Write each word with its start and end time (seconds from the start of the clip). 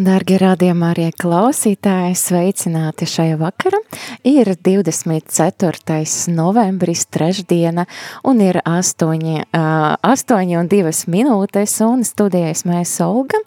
Dargie 0.00 0.38
rādījumā 0.40 0.94
arī 0.94 1.10
klausītāji, 1.12 2.14
sveicināti 2.16 3.04
šajā 3.10 3.34
vakarā. 3.36 3.76
Ir 4.24 4.48
24. 4.56 5.98
novembris, 6.32 7.02
trešdiena, 7.12 7.84
un 8.24 8.40
ir 8.40 8.62
8, 8.64 9.44
8 9.52 10.56
un 10.56 10.72
2 10.72 10.94
minūtes, 11.12 11.76
un 11.84 12.06
studijas 12.08 12.64
mēs 12.64 12.94
Olga, 13.04 13.42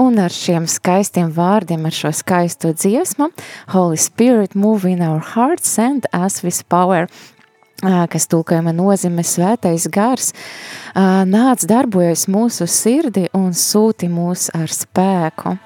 un 0.00 0.16
ar 0.24 0.32
šiem 0.32 0.70
skaistiem 0.70 1.34
vārdiem, 1.36 1.84
ar 1.84 1.92
šo 1.92 2.14
skaisto 2.16 2.72
dziesmu, 2.72 3.28
Holy 3.76 4.00
Spirit 4.00 4.56
move 4.56 4.88
in 4.88 5.04
our 5.04 5.20
hearts 5.20 5.76
and 5.76 6.08
us 6.16 6.40
with 6.40 6.64
power, 6.72 7.10
kas 7.82 8.30
tulkojama 8.32 8.72
nozīme 8.72 9.20
svētais 9.20 9.84
gars, 9.92 10.32
nāc 10.96 11.68
darbojas 11.68 12.24
mūsu 12.24 12.64
sirdi 12.64 13.28
un 13.36 13.50
sūti 13.52 14.08
mūs 14.08 14.48
ar 14.56 14.72
spēku. 14.72 15.60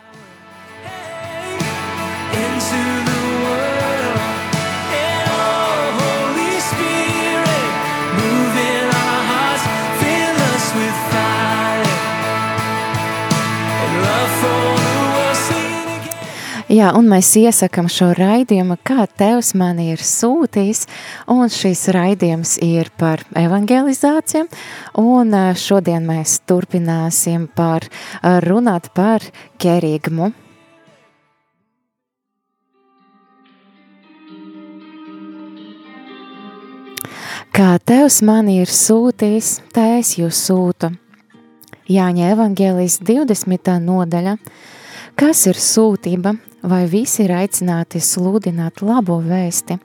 Jā, 16.75 16.89
un 16.97 17.07
mēs 17.07 17.29
iesakam 17.39 17.87
šo 17.93 18.09
raidījumu, 18.17 18.75
kā 18.83 19.05
Tevs 19.07 19.53
man 19.55 19.79
ir 19.79 20.01
sūtījis, 20.03 20.81
un 21.31 21.51
šis 21.53 21.83
raidījums 21.95 22.57
ir 22.65 22.89
par 22.99 23.21
evangelizāciju, 23.39 24.49
un 24.99 25.37
ā, 25.39 25.43
šodien 25.55 26.03
mēs 26.09 26.41
turpināsim 26.49 27.45
par, 27.55 27.85
ā, 28.25 28.41
runāt 28.43 28.89
par 28.97 29.23
kerīgumu. 29.63 30.33
Kā 37.55 37.69
Tevs 37.87 38.17
man 38.27 38.49
ir 38.51 38.73
sūtījis, 38.73 39.53
tā 39.77 39.85
es 40.01 40.17
jūs 40.19 40.41
sūtu. 40.49 40.91
Jāņa 41.93 42.33
evangelijas 42.33 42.99
20. 43.05 43.77
nodaļa. 43.85 44.35
Kas 45.15 45.45
ir 45.47 45.61
sūtība, 45.63 46.33
vai 46.65 46.85
visi 46.91 47.25
ir 47.25 47.35
aicināti 47.37 48.01
sludināt 48.03 48.83
labo 48.83 49.21
vēsti? 49.25 49.79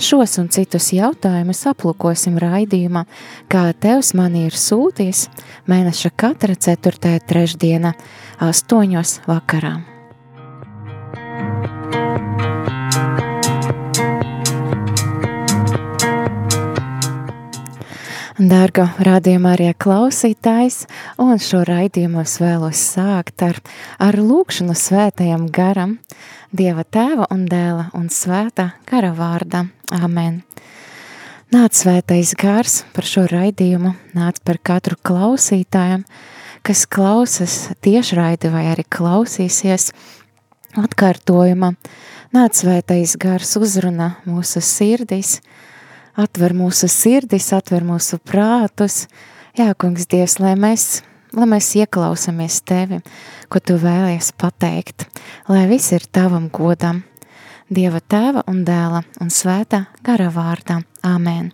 Šos 0.00 0.38
un 0.40 0.48
citus 0.48 0.92
jautājumus 0.96 1.60
aplūkosim 1.68 2.38
raidījumā, 2.40 3.04
kā 3.52 3.66
Tevs 3.76 4.14
man 4.16 4.38
ir 4.38 4.56
sūtījis 4.56 5.26
mēneša 5.68 6.14
katra 6.16 6.56
4. 6.56 7.18
trešdiena, 7.28 7.92
8. 8.40 9.24
vakarā. 9.28 9.99
Dārga 18.50 18.88
rādījumā 19.06 19.52
arī 19.54 19.68
klausītājs, 19.78 20.82
un 21.22 21.36
šo 21.38 21.60
raidījumu 21.68 22.24
es 22.24 22.38
vēlos 22.42 22.80
sākt 22.96 23.44
ar, 23.46 23.60
ar 24.02 24.18
lūkšanu 24.18 24.74
svētajam 24.74 25.44
garam, 25.54 25.98
Dieva 26.50 26.82
tēva 26.82 27.28
un 27.30 27.44
dēla 27.46 27.92
un 27.94 28.08
svētā 28.10 28.72
gara 28.90 29.12
vārda. 29.14 29.68
Amen. 29.94 30.40
Nāc 31.54 31.78
svētais 31.78 32.32
gars 32.34 32.80
par 32.90 33.06
šo 33.06 33.28
raidījumu, 33.30 33.92
nāc 34.18 34.40
par 34.42 34.58
katru 34.58 34.98
klausītājam, 34.98 36.02
kas 36.66 36.88
klausas 36.90 37.54
tiešraidi 37.86 38.50
vai 38.50 38.64
arī 38.72 38.82
klausīsies 38.82 39.92
atkārtojumā. 40.74 41.76
Nāc 42.34 42.58
svētais 42.64 43.14
gars 43.14 43.54
uzrunā 43.60 44.16
mūsu 44.26 44.58
sirdīs, 44.58 45.38
atver 46.18 46.54
mūsu 46.56 46.88
sirdis, 46.90 47.50
atver 47.56 47.84
mūsu 47.86 48.18
prātus. 48.22 49.04
Jā, 49.58 49.72
kungs, 49.74 50.06
Dievs, 50.10 50.38
lai 50.42 50.54
mēs, 50.58 51.02
lai 51.36 51.46
mēs 51.50 51.72
ieklausāmies 51.78 52.60
tevi, 52.66 53.00
ko 53.50 53.62
tu 53.62 53.78
vēlies 53.82 54.32
pateikt, 54.38 55.06
lai 55.50 55.66
viss 55.70 55.92
ir 55.96 56.06
tavam 56.10 56.48
godam. 56.50 57.04
Dieva 57.70 58.00
tēva 58.02 58.42
un 58.50 58.64
dēla 58.66 59.04
un 59.22 59.30
svētā 59.30 59.84
gara 60.02 60.30
vārdā. 60.34 60.80
Āmen! 61.06 61.52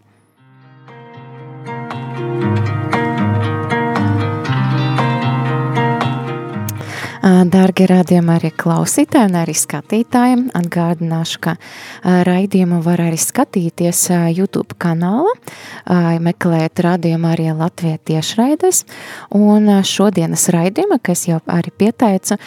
Dārgie 7.26 7.88
rādījumi 7.90 8.30
arī 8.36 8.52
klausītāji 8.54 9.26
un 9.26 9.36
arī 9.40 9.54
skatītājiem 9.58 10.42
atgādināšu, 10.54 11.40
ka 11.42 11.54
raidījumu 12.28 12.78
var 12.84 13.02
arī 13.02 13.18
skatīties 13.18 14.04
YouTube 14.36 14.76
kanāla, 14.78 15.32
meklēt 16.22 16.78
rādījumu 16.86 17.26
arī 17.32 17.48
Latvijā 17.56 17.98
tiešraides, 18.12 18.84
un 19.34 19.66
šodienas 19.82 20.46
raidījuma, 20.54 21.00
kas 21.02 21.24
jau 21.26 21.40
arī 21.50 21.74
pieteica, 21.82 22.38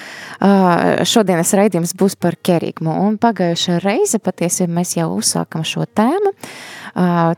šodienas 1.12 1.52
raidījums 1.60 1.96
būs 2.00 2.16
par 2.16 2.40
kerigmu, 2.40 2.94
un 3.04 3.20
pagājušā 3.20 3.82
reize 3.84 4.22
patiesībā 4.24 4.80
mēs 4.80 4.96
jau 4.96 5.10
uzsākam 5.18 5.68
šo 5.68 5.90
tēmu, 5.92 6.32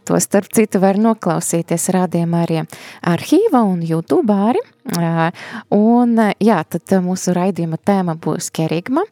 to 0.06 0.20
starp 0.24 0.52
citu 0.56 0.82
var 0.84 1.00
noklausīties 1.02 1.90
rādījumā 1.96 2.46
arī 2.46 2.62
arhīva 3.14 3.64
un 3.68 3.82
YouTube 3.86 4.34
arī, 4.34 4.64
Un, 5.70 6.16
jā, 6.42 6.56
tad 6.66 6.94
mūsu 7.06 7.36
raidījuma 7.38 7.78
tēma 7.86 8.16
būs 8.18 8.48
kerigma, 8.54 9.04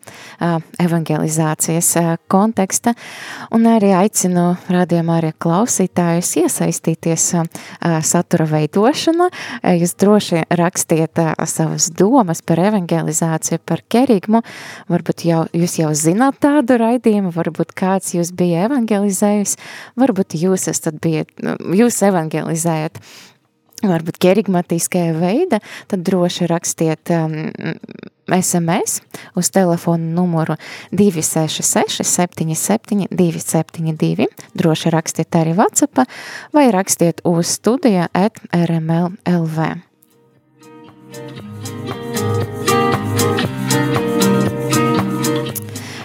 evangelizācijas 0.82 1.92
konteksta, 2.32 2.96
un 3.54 3.68
arī 3.70 3.92
aicinu 3.94 4.48
rādījumā 4.66 5.20
arī 5.22 5.30
klausītājus 5.38 6.32
iesaistīties 6.42 7.28
satura 8.10 8.48
veidošanā. 8.50 9.30
Jūs 9.78 9.94
droši 10.02 10.42
rakstiet 10.58 11.22
savas 11.46 11.92
domas 11.94 12.42
par 12.42 12.64
evangelizāciju, 12.66 13.62
par 13.62 13.86
kerigmu, 13.94 14.42
varbūt 14.90 15.28
jau, 15.30 15.44
jūs 15.54 15.78
jau 15.84 15.94
zināt 15.94 16.42
tādu 16.42 16.80
raidījumu, 16.82 17.30
varbūt 17.36 17.78
kāds 17.78 18.16
jūs 18.18 18.34
bija 18.34 18.66
evangelizējis, 18.72 19.56
varbūt 20.02 20.29
jūs 20.38 20.68
esat 20.72 21.00
bijat, 21.04 21.31
jūs 21.76 22.02
evangelizējat 22.06 23.02
varbūt 23.86 24.20
kerigmatiskajā 24.20 25.14
veida, 25.16 25.60
tad 25.88 26.04
droši 26.08 26.50
rakstiet 26.52 27.12
um, 27.16 27.36
SMS 28.30 29.00
uz 29.40 29.50
telefonu 29.56 30.12
numuru 30.18 30.58
266 30.92 32.04
77 32.04 33.08
272, 33.10 34.28
droši 34.60 34.94
rakstiet 34.94 35.40
arī 35.40 35.56
WhatsApp 35.58 36.06
vai 36.54 36.70
rakstiet 36.76 37.24
uz 37.24 37.56
studija 37.56 38.10
at 38.14 38.42
rml.lv. 38.54 39.74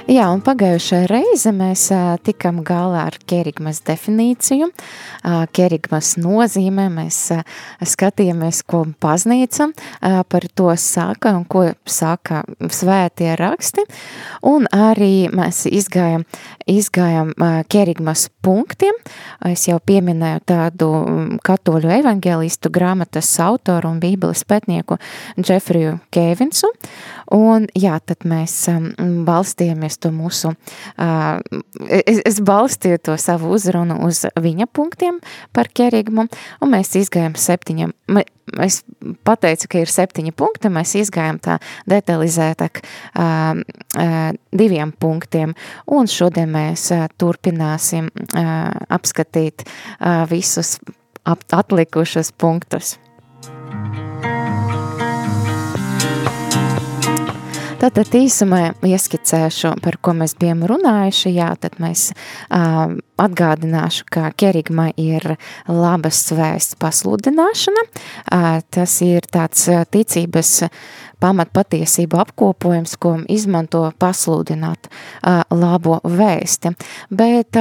Jā, 0.04 0.26
un 0.28 0.42
pagājušajā 0.44 1.06
reize 1.08 1.48
mēs 1.56 1.86
tikam 2.26 2.58
galā 2.60 3.06
ar 3.08 3.14
kerigmas 3.24 3.78
definīciju, 3.88 4.66
kerigmas 5.56 6.10
nozīmē, 6.20 6.90
mēs 6.92 7.20
skatījāmies, 7.88 8.58
ko 8.68 8.82
baznīca 9.00 9.70
par 10.28 10.46
to 10.52 10.68
saka 10.76 11.32
un 11.38 11.46
ko 11.48 11.62
saka 11.88 12.42
svētie 12.68 13.30
raksti, 13.40 13.86
un 14.44 14.68
arī 14.76 15.30
mēs 15.32 15.62
izgājam, 15.72 16.26
izgājam 16.68 17.32
kerigmas 17.72 18.26
punktiem, 18.44 19.00
es 19.48 19.64
jau 19.70 19.80
pieminēju 19.80 20.44
tādu 20.52 20.90
katoļu 21.48 21.94
evangelistu 21.96 22.68
grāmatas 22.68 23.32
autoru 23.40 23.94
un 23.94 24.04
bībeles 24.04 24.44
pētnieku 24.52 25.00
Džefriju 25.40 25.96
Kēvinsu, 26.12 26.68
un 27.40 27.70
jā, 27.72 27.96
tad 28.04 28.28
mēs 28.28 28.60
balstījāmies 29.24 29.93
to 30.00 30.10
mūsu, 30.14 30.54
es, 31.88 32.20
es 32.24 32.40
balstīju 32.44 33.00
to 33.08 33.16
savu 33.20 33.52
uzrunu 33.54 34.00
uz 34.06 34.24
viņa 34.40 34.68
punktiem 34.72 35.20
par 35.54 35.70
kerigmu, 35.74 36.26
un 36.60 36.72
mēs 36.72 36.94
izgājām 37.00 37.36
septiņam, 37.38 37.94
es 38.64 38.82
pateicu, 39.26 39.70
ka 39.70 39.84
ir 39.84 39.92
septiņi 39.92 40.34
punkti, 40.36 40.72
mēs 40.72 40.94
izgājām 41.00 41.40
tā 41.44 41.58
detalizētāk 41.90 42.82
diviem 44.64 44.92
punktiem, 45.00 45.54
un 45.86 46.10
šodien 46.10 46.52
mēs 46.54 46.90
turpināsim 47.20 48.10
apskatīt 48.88 49.66
visus 50.30 50.76
ap, 51.24 51.46
atlikušas 51.52 52.32
punktus. 52.36 52.98
Tātad 57.84 58.14
īsumā 58.16 58.70
ieskicēšu, 58.88 59.74
par 59.84 59.98
ko 60.00 60.14
mēs 60.16 60.32
bijām 60.40 60.62
runājuši. 60.70 61.34
Jā, 61.36 61.50
tad 61.60 61.74
mēs 61.84 62.06
uh, 62.14 62.94
atgādināšu, 63.20 64.06
ka 64.08 64.30
kerigma 64.40 64.86
ir 64.96 65.34
labas 65.68 66.22
svēsts 66.30 66.78
pasludināšana. 66.80 67.84
Uh, 67.84 68.62
tas 68.72 68.94
ir 69.04 69.28
tāds 69.28 69.66
ticības 69.92 70.54
pamatpatiesību 71.24 72.18
apkopojums, 72.20 72.96
ko 73.00 73.14
izmanto 73.32 73.84
pasludināt 74.00 74.90
labo 75.54 75.98
vēsti. 76.04 76.74
Bet 77.14 77.56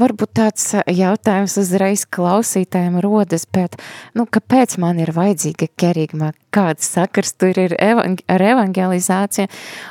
varbūt 0.00 0.32
tāds 0.40 0.72
jautājums 0.90 1.56
uzreiz 1.62 2.06
klausītājiem 2.16 2.98
rodas, 3.04 3.46
bet, 3.46 3.78
nu, 4.18 4.26
kāpēc 4.26 4.78
man 4.82 4.98
ir 5.02 5.14
vajadzīga 5.16 5.70
kerigma? 5.78 6.32
Kāds 6.56 6.88
sakars 6.88 7.34
tur 7.36 7.58
ir 7.60 7.74
evang 7.82 8.22
ar 8.32 8.40
evangelizāciju? 8.40 9.50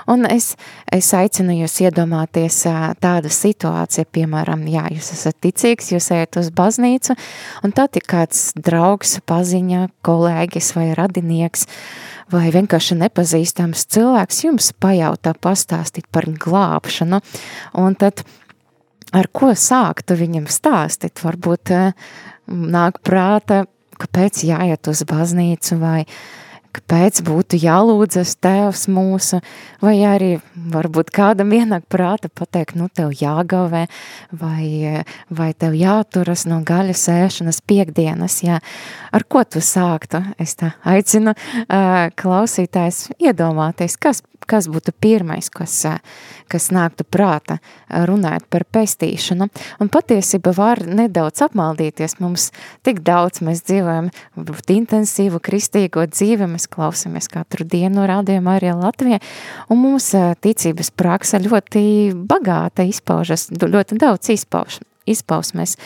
Un 0.09 0.25
es, 0.25 0.55
es 0.89 1.11
aicinu 1.13 1.53
jūs 1.59 1.77
iedomāties 1.85 2.63
tādu 3.03 3.29
situāciju, 3.29 4.07
piemēram, 4.17 4.65
jā, 4.73 4.87
jūs 4.95 5.11
esat 5.13 5.37
ticīgs, 5.45 5.91
jūs 5.93 6.09
ejat 6.15 6.41
uz 6.41 6.49
baznīcu, 6.55 7.13
un 7.63 7.75
tad 7.75 7.99
ir 7.99 8.07
kāds 8.09 8.49
draugs, 8.57 9.19
paziņa, 9.29 9.85
kolēģis 10.09 10.73
vai 10.79 10.89
radinieks, 10.97 11.69
uh, 11.69 12.14
vai 12.33 12.49
vienkārši 12.53 12.97
nepazīstams 12.99 13.85
cilvēks 13.93 14.41
jums 14.47 14.71
pajautā 14.81 15.35
pastāstīt 15.41 16.07
par 16.13 16.27
glābšanu, 16.29 17.21
un 17.81 17.97
tad 17.99 18.25
ar 19.15 19.29
ko 19.31 19.53
sāktu 19.57 20.17
viņam 20.19 20.49
stāstīt, 20.51 21.21
varbūt 21.23 21.73
eh, 21.75 22.07
nāk 22.49 23.01
prāta, 23.05 23.65
kāpēc 24.01 24.43
jāiet 24.47 24.89
uz 24.91 25.05
baznīcu 25.07 25.79
vai 25.79 25.99
kāpēc 26.75 27.21
būtu 27.25 27.59
jālūdzas 27.61 28.35
tēvs 28.43 28.85
mūsu, 28.91 29.39
vai 29.83 29.95
arī 30.07 30.31
varbūt 30.55 31.11
kādam 31.15 31.53
ienāk 31.55 31.87
prāta 31.91 32.29
pateikt, 32.29 32.75
nu 32.79 32.89
tev 32.93 33.13
jāgavē, 33.15 33.85
vai, 34.35 35.03
vai 35.29 35.49
tev 35.53 35.77
jāturas 35.79 36.45
no 36.49 36.61
gaļas 36.65 37.07
ēšanas 37.15 37.61
piekdienas, 37.67 38.41
jā. 38.45 38.61
Ar 39.15 39.27
ko 39.29 39.45
tu 39.47 39.63
sāktu? 39.63 40.21
Es 40.41 40.57
tā 40.59 40.73
aicinu 40.83 41.35
uh, 41.35 42.07
klausītājs 42.19 43.09
iedomāties, 43.19 43.99
kas 43.99 44.23
kas 44.45 44.67
būtu 44.69 44.93
pirmais, 45.01 45.49
kas, 45.53 45.73
kas 46.51 46.67
nāktu 46.73 47.05
prāta 47.09 47.57
runājot 47.89 48.47
par 48.53 48.65
pestīšanu. 48.77 49.47
Un 49.81 49.91
patiesība 49.93 50.53
var 50.57 50.81
nedaudz 50.85 51.43
apmaldīties. 51.45 52.17
Mums 52.21 52.51
tik 52.85 53.01
daudz 53.05 53.41
mēs 53.45 53.63
dzīvojam, 53.65 54.11
intensīvu 54.75 55.41
kristīgo 55.43 56.05
dzīvi, 56.11 56.49
mēs 56.55 56.64
klausamies 56.71 57.29
katru 57.31 57.67
dienu 57.67 58.07
rādījumā 58.09 58.57
arī 58.59 58.73
Latvijā, 58.75 59.21
un 59.69 59.81
mums 59.83 60.11
ticības 60.43 60.91
praksa 60.95 61.41
ļoti 61.43 61.85
bagāta 62.27 62.85
izpaužas, 62.87 63.49
ļoti 63.51 63.99
daudz 64.01 64.33
izpauž, 64.35 64.79
izpausmēs. 65.09 65.77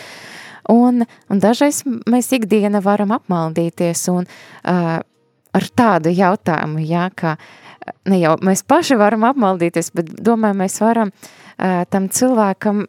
Un, 0.70 1.06
un 1.30 1.40
dažreiz 1.42 1.82
mēs 2.10 2.30
ikdiena 2.36 2.84
varam 2.86 3.16
apmaldīties 3.16 4.04
un 4.14 4.28
uh, 4.28 5.00
ar 5.58 5.66
tādu 5.82 6.12
jautājumu, 6.14 6.84
jā, 6.86 7.08
ka 7.18 7.34
uh, 7.34 7.48
ne 8.10 8.20
jau 8.22 8.36
mēs 8.46 8.64
paši 8.68 8.98
varam 9.00 9.26
apmaldīties, 9.30 9.92
bet 9.96 10.12
domāju, 10.26 10.58
mēs 10.62 10.80
varam 10.84 11.12
uh, 11.12 11.84
tam 11.92 12.10
cilvēkam, 12.14 12.86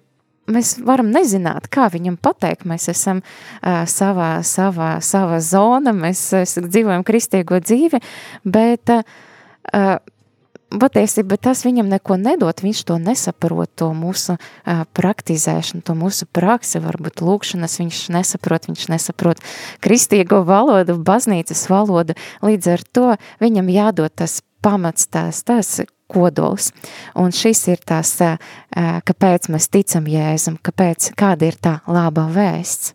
mēs 0.52 0.76
varam 0.84 1.10
nezināt, 1.14 1.68
kā 1.72 1.88
viņam 1.92 2.18
pateikt, 2.20 2.66
mēs 2.68 2.90
esam 2.92 3.22
uh, 3.24 3.82
savā, 3.90 4.32
savā, 4.46 4.92
savā 5.04 5.40
zona, 5.44 5.94
mēs, 5.96 6.22
mēs 6.36 6.56
dzīvojam 6.68 7.04
kristīgo 7.06 7.60
dzīvi, 7.62 8.00
bet 8.44 8.94
uh, 8.94 10.00
patiesībā 10.70 11.38
tas 11.42 11.64
viņam 11.66 11.90
neko 11.90 12.16
nedod, 12.20 12.62
viņš 12.62 12.82
to 12.86 12.98
nesaprot, 13.02 13.70
to 13.78 13.90
mūsu 13.96 14.36
uh, 14.36 14.82
praktizēšanu, 14.96 15.82
to 15.86 15.96
mūsu 15.98 16.28
praksi, 16.30 16.82
varbūt 16.82 17.24
lūkšanas 17.24 17.78
viņš 17.82 18.02
nesaprot, 18.14 18.68
viņš 18.70 18.86
nesaprot 18.92 19.42
kristīgo 19.84 20.42
valodu, 20.48 20.98
baznīcas 20.98 21.66
valodu, 21.72 22.16
līdz 22.46 22.74
ar 22.74 22.86
to 22.92 23.08
viņam 23.42 23.72
jādod 23.74 24.14
tas 24.22 24.40
pamats, 24.62 25.08
tās, 25.10 25.42
tās 25.46 25.80
kodols. 26.10 26.70
Un 27.18 27.34
šis 27.34 27.66
ir 27.72 27.82
tās, 27.86 28.16
kāpēc 29.10 29.50
mēs 29.52 29.70
ticam 29.72 30.08
Jēzum, 30.10 30.58
kāpēc, 30.62 31.12
kāda 31.18 31.50
ir 31.50 31.60
tā 31.62 31.78
labā 31.90 32.26
vēsts. 32.34 32.94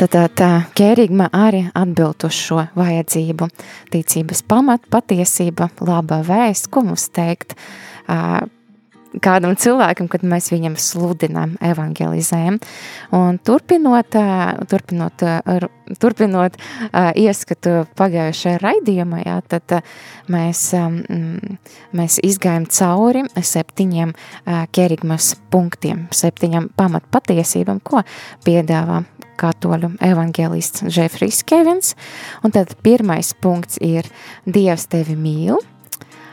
Tad 0.00 0.14
tā, 0.14 0.20
tā 0.32 0.46
ķērigma 0.78 1.26
arī 1.36 1.66
atbild 1.76 2.24
uz 2.24 2.32
šo 2.32 2.62
vajadzību. 2.72 3.50
Ticības 3.92 4.40
pamat, 4.48 4.86
patiesība, 4.88 5.66
labā 5.84 6.22
vēsts, 6.24 6.70
ko 6.72 6.86
mums 6.86 7.04
teikt, 7.12 7.52
kādam 9.18 9.56
cilvēkam, 9.58 10.06
kad 10.10 10.22
mēs 10.26 10.50
viņam 10.52 10.76
sludinām, 10.78 11.56
evangelizējam. 11.64 12.60
Un 13.16 13.38
turpinot, 13.42 14.14
turpinot, 14.70 15.24
turpinot 16.00 16.58
ieskatu 17.18 17.84
pagājušajā 17.98 18.60
raidījumā, 18.62 19.22
jā, 19.26 19.38
tad 19.50 19.80
mēs, 20.30 20.66
mēs 21.96 22.18
izgājam 22.26 22.68
cauri 22.70 23.24
septiņiem 23.34 24.14
kerigmas 24.76 25.32
punktiem, 25.50 26.06
septiņam 26.14 26.70
pamatpatiesībām, 26.78 27.82
ko 27.82 28.04
piedāvā 28.46 29.02
katoļu 29.40 29.94
evangelists 30.04 30.84
Žefrijs 30.92 31.42
Kevins. 31.48 31.94
Un 32.44 32.52
tad 32.54 32.76
pirmais 32.84 33.32
punkts 33.40 33.80
ir 33.80 34.08
Dievs 34.44 34.84
tevi 34.92 35.16
mīl, 35.16 35.56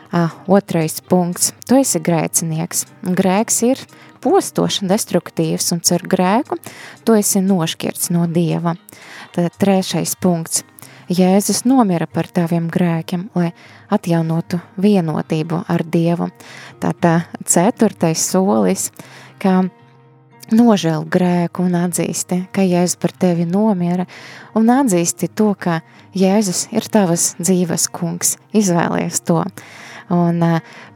Uh, 0.07 0.31
otrais 0.47 1.01
punkts. 1.03 1.51
Tu 1.67 1.81
esi 1.81 1.99
grēcinieks. 1.99 2.85
Grēks 3.03 3.57
ir 3.67 3.81
postošs 4.23 4.81
un 4.83 4.91
destruktīvs, 4.91 5.73
un 5.75 5.81
ar 5.91 6.05
grēku 6.07 6.55
tu 7.03 7.15
esi 7.17 7.41
nošķirts 7.43 8.11
no 8.15 8.23
Dieva. 8.31 8.77
Tad 9.35 9.57
trešais 9.59 10.15
punkts. 10.23 10.63
Jēzus 11.07 11.61
nomira 11.63 12.07
par 12.07 12.27
taviem 12.27 12.65
grēkiem, 12.71 13.29
lai 13.35 13.53
atjaunotu 13.91 14.59
vienotību 14.79 15.61
ar 15.71 15.83
Dievu. 15.87 16.27
Tātad 16.83 17.27
ceturtais 17.47 18.23
solis, 18.27 18.89
ka 19.39 19.61
nožēl 20.51 21.05
grēku 21.07 21.63
un 21.63 21.77
atzīsti, 21.79 22.45
ka 22.51 22.63
Jēzus 22.63 22.99
par 22.99 23.15
tevi 23.15 23.47
nomira, 23.47 24.07
un 24.55 24.71
atzīsti 24.71 25.31
to, 25.31 25.53
ka 25.55 25.79
Jēzus 26.15 26.67
ir 26.75 26.87
tavas 26.91 27.33
dzīves 27.39 27.87
kungs. 27.91 28.35
Izvēlies 28.55 29.23
to 29.27 29.45
Un 30.13 30.39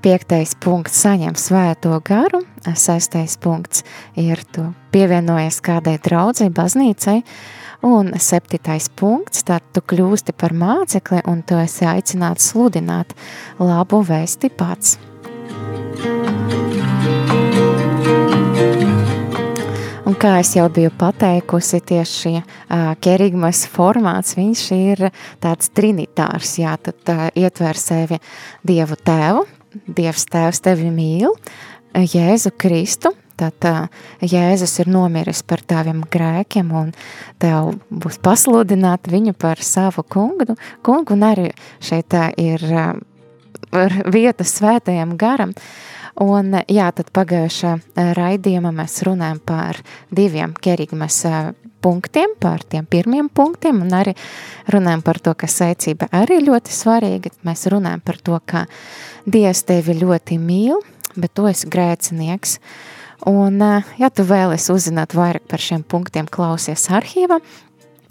piektais 0.04 0.54
punkts 0.64 1.02
saņem 1.04 1.36
svēto 1.36 1.98
garu, 2.08 2.44
sestais 2.80 3.36
punkts 3.42 3.84
ir 4.16 4.40
tu 4.54 4.70
pievienojies 4.96 5.60
kādai 5.66 5.98
draudzei, 6.04 6.48
baznīcai, 6.54 7.20
un 7.88 8.14
septītais 8.16 8.88
punkts, 8.96 9.44
tad 9.48 9.66
tu 9.76 9.84
kļūsti 9.84 10.36
par 10.38 10.56
mācekli 10.56 11.24
un 11.28 11.44
tu 11.44 11.60
esi 11.60 11.88
aicināts 11.90 12.54
sludināt 12.54 13.16
labu 13.60 14.04
vēsti 14.08 14.54
pats. 14.56 14.98
Un 20.12 20.18
kā 20.20 20.34
jau 20.44 20.66
biju 20.68 20.90
pateikusi, 21.00 21.78
tieši 21.88 22.32
uh, 22.36 22.90
kerigmas 23.00 23.62
formāts, 23.72 24.34
ir 24.36 25.06
tāds 25.40 25.70
trinitārs, 25.72 26.58
jā, 26.60 26.74
tad 26.84 27.12
uh, 27.14 27.30
ietver 27.32 27.80
sevi 27.80 28.18
Dievu 28.68 28.98
tēvu, 29.00 29.46
Dievs 29.88 30.26
tēvs 30.28 30.60
tevi 30.66 30.90
mīl, 30.92 31.32
Jēzu 31.96 32.52
Kristu, 32.60 33.14
tad 33.40 33.70
uh, 33.70 33.88
Jēzus 34.20 34.82
ir 34.84 34.92
nomiris 34.92 35.46
par 35.48 35.64
taviem 35.64 36.04
grēkiem 36.04 36.76
un 36.76 36.92
tev 37.40 37.78
būs 37.88 38.20
pasludināt 38.20 39.08
viņu 39.08 39.32
par 39.40 39.64
savu 39.64 40.04
kungu, 40.04 40.58
kungu 40.84 41.16
un 41.16 41.24
arī 41.30 41.48
šeit 41.80 42.20
uh, 42.20 42.28
ir 42.36 42.68
uh, 42.68 43.00
vieta 44.12 44.44
svētajam 44.44 45.16
garam. 45.16 45.56
Un, 46.20 46.58
jā, 46.68 46.90
tad 46.92 47.12
pagājušā 47.16 47.78
raidījumā 48.18 48.74
mēs 48.76 49.00
runājam 49.08 49.40
par 49.48 49.80
diviem 50.12 50.52
kerigmas 50.60 51.22
punktiem, 51.82 52.36
par 52.40 52.64
tiem 52.68 52.86
pirmiem 52.86 53.30
punktiem, 53.32 53.82
un 53.86 53.96
arī 53.96 54.14
runājam 54.72 55.04
par 55.06 55.22
to, 55.24 55.34
ka 55.34 55.50
saicība 55.50 56.12
arī 56.14 56.42
ļoti 56.44 56.74
svarīga. 56.76 57.32
Mēs 57.48 57.66
runājam 57.72 58.04
par 58.06 58.20
to, 58.22 58.40
ka 58.46 58.66
Dievs 59.26 59.64
tevi 59.70 59.96
ļoti 60.02 60.38
mīl, 60.42 60.82
bet 61.16 61.34
tu 61.38 61.48
esi 61.50 61.70
grēcinieks. 61.72 62.58
Un, 63.30 63.62
ja 64.02 64.10
tu 64.10 64.26
vēlies 64.26 64.66
uzzināt 64.74 65.14
vairāk 65.14 65.46
par 65.50 65.62
šiem 65.62 65.84
punktiem, 65.86 66.26
klausies 66.26 66.88
arhīvā, 66.90 67.38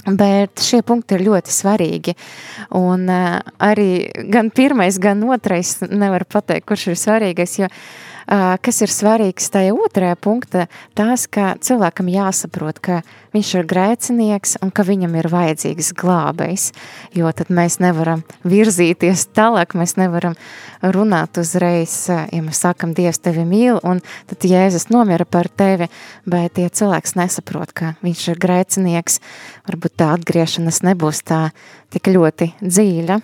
Bet 0.06 0.62
šie 0.64 0.80
punkti 0.86 1.18
ir 1.18 1.26
ļoti 1.26 1.52
svarīgi. 1.52 2.14
Un 2.78 3.08
uh, 3.12 3.40
arī 3.60 3.90
gan 4.32 4.48
pirmais, 4.54 4.96
gan 5.02 5.24
otrais 5.28 5.76
nevar 5.90 6.24
pateikt, 6.24 6.68
kurš 6.70 6.92
ir 6.92 7.00
svarīgais, 7.00 7.58
jo 7.60 7.68
uh, 7.68 7.82
kas 8.26 8.80
ir 8.84 8.92
svarīgs 8.92 9.50
tajā 9.52 9.72
otrajā 9.74 10.16
punktā, 10.20 10.66
tas, 10.98 11.26
ka 11.30 11.54
cilvēkam 11.62 12.10
jāsaprot, 12.12 12.80
ka 12.82 13.00
viņš 13.34 13.52
ir 13.58 13.68
grēcinieks 13.70 14.56
un 14.64 14.72
ka 14.74 14.84
viņam 14.86 15.16
ir 15.20 15.30
vajadzīgs 15.30 15.92
glābējs, 15.98 16.70
jo 17.16 17.30
tad 17.36 17.52
mēs 17.54 17.78
nevaram 17.82 18.24
virzīties 18.44 19.28
tālāk, 19.36 19.76
mēs 19.78 19.96
nevaram 20.00 20.36
runāt 20.82 21.40
uzreiz, 21.40 21.94
ja 22.10 22.42
mēs 22.44 22.62
sakam, 22.64 22.94
Dievs 22.96 23.22
tevi 23.22 23.44
mīl, 23.48 23.80
un 23.86 24.02
tad 24.30 24.46
Jēzus 24.46 24.88
nomira 24.92 25.26
par 25.28 25.48
tevi, 25.48 25.90
bet 26.28 26.58
ja 26.60 26.70
cilvēks 26.70 27.16
nesaprot, 27.18 27.74
ka 27.76 27.94
viņš 28.04 28.28
ir 28.32 28.40
grēcinieks, 28.42 29.20
varbūt 29.68 29.98
tā 30.00 30.14
atgriešanas 30.16 30.82
nebūs 30.86 31.24
tā 31.28 31.48
tik 31.94 32.10
ļoti 32.14 32.54
dzīļa. 32.62 33.20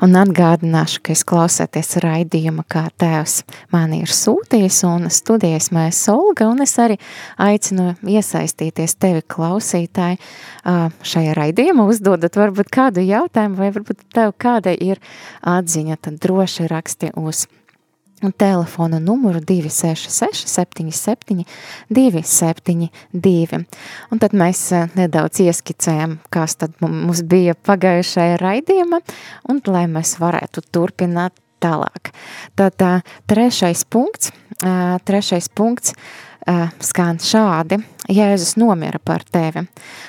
Un 0.00 0.16
atgādināšu, 0.16 1.02
ka 1.04 1.12
es 1.12 1.22
klausēties 1.28 1.98
raidījuma, 2.00 2.64
kā 2.72 2.86
tēvs 3.00 3.42
mani 3.68 3.98
ir 4.00 4.12
sūtījis 4.16 4.78
un 4.88 5.10
studijas 5.12 5.68
mēs 5.76 6.00
Olga, 6.08 6.48
un 6.48 6.64
es 6.64 6.72
arī 6.80 6.96
aicinu 7.36 7.90
iesaistīties 8.08 8.96
tevi 8.96 9.20
klausītāji. 9.20 10.16
Šajā 11.12 11.36
raidījumā, 11.36 11.84
uzdodot 11.92 12.40
varbūt 12.40 12.72
kādu 12.72 13.04
jautājumu, 13.04 13.60
vai 13.60 13.68
varbūt 13.76 14.06
tev 14.16 14.32
kādai 14.40 14.78
ir 14.88 15.04
atziņa, 15.44 16.00
tad 16.00 16.16
droši 16.24 16.70
raksti 16.72 17.12
uz 17.20 17.44
telefona 18.28 18.98
numuru 18.98 19.40
266 19.40 20.46
77 20.46 21.44
272. 21.88 23.64
Un 24.10 24.20
tad 24.20 24.34
mēs 24.36 24.62
eh, 24.76 24.88
nedaudz 24.98 25.40
ieskicējam, 25.44 26.18
kas 26.32 26.58
tad 26.60 26.76
mums 26.84 27.22
bija 27.24 27.54
pagājušajā 27.54 28.40
raidījumā, 28.40 29.00
un 29.48 29.62
lai 29.72 29.86
mēs 29.90 30.18
varētu 30.20 30.64
turpināt 30.72 31.36
tālāk. 31.60 32.12
Tad 32.56 32.76
tā, 32.80 32.92
trešais 33.28 33.84
punkts, 33.84 34.32
trešais 35.04 35.48
punkts 35.52 35.94
skan 36.80 37.20
šādi, 37.20 37.80
Jēzus 38.10 38.56
nomira 38.58 38.98
par 39.04 39.22
tevi. 39.28 39.66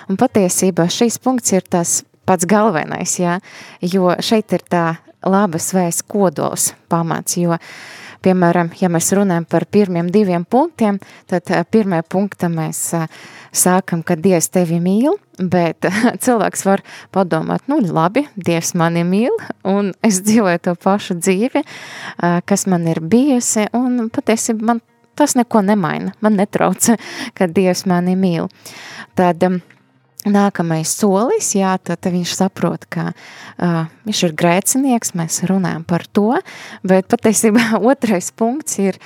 Un 0.09 0.17
patiesībā 0.17 0.87
šīs 0.89 1.19
punkts 1.21 1.51
ir 1.53 1.67
tas 1.67 2.01
pats 2.25 2.47
galvenais, 2.47 3.17
jā, 3.19 3.35
jo 3.83 4.15
šeit 4.23 4.55
ir 4.55 4.63
tā 4.71 4.85
labas 5.27 5.73
vēsts 5.75 6.07
kodols 6.07 6.71
pamats, 6.89 7.35
jo 7.37 7.51
uh, 7.53 7.73
Piemēram, 8.21 8.69
ja 8.77 8.85
mēs 8.93 9.07
runājam 9.17 9.47
par 9.49 9.65
pirmiem 9.65 10.11
diviem 10.13 10.43
punktiem, 10.45 10.99
tad 11.29 11.49
eh, 11.49 11.63
pirmajā 11.65 12.05
punktā 12.05 12.51
mēs 12.53 12.81
eh, 12.93 13.07
sākam, 13.49 14.03
ka 14.05 14.13
Dievs 14.13 14.51
tevi 14.53 14.77
mīl, 14.83 15.15
bet 15.41 15.87
cilvēks 16.25 16.65
var 16.67 16.83
padomāt, 17.15 17.65
nu 17.71 17.79
labi, 17.81 18.27
Dievs 18.37 18.75
mani 18.77 19.01
mīl, 19.07 19.33
un 19.65 19.89
es 20.05 20.21
dzīvoju 20.27 20.61
to 20.67 20.75
pašu 20.77 21.17
dzīvi, 21.17 21.65
eh, 21.65 22.37
kas 22.45 22.67
man 22.69 22.85
ir 22.93 23.01
bijusi, 23.01 23.65
un 23.73 24.11
patiesībā 24.13 24.69
man 24.69 24.85
tas 25.17 25.33
neko 25.37 25.65
nemaina, 25.65 26.13
man 26.21 26.37
netrauc, 26.37 26.93
ka 27.37 27.49
Dievs 27.49 27.87
mani 27.89 28.13
mīl. 28.19 28.51
Tad, 29.17 29.41
um, 29.49 29.59
Nākamais 30.21 30.91
solis, 30.93 31.47
jā, 31.57 31.71
tad 31.81 32.05
viņš 32.05 32.33
saprot, 32.37 32.83
ka 32.93 33.07
uh, 33.09 33.87
viņš 34.05 34.19
ir 34.27 34.35
grēcinieks, 34.37 35.15
mēs 35.17 35.39
runājam 35.49 35.81
par 35.87 36.05
to, 36.13 36.35
bet 36.85 37.09
patiesībā 37.09 37.79
otrais 37.91 38.29
punkts 38.37 38.77
ir, 38.83 38.99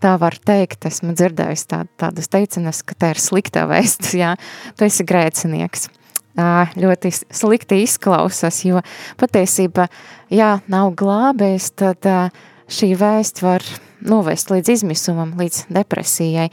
tā 0.00 0.14
var 0.20 0.38
teikt, 0.40 0.86
esmu 0.88 1.12
dzirdējis 1.12 1.66
tā, 1.68 1.82
tādas 2.00 2.32
teicinas, 2.32 2.80
ka 2.88 2.96
tā 2.96 3.12
ir 3.12 3.20
sliktā 3.20 3.66
vēsts, 3.68 4.14
jā, 4.16 4.32
tu 4.78 4.88
esi 4.88 5.04
grēcinieks. 5.04 5.90
Uh, 6.32 6.64
ļoti 6.80 7.12
slikti 7.28 7.82
izklausas, 7.84 8.62
jo 8.64 8.80
patiesībā, 9.20 9.90
jā, 10.32 10.54
nav 10.72 10.94
glābējis, 10.96 11.68
tad 11.76 12.08
uh, 12.08 12.44
šī 12.72 12.94
vēsts 12.96 13.44
var 13.44 13.66
novest 14.08 14.50
līdz 14.52 14.72
izmisumam, 14.76 15.34
līdz 15.38 15.66
depresijai. 15.72 16.48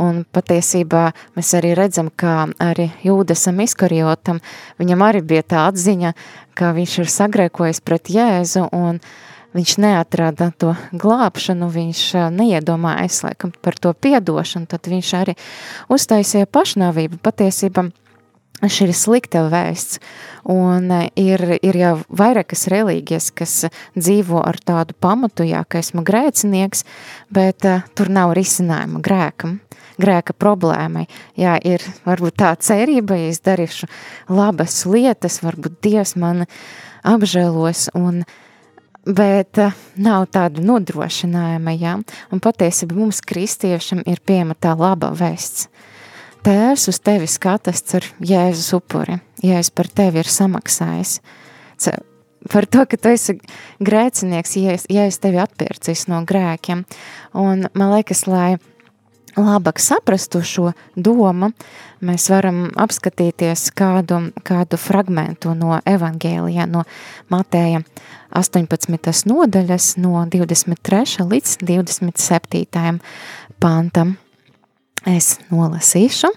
Un 0.00 0.22
patiesībā 0.24 1.10
mēs 1.36 1.54
arī 1.58 1.72
redzam, 1.78 2.10
ka 2.10 2.48
arī 2.62 2.90
Jūdasam 3.06 3.60
izkarjotam, 3.64 4.40
viņam 4.80 5.06
arī 5.06 5.24
bija 5.24 5.46
tā 5.46 5.66
atziņa, 5.70 6.14
ka 6.58 6.72
viņš 6.76 6.98
ir 7.02 7.12
sagrēkojis 7.16 7.82
pret 7.84 8.12
Jēzu 8.12 8.68
un 8.76 9.00
viņš 9.56 9.76
neatrada 9.82 10.50
to 10.58 10.74
glābšanu, 10.94 11.70
viņš 11.74 12.04
neiedomājas 12.36 13.22
laikam 13.26 13.54
par 13.62 13.78
to 13.80 13.92
piedošanu, 13.94 14.68
tad 14.70 14.86
viņš 14.90 15.14
arī 15.18 15.34
uztaisīja 15.90 16.50
pašnāvību 16.50 17.18
patiesībā 17.24 17.88
šī 18.68 18.90
ir 18.90 18.96
slikta 18.96 19.44
vēsts, 19.48 20.00
un 20.50 20.90
e, 20.92 21.00
ir, 21.20 21.42
ir 21.64 21.78
jau 21.78 21.94
vairākas 22.12 22.66
reliģijas, 22.72 23.30
kas 23.36 23.54
dzīvo 23.96 24.42
ar 24.44 24.58
tādu 24.60 24.96
pamatu, 25.00 25.46
jā, 25.48 25.62
ka 25.68 25.80
esmu 25.80 26.04
grēcinieks, 26.06 26.84
bet 27.32 27.66
uh, 27.68 27.86
tur 27.96 28.10
nav 28.12 28.34
risinājuma 28.36 29.00
grēkam, 29.04 29.58
grēka 30.00 30.36
problēmai. 30.36 31.06
Jā, 31.40 31.56
ir 31.64 31.84
varbūt 32.04 32.40
tā 32.42 32.52
cerība, 32.60 33.18
ja 33.20 33.32
es 33.32 33.40
darīšu 33.44 33.88
labas 34.32 34.82
lietas, 34.88 35.40
varbūt 35.44 35.80
Dievs 35.84 36.16
man 36.20 36.44
apžēlos, 37.08 37.88
un, 37.96 38.24
bet 39.08 39.60
uh, 39.62 39.76
nav 39.96 40.28
tādu 40.34 40.64
nodrošinājuma, 40.68 41.76
jā, 41.80 41.96
un 42.30 42.44
patiesībā 42.44 42.96
mums 42.98 43.22
kristiešam 43.24 44.04
ir 44.04 44.20
pieejama 44.20 44.58
tā 44.60 44.76
laba 44.76 45.14
vēsts, 45.16 45.70
Tēvs 46.40 46.86
uz 46.88 46.96
tevi 47.04 47.26
skatās 47.28 47.82
ar 47.98 48.06
Jēzus 48.24 48.72
upuri. 48.78 49.18
Jēzus 49.44 49.74
par 49.76 49.90
tevi 49.92 50.22
ir 50.22 50.28
samaksājis. 50.30 51.18
Par 52.50 52.64
to, 52.64 52.86
ka 52.88 52.96
tu 52.96 53.10
esi 53.12 53.34
grēcinieks, 53.84 54.56
ja 54.88 55.04
es 55.04 55.18
tevi 55.20 55.40
atpērcis 55.42 56.06
no 56.08 56.22
grēkiem. 56.24 56.86
Un 57.36 57.66
man 57.76 57.92
liekas, 57.92 58.24
lai 58.24 58.54
labāk 59.36 59.82
saprastu 59.84 60.40
šo 60.40 60.70
domu, 60.96 61.50
mēs 62.00 62.30
varam 62.32 62.70
apskatīties 62.72 63.68
kādu, 63.76 64.22
kādu 64.40 64.80
fragmentu 64.80 65.52
no 65.58 65.76
evangēlijā, 65.84 66.64
no 66.72 66.86
Mateja 67.28 67.84
18. 68.32 69.28
nodaļas, 69.28 69.92
no 70.00 70.24
23. 70.32 71.28
līdz 71.28 71.60
27. 71.68 72.98
pantam 73.60 74.16
es 75.08 75.38
nolasīšu. 75.50 76.30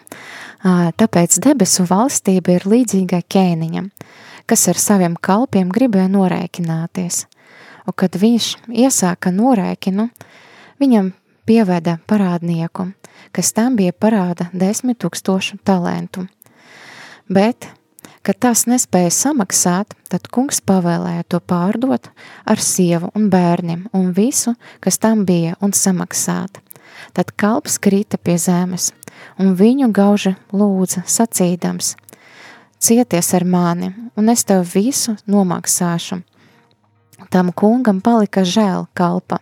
Tāpēc 0.99 1.39
debesu 1.43 1.83
valstība 1.89 2.55
ir 2.55 2.67
līdzīga 2.69 3.19
ķēniņam, 3.27 3.89
kas 4.47 4.67
ar 4.71 4.79
saviem 4.79 5.17
kalpiem 5.19 5.71
gribēja 5.73 6.11
norēķināties. 6.13 7.25
Un 7.83 7.97
kad 7.99 8.15
viņš 8.15 8.49
iesāka 8.71 9.33
norēķinu, 9.35 10.07
viņam 10.79 11.11
pieveda 11.43 11.97
parādnieku, 12.07 12.93
kas 13.35 13.51
tam 13.51 13.75
bija 13.75 13.91
parāda 13.91 14.47
desmit 14.55 15.01
tūkstošu 15.03 15.59
talentu. 15.67 16.29
Bet, 17.27 17.67
Kad 18.23 18.37
tas 18.39 18.61
nespēja 18.71 19.09
samaksāt, 19.11 19.97
tad 20.07 20.29
kungs 20.31 20.61
pavēlēja 20.63 21.25
to 21.27 21.41
pārdot 21.43 22.07
ar 22.47 22.61
sievu 22.63 23.09
un 23.19 23.25
bērniem 23.27 23.89
un 23.91 24.13
visu, 24.15 24.53
kas 24.79 24.95
tam 25.03 25.25
bija, 25.27 25.57
un 25.59 25.75
samaksāt. 25.75 26.62
Tad 27.13 27.33
kalps 27.37 27.79
krita 27.79 28.17
pie 28.17 28.37
zemes, 28.37 28.91
un 29.39 29.55
viņu 29.59 29.91
gauža 29.93 30.35
lūdza 30.53 31.03
sacīdams: 31.07 31.95
Cieties 32.83 33.33
ar 33.33 33.45
mani, 33.45 33.93
un 34.15 34.29
es 34.29 34.43
tev 34.43 34.65
visu 34.73 35.15
nomaksāšu. 35.27 36.21
Tam 37.31 37.51
kungam 37.55 38.01
palika 38.03 38.43
žēl 38.43 38.87
kalpa, 38.93 39.39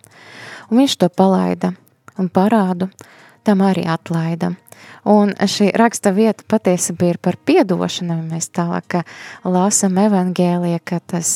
un 0.70 0.82
viņš 0.82 0.98
to 1.02 1.10
palaida, 1.10 1.74
un 2.18 2.30
parādu 2.30 2.92
tam 3.44 3.64
arī 3.66 3.88
atlaida. 3.90 4.54
Un 5.06 5.34
šī 5.34 5.72
raksta 5.78 6.12
vieta 6.14 6.46
patiesībā 6.50 7.10
ir 7.10 7.18
par 7.22 7.38
piedošanu. 7.46 8.20
Mēs 8.30 8.52
tālāk 8.54 9.00
lasām 9.44 9.98
evangēlija, 9.98 10.82
ka 10.86 11.00
tas 11.14 11.32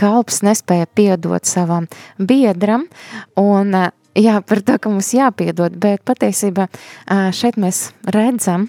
kalps 0.00 0.40
nespēja 0.44 0.88
piedot 0.88 1.44
savam 1.44 1.88
biedram, 2.18 2.88
un 3.36 3.76
jā, 4.18 4.40
par 4.46 4.62
to, 4.62 4.78
ka 4.78 4.92
mums 4.92 5.12
jāpiedod, 5.14 5.76
bet 5.80 6.04
patiesībā 6.06 6.68
šeit 7.34 7.58
mēs 7.60 7.88
redzam, 8.06 8.68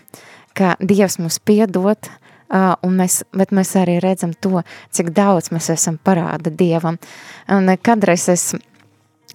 ka 0.56 0.76
Dievs 0.80 1.20
mums 1.22 1.40
piedod, 1.44 2.10
un 2.86 2.96
mēs, 3.00 3.24
bet 3.36 3.52
mēs 3.56 3.76
arī 3.80 4.00
redzam 4.04 4.34
to, 4.34 4.64
cik 4.96 5.12
daudz 5.16 5.52
mēs 5.56 5.72
esam 5.74 5.98
parāda 5.98 6.54
Dievam. 6.54 7.00
Un 7.52 7.72
kadreiz 7.82 8.30
es 8.32 8.54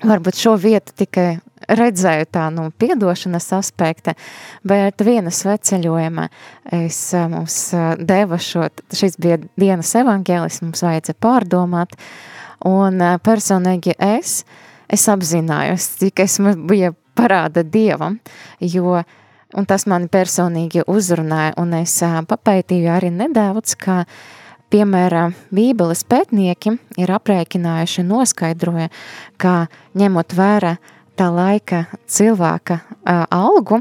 varbūt 0.01 0.39
šo 0.41 0.55
vietu 0.61 0.95
tikai 0.97 1.29
redzēju 1.71 2.29
tā 2.33 2.47
no 2.53 2.69
nu, 2.69 2.75
piedošanas 2.81 3.51
aspekta, 3.59 4.15
bet 4.67 5.03
viena 5.05 5.33
sveceļojuma 5.35 6.27
es 6.81 7.03
mums 7.31 7.59
deva 8.01 8.39
šo, 8.41 8.69
šis 8.97 9.19
bija 9.21 9.39
dienas 9.61 9.93
evaņģēlis, 10.01 10.63
mums 10.65 10.85
vajadzēja 10.87 11.21
pārdomāt, 11.21 11.95
un 12.67 13.05
personīgi 13.27 13.95
es, 14.01 14.41
es 14.91 15.07
apzinājos, 15.11 15.87
cik 16.03 16.25
esmu 16.27 16.57
bija 16.69 16.93
parāda 17.19 17.65
Dievam, 17.67 18.19
jo, 18.61 19.01
un 19.55 19.67
tas 19.71 19.87
mani 19.91 20.11
personīgi 20.13 20.85
uzrunāja, 20.91 21.57
un 21.61 21.75
es 21.81 21.97
papētīju 22.03 22.93
arī 22.99 23.15
nedaudz, 23.15 23.77
ka 23.81 24.05
Piemēram, 24.71 25.33
Bībeles 25.51 26.05
pētnieki 26.07 26.77
ir 27.03 27.11
aprēķinājuši 27.11 28.05
un 28.05 28.13
noskaidroja, 28.13 28.87
ka 29.35 29.65
ņemot 29.99 30.35
vērā 30.39 30.77
tā 31.19 31.27
laika 31.35 31.81
cilvēka 32.07 32.77
uh, 32.79 33.25
algu, 33.35 33.81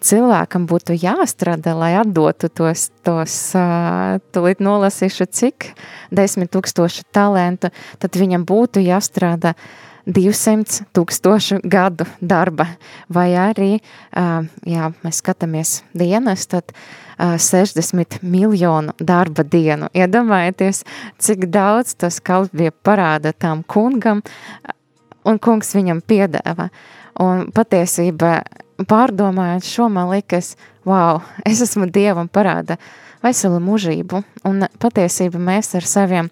cilvēkam 0.00 0.64
būtu 0.70 0.96
jāstrādā, 0.96 1.74
lai 1.76 1.92
atdotu 2.00 2.48
tos, 2.48 2.88
tos 3.04 3.36
uh, 3.60 4.16
tūlīt 4.32 4.64
nolasīšu 4.64 5.28
cik, 5.28 5.68
desmit 6.08 6.48
tūkstoši 6.56 7.04
talentu, 7.12 7.68
tad 8.00 8.16
viņam 8.16 8.48
būtu 8.48 8.80
jāstrādā 8.88 9.52
200 10.06 10.88
tūkstošu 10.96 11.60
gadu 11.68 12.06
darba, 12.20 12.66
vai 13.12 13.30
arī, 13.38 13.76
uh, 13.78 14.42
jā, 14.66 14.90
mēs 15.04 15.20
skatāmies 15.22 15.74
dienas, 15.94 16.48
tad 16.50 16.72
uh, 16.74 17.36
60 17.38 18.22
miljonu 18.22 18.94
darba 18.98 19.44
dienu. 19.46 19.90
Iedomājieties, 19.94 20.82
cik 21.22 21.46
daudz 21.54 21.94
tas 21.94 22.18
kaut 22.24 22.54
bija 22.56 22.74
parāda 22.84 23.32
tam 23.32 23.62
kungam, 23.62 24.24
un 25.24 25.38
kungs 25.38 25.74
viņam 25.76 26.02
piedēva. 26.06 26.68
Un 27.22 27.46
patiesībā 27.54 28.40
pārdomājot 28.88 29.66
šo, 29.68 29.88
man 29.92 30.10
likas, 30.10 30.56
wow, 30.88 31.20
es 31.46 31.62
esmu 31.62 31.86
Dievam 31.92 32.30
parāda 32.32 32.78
veselu 33.22 33.60
mūžību, 33.62 34.22
un 34.48 34.66
patiesībā 34.82 35.38
mēs 35.38 35.74
ar 35.78 35.86
saviem 35.86 36.30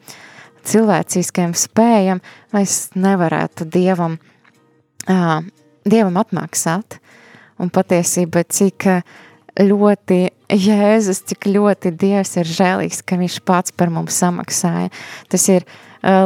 cilvēciskiem 0.67 1.55
spējam, 1.59 2.21
mēs 2.55 2.91
nevarētu 2.99 3.67
Dievam, 3.71 4.19
uh, 5.09 5.41
Dievam 5.89 6.21
atmaksāt, 6.21 7.01
un 7.61 7.73
patiesībā 7.73 8.45
cik 8.49 8.89
ļoti 9.61 10.21
Jēzus, 10.51 11.23
cik 11.31 11.47
ļoti 11.51 11.93
Dievs 11.99 12.35
ir 12.41 12.49
žēlīgs, 12.49 13.05
ka 13.07 13.19
viņš 13.21 13.39
pats 13.47 13.75
par 13.77 13.91
mums 13.93 14.17
samaksāja. 14.19 14.91
Tas 15.31 15.47
ir 15.53 15.65
uh, 15.67 15.81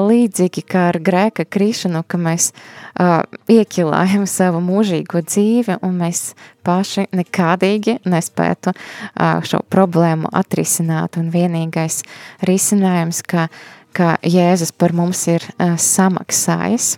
līdzīgi 0.05 0.65
kā 0.69 0.89
ar 0.93 0.99
grēka 1.05 1.45
krišanu, 1.45 2.05
ka 2.09 2.21
mēs 2.21 2.51
uh, 2.53 3.23
iekilājam 3.51 4.27
savu 4.31 4.63
mūžīgo 4.65 5.25
dzīvi 5.27 5.79
un 5.85 5.99
mēs 6.01 6.33
paši 6.65 7.09
nekādīgi 7.13 7.99
nespētu 8.09 8.75
uh, 8.75 9.41
šo 9.45 9.63
problēmu 9.73 10.31
atrisināt. 10.33 11.19
Un 11.21 11.33
vienīgais 11.35 12.03
risinājums, 12.49 13.23
ka, 13.29 13.49
ka 13.95 14.17
Jēzus 14.23 14.75
par 14.77 14.95
mums 14.97 15.25
ir 15.31 15.45
uh, 15.55 15.75
samaksājis. 15.81 16.95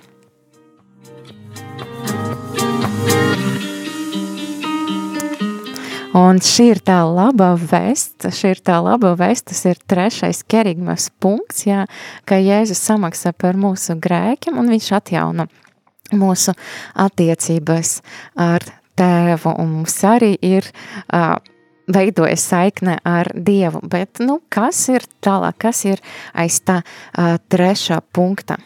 Un 6.16 6.38
šī 6.40 6.70
ir 6.72 6.78
tā 6.80 7.02
laba 7.04 7.50
vēsts, 7.60 8.24
šī 8.38 8.54
ir 8.54 8.60
tā 8.64 8.78
laba 8.80 9.10
vēsts, 9.20 9.50
tas 9.50 9.58
ir 9.68 9.80
trešais 9.84 10.40
kerigmas 10.48 11.10
punkts, 11.20 11.66
jā, 11.68 11.82
ka 12.24 12.38
Jēzus 12.40 12.80
samaksā 12.88 13.34
par 13.36 13.58
mūsu 13.60 13.98
grēkiem 14.00 14.56
un 14.56 14.72
viņš 14.72 14.88
atjauno 14.96 15.44
mūsu 16.16 16.54
attiecības 17.04 17.98
ar 18.40 18.64
tēvu, 18.96 19.52
un 19.60 19.74
mums 19.76 19.98
arī 20.08 20.32
ir 20.40 20.64
uh, 20.70 21.36
veidojas 21.86 22.46
saikne 22.50 22.98
ar 23.06 23.30
Dievu, 23.34 23.82
bet, 23.86 24.22
nu, 24.22 24.40
kas 24.52 24.88
ir 24.92 25.06
tālāk, 25.24 25.58
kas 25.68 25.84
ir 25.88 26.02
aiz 26.34 26.60
tā 26.66 26.82
uh, 26.82 27.36
trešā 27.50 28.00
punkta? 28.12 28.58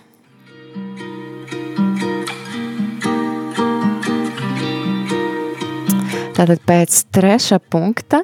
Tātad 6.41 6.63
pēc 6.65 6.95
trešā 7.13 7.59
punkta, 7.69 8.23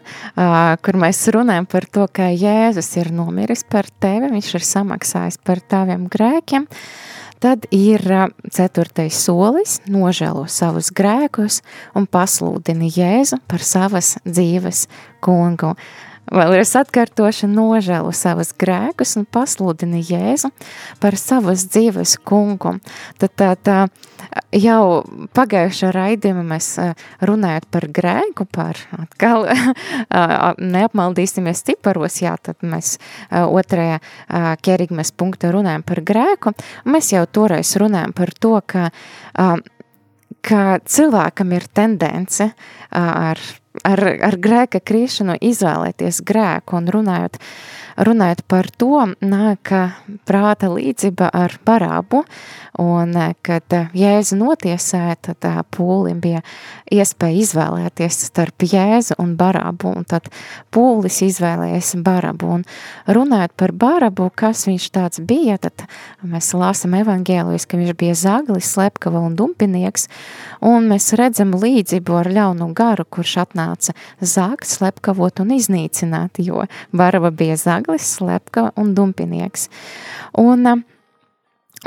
kur 0.80 0.96
mēs 0.96 1.18
runājam 1.34 1.66
par 1.68 1.84
to, 1.92 2.06
ka 2.08 2.30
Jēzus 2.32 2.88
ir 2.96 3.10
nomiris 3.12 3.60
par 3.68 3.90
tevi, 4.00 4.30
viņš 4.32 4.48
ir 4.56 4.64
samaksājis 4.64 5.36
par 5.44 5.60
taviem 5.60 6.06
grēkiem, 6.08 6.64
tad 7.46 7.66
ir 7.70 8.02
ceturtais 8.50 9.14
solis, 9.22 9.76
nožēlo 9.86 10.48
savus 10.50 10.88
grēkus 10.90 11.60
un 11.94 12.08
pasludini 12.10 12.88
Jēzu 12.90 13.38
par 13.46 13.62
savas 13.62 14.16
dzīves 14.26 14.86
kungu. 15.22 15.76
Vēl 16.26 16.56
ir 16.56 16.64
atkārtoša 16.66 17.46
nožēlu 17.46 18.10
savas 18.16 18.50
grēkus 18.58 19.14
un 19.20 19.26
pasludina 19.30 20.00
Jēzu 20.02 20.50
par 20.98 21.14
savas 21.20 21.62
dzīves 21.70 22.16
kungu. 22.26 22.72
Tad 23.22 23.34
tā, 23.38 23.52
tā 23.54 23.76
jau 24.50 25.04
pagājušā 25.36 25.92
raidījuma 25.94 26.42
mēs 26.48 26.70
runājot 27.30 27.68
par 27.70 27.86
grēku, 27.94 28.46
par 28.50 28.80
atkal 28.98 29.46
neapmaldīsimies 30.76 31.62
ciparos, 31.68 32.18
jā, 32.24 32.34
tad 32.42 32.66
mēs 32.66 32.96
otrajā 33.30 34.00
kerigmes 34.66 35.14
punktā 35.14 35.52
runājam 35.54 35.86
par 35.86 36.02
grēku, 36.06 36.56
mēs 36.90 37.12
jau 37.14 37.22
toreiz 37.30 37.70
runājam 37.78 38.16
par 38.16 38.34
to, 38.34 38.56
ka, 38.66 38.88
ka 40.42 40.64
cilvēkam 40.82 41.54
ir 41.54 41.70
tendence 41.70 42.50
ar 42.90 43.46
ar, 43.84 44.02
ar 44.28 44.36
grēka 44.40 44.80
krišanu 44.80 45.36
izvēlēties 45.40 46.22
grēku 46.26 46.78
un 46.78 46.88
runājot, 46.94 47.40
runājot 47.96 48.42
par 48.48 48.68
to, 48.76 49.06
nāk 49.24 49.72
prāta 50.28 50.70
līdzība 50.72 51.30
ar 51.32 51.58
parābu, 51.64 52.24
Un, 52.78 53.16
eh, 53.16 53.32
kad 53.40 53.72
eh, 53.72 53.88
Jēzu 53.96 54.36
notiesāja, 54.36 55.14
tad 55.30 55.44
eh, 55.48 55.60
pūlim 55.72 56.18
bija 56.20 56.42
iespēja 56.92 57.40
izvēlēties 57.40 58.18
starp 58.28 58.66
Jēzu 58.68 59.16
un 59.22 59.32
Barabu, 59.38 59.94
un 59.96 60.04
tad 60.04 60.28
pūlis 60.74 61.22
izvēlējies 61.24 61.94
Barabu. 62.04 62.58
Un 62.58 62.66
runājot 63.08 63.54
par 63.56 63.72
Barabu, 63.72 64.28
kas 64.36 64.66
viņš 64.68 64.88
tāds 64.92 65.22
bija, 65.24 65.56
tad 65.56 65.86
mēs 66.20 66.50
lasam 66.52 66.98
evangēlijas, 66.98 67.64
ka 67.64 67.80
viņš 67.80 67.94
bija 67.96 68.18
zaglis, 68.20 68.68
slepkava 68.76 69.24
un 69.24 69.38
dumpinieks, 69.40 70.10
un 70.60 70.90
mēs 70.92 71.14
redzam 71.16 71.56
līdzību 71.56 72.20
ar 72.20 72.30
ļaunu 72.36 72.68
garu, 72.76 73.08
kurš 73.08 73.38
atnāca 73.46 73.96
zākt, 74.20 74.68
slepkavot 74.68 75.40
un 75.40 75.56
iznīcināt, 75.56 76.42
jo 76.44 76.68
Baraba 76.92 77.32
bija 77.32 77.56
zaglis, 77.56 77.85
slepkava 77.94 78.74
un 78.76 78.92
dumpinieks. 78.96 79.70
Un, 80.42 80.84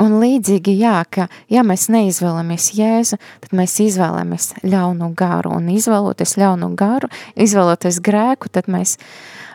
Un 0.00 0.14
līdzīgi, 0.16 0.72
jā, 0.80 1.02
ka 1.12 1.26
ja 1.52 1.60
mēs 1.66 1.90
neizvēlamies 1.92 2.70
Jēzu, 2.72 3.18
tad 3.42 3.50
mēs 3.58 3.74
izvēlamies 3.84 4.46
ļaunu 4.64 5.10
garu, 5.18 5.50
un 5.58 5.66
izvēloties 5.74 6.38
ļaunu 6.40 6.70
garu, 6.78 7.10
izvēloties 7.36 7.98
grēku, 8.00 8.48
tad 8.48 8.70
mēs 8.72 8.94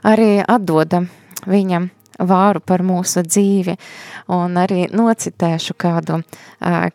arī 0.06 0.44
atdodam 0.44 1.08
viņam 1.50 1.90
vāru 2.20 2.62
par 2.64 2.84
mūsu 2.86 3.24
dzīvi. 3.26 3.76
Un 4.32 4.58
arī 4.60 4.86
nocitēšu 4.94 5.76
kādu, 5.80 6.22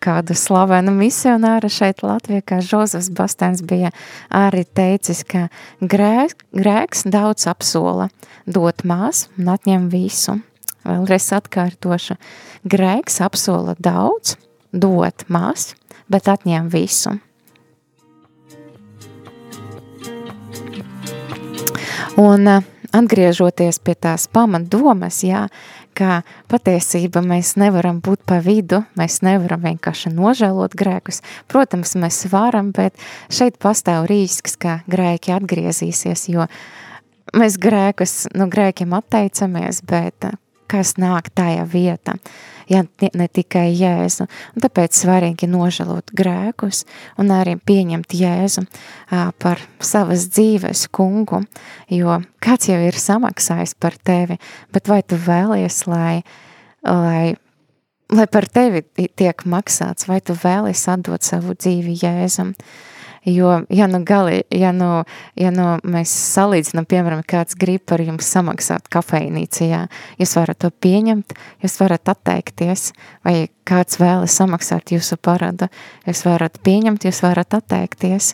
kādu 0.00 0.36
slavenu 0.38 0.94
misionāru 0.96 1.70
šeit 1.72 2.04
Latvijā, 2.06 2.42
kā 2.42 2.60
Žozefs 2.64 3.10
Bastēns 3.14 3.64
bija 3.66 3.92
arī 4.34 4.64
teicis, 4.64 5.24
ka 5.24 5.48
grēks, 5.80 6.38
grēks 6.56 7.06
daudz 7.10 7.48
apsola, 7.50 8.10
dot 8.46 8.84
mās 8.84 9.28
un 9.38 9.52
atņem 9.54 9.90
visu. 9.92 10.40
Vēlreiz 10.80 11.26
atkārtošu, 11.36 12.16
grēks 12.64 13.20
apsola 13.20 13.74
daudz, 13.76 14.38
dot 14.72 15.26
mās, 15.28 15.74
bet 16.08 16.30
atņem 16.32 16.70
visu. 16.72 17.18
Un 22.20 22.48
atgriežoties 22.96 23.80
pie 23.84 23.94
tās 23.94 24.26
pamatdomas, 24.32 25.22
jā, 25.26 25.46
ka 25.96 26.20
patiesība 26.50 27.22
mēs 27.24 27.54
nevaram 27.60 28.00
būt 28.04 28.24
pa 28.28 28.40
vidu, 28.44 28.82
mēs 28.98 29.20
nevaram 29.26 29.64
vienkārši 29.68 30.12
nožēlot 30.14 30.76
grēkus. 30.78 31.22
Protams, 31.50 31.96
mēs 32.00 32.24
varam, 32.32 32.72
bet 32.76 32.96
šeit 33.32 33.58
pastāv 33.62 34.08
risks, 34.10 34.56
ka 34.60 34.80
grēki 34.90 35.34
atgriezīsies, 35.36 36.28
jo 36.32 36.46
mēs 37.36 37.58
grēkus, 37.62 38.30
nu, 38.34 38.48
grēkiem 38.50 38.94
atteicamies, 38.96 39.82
bet 39.86 40.32
kas 40.70 40.96
nāk 41.00 41.32
tajā 41.34 41.66
vietā 41.68 42.18
ja 42.70 42.84
ne 43.14 43.26
tikai 43.28 43.70
Jēzu. 43.74 44.26
Un 44.54 44.64
tāpēc 44.64 44.96
svarīgi 45.02 45.48
nožēlot 45.50 46.12
grēkus 46.16 46.84
un 47.20 47.32
arī 47.34 47.56
pieņemt 47.58 48.14
Jēzu 48.16 48.64
par 49.42 49.62
savas 49.82 50.28
dzīves 50.30 50.86
kungu, 50.94 51.42
jo 51.90 52.20
kāds 52.42 52.70
jau 52.70 52.78
ir 52.86 52.98
samaksājis 52.98 53.74
par 53.80 53.98
tevi, 54.06 54.38
bet 54.74 54.90
vai 54.90 55.02
tu 55.02 55.18
vēlies, 55.20 55.82
lai, 55.90 56.20
lai, 56.86 57.34
lai 58.12 58.28
par 58.30 58.46
tevi 58.48 58.84
tiek 59.18 59.44
maksāts, 59.46 60.06
vai 60.10 60.20
tu 60.22 60.38
vēlies 60.38 60.86
atdot 60.92 61.26
savu 61.26 61.58
dzīvi 61.58 61.98
Jēzum? 62.04 62.54
Jo, 63.24 63.62
ja 63.68 63.86
nu, 63.86 64.00
gali, 64.04 64.42
ja 64.50 64.72
nu, 64.72 65.02
ja 65.36 65.50
nu 65.52 65.74
mēs 65.84 66.12
salīdzinām, 66.32 66.86
piemēram, 66.88 67.20
kāds 67.28 67.52
grib 67.60 67.82
par 67.84 68.00
jums 68.00 68.24
samaksāt 68.32 68.88
kafejnīcā, 68.88 69.66
jā, 69.68 69.80
jūs 70.16 70.32
varat 70.38 70.62
to 70.64 70.70
pieņemt, 70.72 71.34
jūs 71.60 71.76
varat 71.82 72.08
atteikties, 72.14 72.94
vai 73.28 73.50
kāds 73.68 74.00
vēlas 74.00 74.38
samaksāt 74.40 74.94
jūsu 74.96 75.20
parādu, 75.20 75.68
jūs 76.08 76.24
varat 76.24 76.56
pieņemt, 76.64 77.04
jūs 77.04 77.20
varat 77.26 77.60
atteikties. 77.60 78.32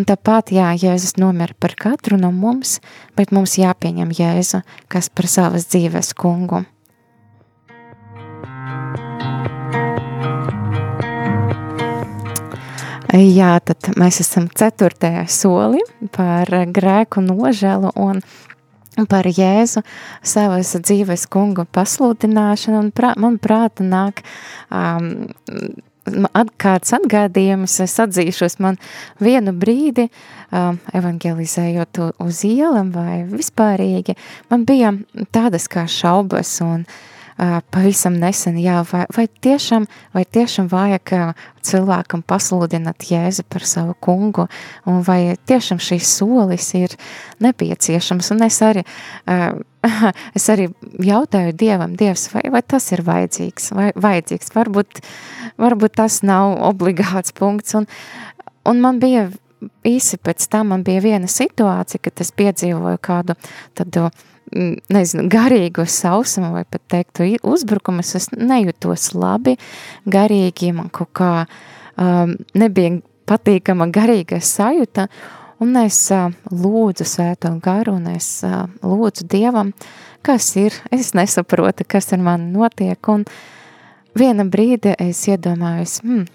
Un 0.00 0.08
tāpat, 0.08 0.54
jā, 0.56 0.72
Jēzus 0.80 1.18
nomira 1.20 1.52
par 1.60 1.76
katru 1.76 2.16
no 2.16 2.32
mums, 2.32 2.78
bet 3.18 3.36
mums 3.36 3.60
jāpieņem 3.60 4.16
Jēzu, 4.16 4.64
kas 4.88 5.12
par 5.12 5.28
savas 5.28 5.68
dzīves 5.68 6.16
kungu. 6.16 6.64
Jā, 13.12 13.58
tad 13.60 13.90
mēs 14.00 14.22
esam 14.22 14.46
ceturtajā 14.48 15.26
soli 15.28 15.82
par 16.14 16.48
grēku 16.72 17.20
nožēlu 17.20 17.90
un 18.00 18.22
par 19.08 19.28
Jēzu 19.28 19.82
savas 20.24 20.70
dzīves 20.78 21.26
kungu 21.28 21.66
pasludināšanu, 21.76 22.78
un 22.86 22.88
prā, 22.96 23.12
man 23.20 23.36
prāta 23.36 23.84
nāk 23.84 24.24
um, 24.72 25.28
kāds 26.56 26.96
atgādījums, 26.96 27.76
es 27.84 28.00
atzīšos 28.00 28.56
man 28.64 28.80
vienu 29.20 29.52
brīdi, 29.52 30.08
um, 30.48 30.80
evangelizējot 30.96 32.04
uz 32.16 32.44
ielam 32.48 32.94
vai 32.96 33.26
vispārīgi, 33.28 34.16
man 34.48 34.64
bija 34.64 34.96
tādas 35.36 35.68
kā 35.68 35.84
šaubas 35.84 36.62
un 36.64 36.86
uh, 36.88 37.00
pavisam 37.74 38.14
nesen, 38.20 38.58
jā, 38.60 38.80
vai, 38.86 39.02
vai, 39.16 39.24
tiešām, 39.42 39.86
vai 40.14 40.22
tiešām 40.24 40.68
vajag 40.70 41.12
cilvēkam 41.64 42.22
pasludināt 42.26 43.06
Jēzu 43.08 43.44
par 43.50 43.66
savu 43.66 43.96
kungu, 44.00 44.46
un 44.86 45.02
vai 45.06 45.34
tiešām 45.50 45.80
šīs 45.82 46.14
solis 46.18 46.70
ir 46.78 46.94
nepieciešams, 47.42 48.32
un 48.34 48.46
es 48.46 48.60
arī, 48.62 48.84
es 50.38 50.48
arī 50.54 50.68
jautāju 51.02 51.56
Dievam, 51.58 51.96
Dievs, 51.98 52.28
vai, 52.34 52.46
vai 52.54 52.62
tas 52.62 52.90
ir 52.94 53.04
vajadzīgs, 53.06 53.70
vai 53.78 53.90
vajadzīgs, 53.96 54.54
varbūt, 54.54 55.02
varbūt 55.62 55.98
tas 56.02 56.22
nav 56.26 56.58
obligāts 56.70 57.34
punkts, 57.38 57.74
un, 57.78 57.88
un 58.68 58.84
man 58.84 59.02
bija 59.02 59.30
īsi 59.86 60.18
pēc 60.18 60.46
tam 60.50 60.72
man 60.74 60.82
bija 60.86 61.02
viena 61.02 61.30
situācija, 61.30 62.02
kad 62.02 62.22
es 62.22 62.32
piedzīvoju 62.34 62.98
kādu 63.02 63.38
tādu, 63.78 64.08
uh, 64.10 64.31
nezinu, 64.52 65.26
garīgu 65.32 65.84
sausumu 65.88 66.52
vai 66.56 66.64
pat 66.68 66.82
teiktu 66.92 67.28
uzbrukumus, 67.48 68.14
es 68.18 68.28
nejūtos 68.34 69.12
labi, 69.16 69.56
garīgi 70.10 70.72
man 70.76 70.90
kaut 70.94 71.12
kā 71.16 71.30
um, 71.96 72.36
nebija 72.58 72.98
patīkama 73.28 73.88
garīga 73.92 74.40
sajūta, 74.42 75.08
un 75.62 75.78
es 75.84 75.98
uh, 76.14 76.28
lūdzu 76.50 77.06
svēto 77.08 77.54
garu, 77.62 77.96
un 78.00 78.12
es 78.12 78.28
uh, 78.46 78.66
lūdzu 78.82 79.28
Dievam, 79.30 79.72
kas 80.26 80.52
ir, 80.60 80.76
es 80.94 81.14
nesaprotu, 81.18 81.86
kas 81.88 82.12
ar 82.12 82.22
mani 82.22 82.52
notiek, 82.54 82.98
un 83.08 83.26
viena 84.18 84.46
brīdi 84.48 84.96
es 85.00 85.24
iedomājos, 85.30 86.00
hmm, 86.04 86.26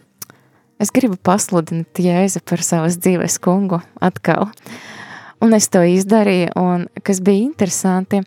es 0.81 0.93
gribu 0.95 1.19
pasludināt 1.21 2.01
Jēzu 2.01 2.41
par 2.47 2.63
savas 2.65 2.99
dzīves 3.01 3.37
kungu 3.43 3.83
atkal. 4.01 4.49
Uh, 4.49 5.06
Un 5.37 5.53
es 5.53 5.67
to 5.69 5.83
izdarīju, 5.85 6.49
un 6.57 6.87
kas 7.05 7.19
bija 7.21 7.45
interesanti, 7.45 8.23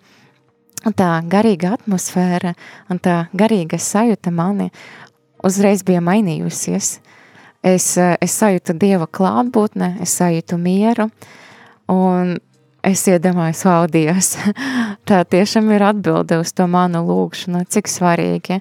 tā 0.94 1.09
garīga 1.27 1.75
atmosfēra 1.75 2.53
un 2.90 3.01
tā 3.03 3.25
garīga 3.37 3.81
sajūta 3.83 4.31
mani 4.31 4.68
uzreiz 5.44 5.83
bija 5.87 6.03
mainījusies. 6.05 7.01
Es, 7.66 7.87
es 7.99 8.37
sajūtu 8.40 8.77
Dieva 8.81 9.09
klātbūtne, 9.11 9.96
es 10.01 10.14
sajūtu 10.20 10.57
mieru, 10.57 11.11
un 11.92 12.38
es 12.87 13.03
iedomājos, 13.11 13.64
wow, 13.66 13.88
Dievs, 13.90 14.37
tā 15.09 15.25
tiešām 15.29 15.68
ir 15.75 15.85
atbilde 15.90 16.38
uz 16.40 16.55
to 16.57 16.68
manu 16.70 17.03
lūgšanu, 17.09 17.64
cik 17.68 17.90
svarīgi, 17.90 18.61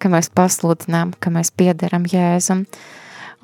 ka 0.00 0.10
mēs 0.10 0.32
pasludinām, 0.34 1.12
ka 1.20 1.30
mēs 1.30 1.52
piederam 1.52 2.08
Jēzum. 2.08 2.64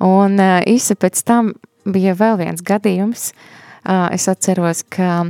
Un 0.03 0.41
īsi 0.41 0.97
pēc 0.99 1.23
tam 1.29 1.53
bija 1.87 2.17
vēl 2.17 2.41
viens 2.41 2.65
gadījums, 2.65 3.29
uh, 3.31 3.56
es 3.87 4.27
atceros, 4.27 4.83
ka 4.89 5.25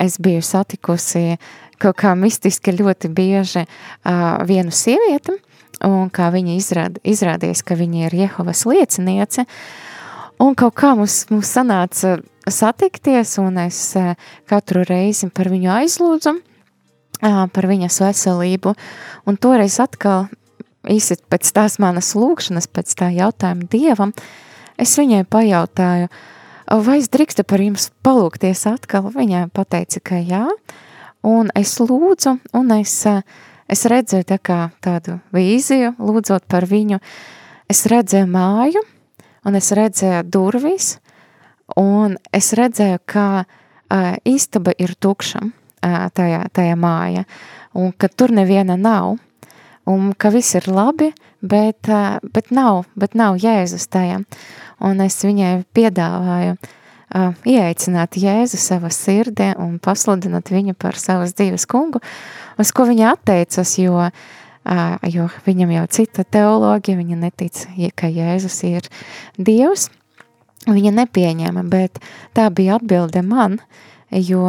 es 0.00 0.18
biju 0.22 0.42
satikusi 0.44 1.36
kaut 1.82 1.98
kā 1.98 2.12
mistiski 2.18 2.74
ļoti 2.76 3.10
bieži 3.12 3.64
vienu 4.46 4.74
sievieti, 4.74 5.34
un 5.86 6.10
kā 6.14 6.30
viņa 6.34 6.54
izrād, 6.54 7.00
izrādījās, 7.02 7.64
ka 7.66 7.76
viņa 7.78 8.06
ir 8.06 8.18
Jehovas 8.22 8.62
lieciniece, 8.70 9.46
un 10.42 10.54
kaut 10.58 10.76
kā 10.78 10.92
mums, 10.98 11.24
mums 11.32 11.50
sanāca 11.50 12.20
satikties, 12.46 13.34
un 13.42 13.58
es 13.64 13.80
katru 14.50 14.84
reizi 14.86 15.30
par 15.34 15.50
viņu 15.50 15.72
aizlūdzu, 15.80 16.36
par 17.22 17.68
viņas 17.70 17.98
veselību, 18.02 18.76
un 19.26 19.38
toreiz 19.42 19.78
atkal 19.82 20.28
īsi 20.90 21.18
pēc 21.30 21.50
tās 21.54 21.78
manas 21.82 22.14
lūkšanas, 22.18 22.70
pēc 22.70 22.94
tā 22.98 23.10
jautājuma 23.14 23.68
Dievam, 23.70 24.14
es 24.78 24.94
viņai 24.98 25.22
pajautāju, 25.30 26.08
uh, 26.10 26.30
vai 26.80 26.98
es 27.02 27.10
drīkstu 27.12 27.44
par 27.44 27.60
jums 27.60 27.90
palūkties 28.04 28.64
atkal? 28.70 29.10
Viņa 29.12 29.48
pateica, 29.52 30.00
ka 30.00 30.20
jā, 30.22 30.46
un 31.26 31.50
es 31.58 31.74
lūdzu, 31.80 32.38
un 32.56 32.72
es, 32.78 32.94
es 33.68 33.84
redzēju 33.92 34.28
tā 34.30 34.38
kā 34.40 34.58
tādu 34.84 35.18
vīziju, 35.36 35.94
lūdzot 36.00 36.46
par 36.48 36.64
viņu, 36.70 37.00
es 37.68 37.84
redzēju 37.92 38.30
māju, 38.32 38.84
un 39.44 39.58
es 39.58 39.72
redzēju 39.76 40.22
durvis, 40.32 40.94
un 41.76 42.16
es 42.32 42.52
redzēju, 42.56 43.02
ka 43.04 43.26
uh, 43.42 44.14
istaba 44.24 44.72
ir 44.78 44.94
tukša 44.96 45.42
uh, 45.44 46.08
tajā, 46.14 46.46
tajā 46.56 46.78
māja, 46.78 47.26
un 47.76 47.92
ka 47.92 48.08
tur 48.08 48.32
neviena 48.32 48.78
nav, 48.80 49.18
un 49.84 50.12
ka 50.14 50.30
viss 50.30 50.54
ir 50.58 50.68
labi, 50.70 51.10
bet, 51.40 51.88
uh, 51.90 52.18
bet 52.22 52.52
nav, 52.54 52.84
bet 52.98 53.16
nav 53.18 53.38
Jēzus 53.42 53.88
tajā. 53.92 54.22
Un 54.82 55.02
es 55.02 55.18
viņai 55.24 55.64
piedāvāju 55.74 56.54
uh, 56.56 57.32
ieaicināt 57.48 58.18
Jēzu 58.20 58.60
savā 58.60 58.92
sirdī 58.94 59.52
un 59.58 59.78
pasludināt 59.82 60.52
viņu 60.52 60.76
par 60.78 60.98
savas 60.98 61.34
dzīves 61.38 61.66
kungu, 61.70 62.02
uz 62.60 62.74
ko 62.74 62.86
viņa 62.90 63.16
atteicas, 63.16 63.74
jo, 63.82 64.06
uh, 64.06 65.08
jo 65.10 65.28
viņam 65.48 65.74
jau 65.78 65.88
cita 65.98 66.24
teoloģija, 66.24 67.00
viņa 67.02 67.18
netic, 67.24 67.64
ka 67.98 68.10
Jēzus 68.10 68.62
ir 68.70 68.88
Dievs, 69.38 69.88
viņa 70.68 70.94
nepieņēma, 71.00 71.66
bet 71.66 71.98
tā 72.36 72.46
bija 72.54 72.78
atbilde 72.78 73.24
man, 73.26 73.58
jo 74.14 74.46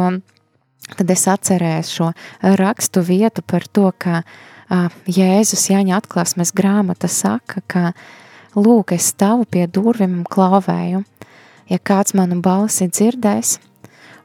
tad 0.94 1.10
es 1.10 1.22
atcerēju 1.32 1.86
šo 1.88 2.10
rakstu 2.60 3.02
vietu 3.02 3.42
par 3.42 3.64
to, 3.66 3.88
ka 3.98 4.20
uh, 4.20 4.42
Jēzus 4.70 5.68
Jāņa 5.70 5.98
atklāsmes 5.98 6.54
grāmata 6.56 7.08
saka, 7.10 7.60
ka 7.68 7.88
uh, 7.90 8.04
Lūk, 8.54 8.92
es 8.94 9.08
stāvu 9.10 9.48
pie 9.50 9.64
durvīm 9.66 10.20
un 10.20 10.26
klauvēju. 10.30 11.00
Ja 11.66 11.78
kāds 11.82 12.14
manu 12.14 12.38
balsi 12.38 12.86
dzirdēs, 12.86 13.56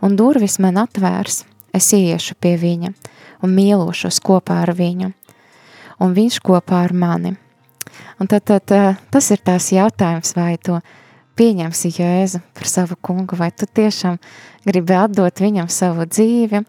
un 0.06 0.13
durvis 0.19 0.60
man 0.62 0.78
atvērs, 0.78 1.41
es 1.73 1.88
ieiešu 1.97 2.36
pie 2.38 2.54
viņa, 2.62 2.91
un 3.41 3.56
mīlošos 3.58 4.19
kopā 4.21 4.60
ar 4.67 4.75
viņu, 4.78 5.10
un 6.06 6.13
viņš 6.13 6.38
kopā 6.45 6.84
ar 6.86 6.93
mani. 6.93 7.34
Un 8.21 8.30
tad, 8.30 8.45
tad 8.45 8.69
tas 9.10 9.32
ir 9.34 9.41
tās 9.41 9.71
jautājums, 9.73 10.36
vai 10.38 10.60
tu 10.62 10.78
pieņemsi 11.39 11.93
Jēzu 11.97 12.43
par 12.54 12.69
savu 12.69 12.99
kungu, 13.02 13.39
vai 13.39 13.49
tu 13.49 13.65
tiešām 13.65 14.19
gribi 14.67 14.93
atdot 14.93 15.41
viņam 15.41 15.71
savu 15.73 16.06
dzīvi. 16.06 16.62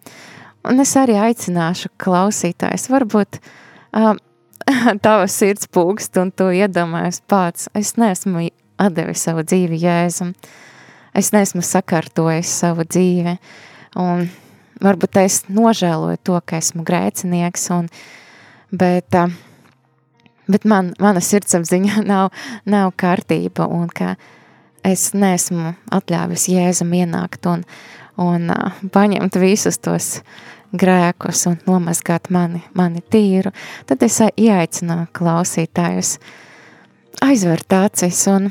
Un 0.68 0.82
es 0.82 0.92
arī 0.98 1.16
aicināšu 1.16 1.88
klausītājs, 2.00 2.88
varbūt 2.92 3.38
uh, 3.40 4.12
tava 5.04 5.28
sirds 5.30 5.70
pūkst 5.72 6.20
un 6.20 6.32
tu 6.36 6.50
iedomājies 6.52 7.22
pats, 7.30 7.70
es 7.74 7.94
neesmu 8.00 8.48
atdevis 8.80 9.24
savu 9.26 9.44
dzīvi 9.46 9.80
Jēzum, 9.80 10.34
es 11.16 11.32
neesmu 11.34 11.64
sakārtojis 11.64 12.52
savu 12.62 12.84
dzīvi, 12.88 13.36
un 14.00 14.28
varbūt 14.84 15.20
es 15.24 15.42
nožēloju 15.48 16.20
to, 16.24 16.40
ka 16.44 16.60
esmu 16.60 16.84
grēcinieks, 16.88 17.70
un, 17.76 17.88
bet 18.70 19.16
bet 20.50 20.66
man, 20.68 20.92
mana 21.00 21.22
sirdsapziņa 21.24 22.04
nav, 22.12 22.30
nav 22.68 22.92
kārtība 23.00 23.68
un 23.70 23.88
ka 23.92 24.14
es 24.86 25.10
neesmu 25.14 25.74
atļāvis 25.92 26.48
Jēzum 26.52 26.94
ienākt 26.96 27.46
un, 27.50 27.64
un 28.20 28.50
uh, 28.52 28.80
paņemt 28.92 29.38
visus 29.40 29.80
tos 29.82 30.08
grēkus 30.76 31.46
un 31.50 31.58
nomazgāt 31.66 32.30
mani, 32.30 32.62
mani 32.78 33.02
tīru, 33.10 33.50
tad 33.90 34.02
es 34.06 34.20
ieaicinu 34.22 35.06
klausītājus 35.16 36.18
aizvērt 37.26 37.74
acis 37.74 38.20
un, 38.30 38.50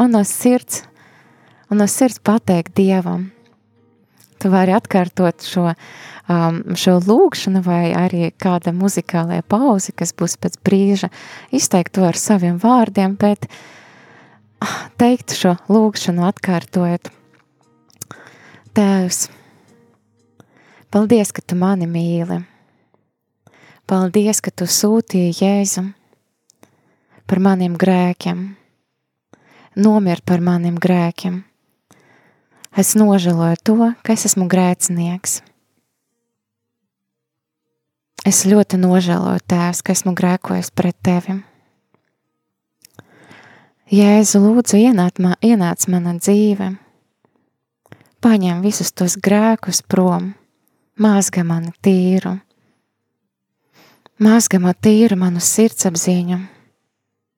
un 0.00 0.14
no 0.14 0.22
sirds, 0.24 0.84
un 1.68 1.82
no 1.82 1.88
sirds 1.90 2.22
pateikt 2.24 2.76
Dievam. 2.78 3.28
Tu 4.38 4.50
vari 4.52 4.72
atkārtot 4.72 5.42
šo 5.42 5.72
um, 6.28 6.60
šo 6.78 6.98
lūgšanu 7.04 7.62
vai 7.66 7.90
arī 7.96 8.30
kāda 8.40 8.72
muzikālajā 8.76 9.44
pauze, 9.48 9.94
kas 9.96 10.14
būs 10.16 10.36
pēc 10.40 10.58
brīža, 10.64 11.10
izteikt 11.54 11.96
to 11.96 12.06
ar 12.08 12.18
saviem 12.18 12.58
vārdiem, 12.62 13.16
bet 13.20 13.48
teikt 15.00 15.36
šo 15.38 15.56
lūgšanu 15.72 16.26
atkārtojot. 16.28 17.12
Tēvs, 18.78 19.24
paldies, 20.94 21.32
ka 21.34 21.42
tu 21.42 21.56
mani 21.58 21.88
mīli. 21.90 22.36
Paldies, 23.90 24.38
ka 24.38 24.52
tu 24.54 24.68
sūtīji 24.70 25.32
Jēzu 25.34 25.82
par 27.26 27.42
maniem 27.42 27.74
grēkiem, 27.74 28.44
nomirt 29.82 30.22
par 30.22 30.46
maniem 30.46 30.78
grēkiem. 30.78 31.42
Es 32.78 32.94
nožēloju 32.94 33.60
to, 33.66 33.76
ka 34.06 34.14
es 34.14 34.28
esmu 34.30 34.46
grēcinieks. 34.46 35.40
Es 38.22 38.46
ļoti 38.46 38.78
nožēloju, 38.78 39.42
Tēvs, 39.42 39.82
ka 39.82 39.98
esmu 39.98 40.14
grēkojis 40.14 40.70
pret 40.70 41.02
Tevi. 41.02 41.40
Jēzu, 43.90 44.46
lūdzu, 44.46 44.84
ienāc, 44.86 45.18
man, 45.18 45.34
ienāc 45.42 45.90
mana 45.90 46.14
dzīve, 46.22 46.76
paņem 48.24 48.62
visus 48.64 48.92
tos 48.92 49.16
grēkus 49.22 49.82
prom, 49.86 50.32
mazga 50.98 51.44
mani 51.46 51.72
tīru, 51.82 52.34
mazga 54.18 54.60
man 54.62 54.76
tīru 54.82 55.18
manu 55.18 55.42
sirdsapziņu, 55.42 56.38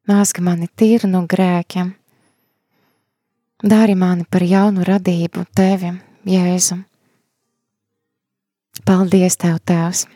mazga 0.09 0.45
mani 0.45 0.69
tīru 0.77 1.11
no 1.11 1.25
grēkiem, 1.29 1.93
dari 3.63 3.95
mani 3.95 4.25
par 4.25 4.47
jaunu 4.47 4.87
radību 4.87 5.45
Tevi, 5.55 5.93
Jēzu. 6.29 6.81
Paldies 8.85 9.37
Tev, 9.37 9.61
Tēvs! 9.65 10.07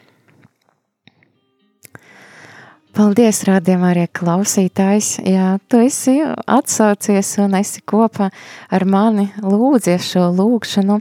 Paldies, 2.94 3.40
rādījumā, 3.48 3.88
arī 3.90 4.04
klausītājs. 4.14 5.16
Jā, 5.26 5.56
tu 5.66 5.80
esi 5.82 6.12
atsaucies 6.22 7.32
un 7.42 7.56
esi 7.58 7.80
kopā 7.90 8.28
ar 8.70 8.84
mani 8.86 9.24
lūdzies 9.42 10.12
šo 10.12 10.28
lūgšanu, 10.36 11.00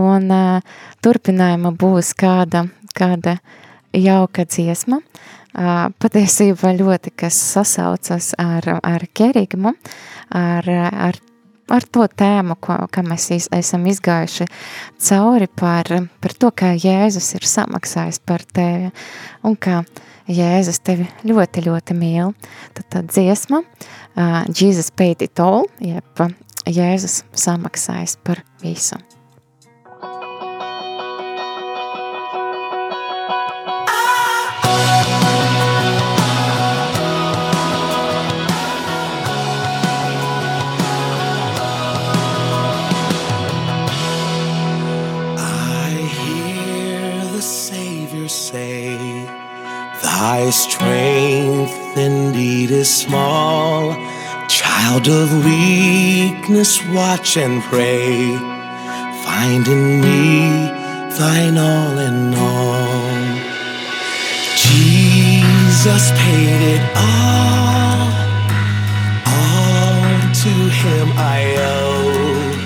un 0.00 0.32
uh, 0.32 0.78
turpinājuma 1.04 1.74
būs 1.76 2.14
kāda, 2.16 2.64
kāda 2.96 3.36
jauka 3.92 4.46
dziesma. 4.48 5.02
Uh, 5.52 5.90
patiesībā 6.00 6.72
ļoti, 6.80 7.12
kas 7.20 7.36
sasaucas 7.52 8.32
ar, 8.40 8.78
ar 8.80 9.04
kerigmu, 9.12 9.76
ar, 10.32 10.72
ar 10.72 11.20
ar 11.66 11.84
to 11.90 12.06
tēmu, 12.06 12.56
ko, 12.62 12.78
kā 12.94 13.02
mēs 13.02 13.30
iz, 13.34 13.48
esam 13.54 13.86
izgājuši 13.90 14.46
cauri 15.02 15.48
par, 15.50 15.90
par 16.22 16.34
to, 16.38 16.52
kā 16.54 16.72
Jēzus 16.78 17.32
ir 17.34 17.48
samaksājis 17.50 18.20
par 18.22 18.44
tevi 18.54 18.92
un 19.42 19.56
kā 19.58 19.80
Jēzus 20.26 20.80
tevi 20.82 21.06
ļoti, 21.26 21.66
ļoti 21.68 21.96
mīl. 21.98 22.32
Tad 22.76 22.90
tā 22.92 23.04
dziesma 23.06 23.62
uh, 23.62 24.42
Jesus 24.50 24.90
paid 24.90 25.22
it 25.22 25.40
all, 25.42 25.68
jeb 25.80 26.26
Jēzus 26.66 27.22
samaksājis 27.36 28.18
par 28.26 28.42
visu. 28.62 28.98
Thy 50.18 50.48
strength 50.48 51.94
indeed 51.94 52.70
is 52.70 52.88
small. 52.88 53.92
Child 54.48 55.08
of 55.08 55.44
weakness, 55.44 56.82
watch 56.86 57.36
and 57.36 57.62
pray. 57.64 58.34
Find 59.26 59.68
in 59.68 60.00
me 60.00 60.70
thine 61.18 61.58
all 61.58 61.98
in 61.98 62.32
all. 62.32 63.12
Jesus 64.56 66.04
paid 66.22 66.62
it 66.76 66.84
all. 66.96 68.08
All 69.36 70.16
to 70.42 70.54
him 70.80 71.08
I 71.36 71.40
owe. 71.76 72.56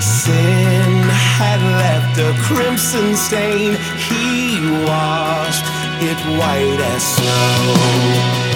Sin 0.00 1.02
had 1.34 1.60
left 1.82 2.14
a 2.28 2.30
crimson 2.46 3.16
stain. 3.16 3.74
He 4.06 4.60
washed 4.86 5.73
it 6.06 6.18
white 6.38 6.80
as 6.80 7.02
snow. 7.02 8.53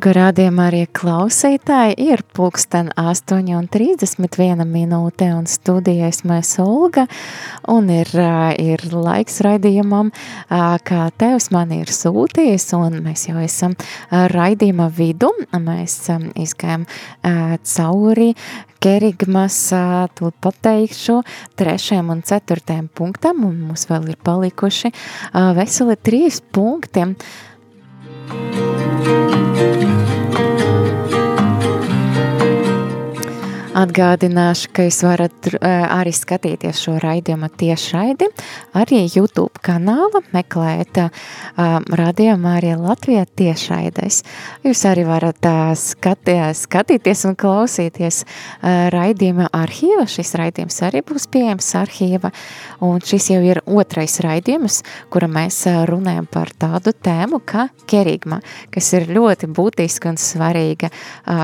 Dargo 0.00 0.14
rādījumā 0.16 0.66
arī 0.70 0.78
klausītāji 0.96 1.92
ir 2.00 2.22
pulksten 2.32 2.86
8.31 2.96 4.62
minūte 4.64 5.26
un 5.36 5.44
studijas 5.44 6.22
mēs 6.24 6.54
Olga 6.62 7.04
un 7.68 7.90
ir, 7.92 8.08
ir 8.56 8.80
laiks 8.94 9.42
raidījumam, 9.44 10.08
kā 10.88 11.02
tevs 11.20 11.50
man 11.52 11.74
ir 11.76 11.92
sūtījis 11.92 12.64
un 12.78 12.96
mēs 13.04 13.26
jau 13.28 13.44
esam 13.44 13.76
raidījuma 14.08 14.88
vidu, 14.88 15.34
mēs 15.52 15.98
izgājam 16.32 16.88
cauri 17.74 18.30
kerigmas, 18.80 19.58
to 20.16 20.32
pateikšu, 20.40 21.18
trešajam 21.60 22.14
un 22.16 22.24
ceturtajam 22.24 22.88
punktam 22.88 23.44
un 23.44 23.60
mums 23.66 23.84
vēl 23.92 24.14
ir 24.14 24.16
palikuši 24.24 24.94
veseli 25.60 26.00
trīs 26.00 26.40
punkti, 26.40 27.04
Atgādināšu, 33.80 34.68
ka 34.76 34.84
jūs 34.84 34.98
varat 35.06 35.46
uh, 35.54 35.60
arī 35.94 36.10
skatīties 36.12 36.82
šo 36.84 36.98
raidījumu 37.00 37.48
tiešraidi, 37.60 38.26
arī 38.76 38.98
YouTube 39.06 39.62
kanāla, 39.64 40.20
meklēt 40.34 40.98
uh, 41.00 41.08
radījumu 42.00 42.50
arī 42.50 42.74
Latvijā 42.76 43.22
tiešraidēs. 43.40 44.20
Jūs 44.66 44.82
arī 44.90 45.06
varat 45.08 45.48
uh, 45.48 45.70
skatī, 45.78 46.36
skatīties 46.56 47.24
un 47.30 47.38
klausīties 47.40 48.20
raidījuma 48.92 49.48
arhīva, 49.56 50.04
šis 50.10 50.34
raidījums 50.40 50.80
arī 50.84 51.00
būs 51.06 51.28
pieejams 51.32 51.70
arhīva, 51.80 52.32
un 52.84 53.00
šis 53.04 53.30
jau 53.32 53.40
ir 53.46 53.62
otrais 53.64 54.18
raidījums, 54.24 54.82
kura 55.12 55.30
mēs 55.30 55.62
runājam 55.88 56.28
par 56.30 56.52
tādu 56.52 56.92
tēmu 56.92 57.40
kā 57.48 57.68
kerigma, 57.90 58.42
kas 58.74 58.92
ir 58.98 59.08
ļoti 59.14 59.48
būtiska 59.56 60.12
un 60.12 60.20
svarīga 60.20 60.90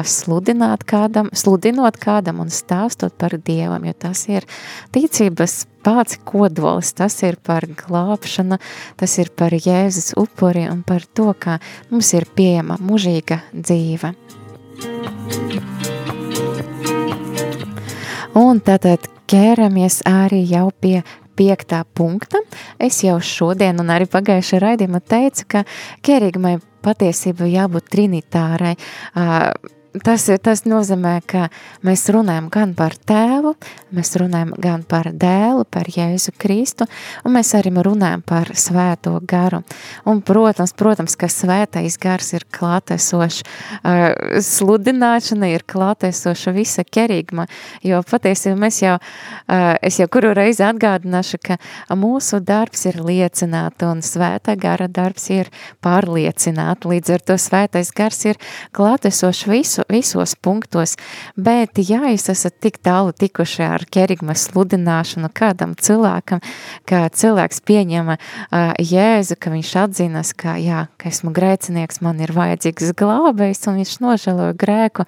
sludināt 0.05 0.85
kādam, 0.89 1.31
sludinot 1.33 1.97
kādam, 2.03 2.26
kādam 2.27 2.43
un 2.43 2.51
stāstot 2.51 3.15
par 3.15 3.37
Dievam, 3.39 3.85
jo 3.87 3.93
tas 3.95 4.27
ir 4.29 4.45
ticības 4.91 5.67
pats 5.87 6.19
kodols, 6.27 6.93
tas 6.99 7.15
ir 7.23 7.37
par 7.39 7.63
glābšanu, 7.67 8.59
tas 8.99 9.19
ir 9.19 9.31
par 9.31 9.53
Jēzus 9.55 10.17
upuri 10.19 10.67
un 10.67 10.83
par 10.83 11.07
to, 11.15 11.33
kā 11.39 11.61
mums 11.91 12.13
ir 12.15 12.27
pieejama 12.27 12.79
mužīga 12.83 13.43
dzīve. 13.55 14.11
Un 18.37 18.59
tātad 18.61 19.07
ķeramies 19.31 20.03
arī 20.05 20.43
jau 20.51 20.71
pie 20.81 21.05
piektā 21.37 21.85
punkta. 21.95 22.41
Es 22.81 23.03
jau 23.05 23.21
šodien 23.21 23.79
un 23.79 23.93
arī 23.93 24.09
pagājušajā 24.09 24.61
raidījumā 24.63 25.01
teicu, 25.05 25.45
ka 25.47 25.65
kerigmai 26.03 26.57
patiesība 26.83 27.47
jābūt 27.51 27.91
trinitārai. 27.93 28.75
Uh, 29.15 29.53
tas, 30.05 30.27
tas 30.43 30.65
nozīmē, 30.67 31.15
ka 31.29 31.47
mēs 31.87 32.07
runājam 32.13 32.49
gan 32.53 32.73
par 32.77 32.97
tēvu, 33.09 33.55
mēs 33.97 34.13
runājam 34.21 34.53
gan 34.61 34.83
par 34.89 35.11
dēlu, 35.15 35.65
par 35.71 35.89
Jēzu 35.93 36.35
Kristu, 36.39 36.87
un 37.25 37.37
mēs 37.37 37.53
arī 37.59 37.73
runājam 37.85 38.23
par 38.27 38.51
svēto 38.59 39.17
garu. 39.29 39.63
Un, 40.09 40.23
protams, 40.27 40.75
protams, 40.77 41.17
ka 41.19 41.29
svētais 41.33 41.99
gars 42.03 42.33
ir 42.37 42.47
klātesošs, 42.53 43.43
uh, 43.43 44.07
sludināšana 44.45 45.51
ir 45.55 45.65
klātesoša 45.69 46.55
visa 46.57 46.85
kerigma, 46.85 47.47
jo 47.87 48.03
patiesībā 48.07 48.59
mēs 48.67 48.83
jau, 48.83 48.97
uh, 48.99 49.75
es 49.81 50.01
jau 50.01 50.09
kuru 50.13 50.35
reizi 50.37 50.65
atgādināšu, 50.67 51.41
ka 51.47 51.59
mūsu 51.97 52.41
darbs 52.45 52.87
ir 52.91 53.01
liecināt, 53.05 53.87
un 53.87 54.03
svētā 54.05 54.57
gara 54.61 54.89
darbs 54.89 55.31
ir 55.35 55.51
pārliecināt, 55.85 56.87
līdz 56.89 57.17
ar 57.17 57.27
to 57.31 57.39
svētais 57.41 57.93
gars 57.97 58.25
ir 58.27 58.41
klātesošs 58.77 59.47
visu, 59.51 59.86
visos 59.93 60.35
punktos, 60.43 60.97
bet 61.37 61.79
ja 61.83 62.03
jūs 62.11 62.29
esat 62.33 62.59
tik 62.63 62.79
tālu 62.85 63.15
tikuši 63.17 63.65
ar 63.67 63.85
kerigmas 63.91 64.47
sludināšanu 64.51 65.31
kādam 65.37 65.75
cilvēkam, 65.79 66.43
ka 66.89 67.07
cilvēks 67.13 67.63
pieņema 67.67 68.17
uh, 68.19 68.73
Jēzu, 68.81 69.39
ka 69.41 69.53
viņš 69.55 69.73
atzinas, 69.83 70.33
ka 70.37 70.57
jā, 70.61 70.87
ka 71.01 71.11
esmu 71.11 71.33
grēcinieks, 71.37 72.03
man 72.05 72.21
ir 72.25 72.35
vajadzīgs 72.37 72.95
glābējs, 72.99 73.65
un 73.71 73.81
viņš 73.81 73.95
nožēloja 74.05 74.57
grēku, 74.59 75.07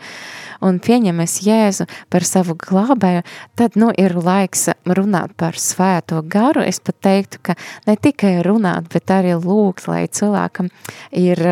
un 0.64 0.80
pieņemies 0.82 1.38
Jēzu 1.46 1.88
par 2.12 2.26
savu 2.26 2.56
glābēju, 2.58 3.24
tad, 3.58 3.78
nu, 3.80 3.90
ir 3.98 4.16
laiks 4.18 4.68
runāt 4.86 5.34
par 5.38 5.58
svēto 5.60 6.22
garu. 6.26 6.64
Es 6.66 6.80
pat 6.84 6.98
teiktu, 7.04 7.42
ka 7.42 7.58
ne 7.86 7.96
tikai 7.96 8.38
runāt, 8.46 8.90
bet 8.92 9.10
arī 9.14 9.36
lūgt, 9.38 9.88
lai 9.90 10.06
cilvēkam 10.06 10.72
ir 11.16 11.44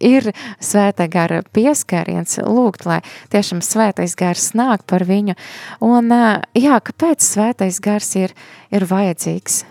ir 0.00 0.30
svētā 0.62 1.08
gara 1.10 1.42
pieskariens, 1.54 2.38
lūgt, 2.42 2.86
lai 2.88 3.00
tiešām 3.34 3.62
svētais 3.64 4.16
gars 4.18 4.52
nāk 4.58 4.86
par 4.90 5.06
viņu. 5.08 5.36
Un 5.84 6.10
jā, 6.56 6.80
kāpēc 6.80 7.24
svētais 7.24 7.80
gars 7.84 8.14
ir, 8.20 8.34
ir 8.74 8.88
vajadzīgs? 8.90 9.64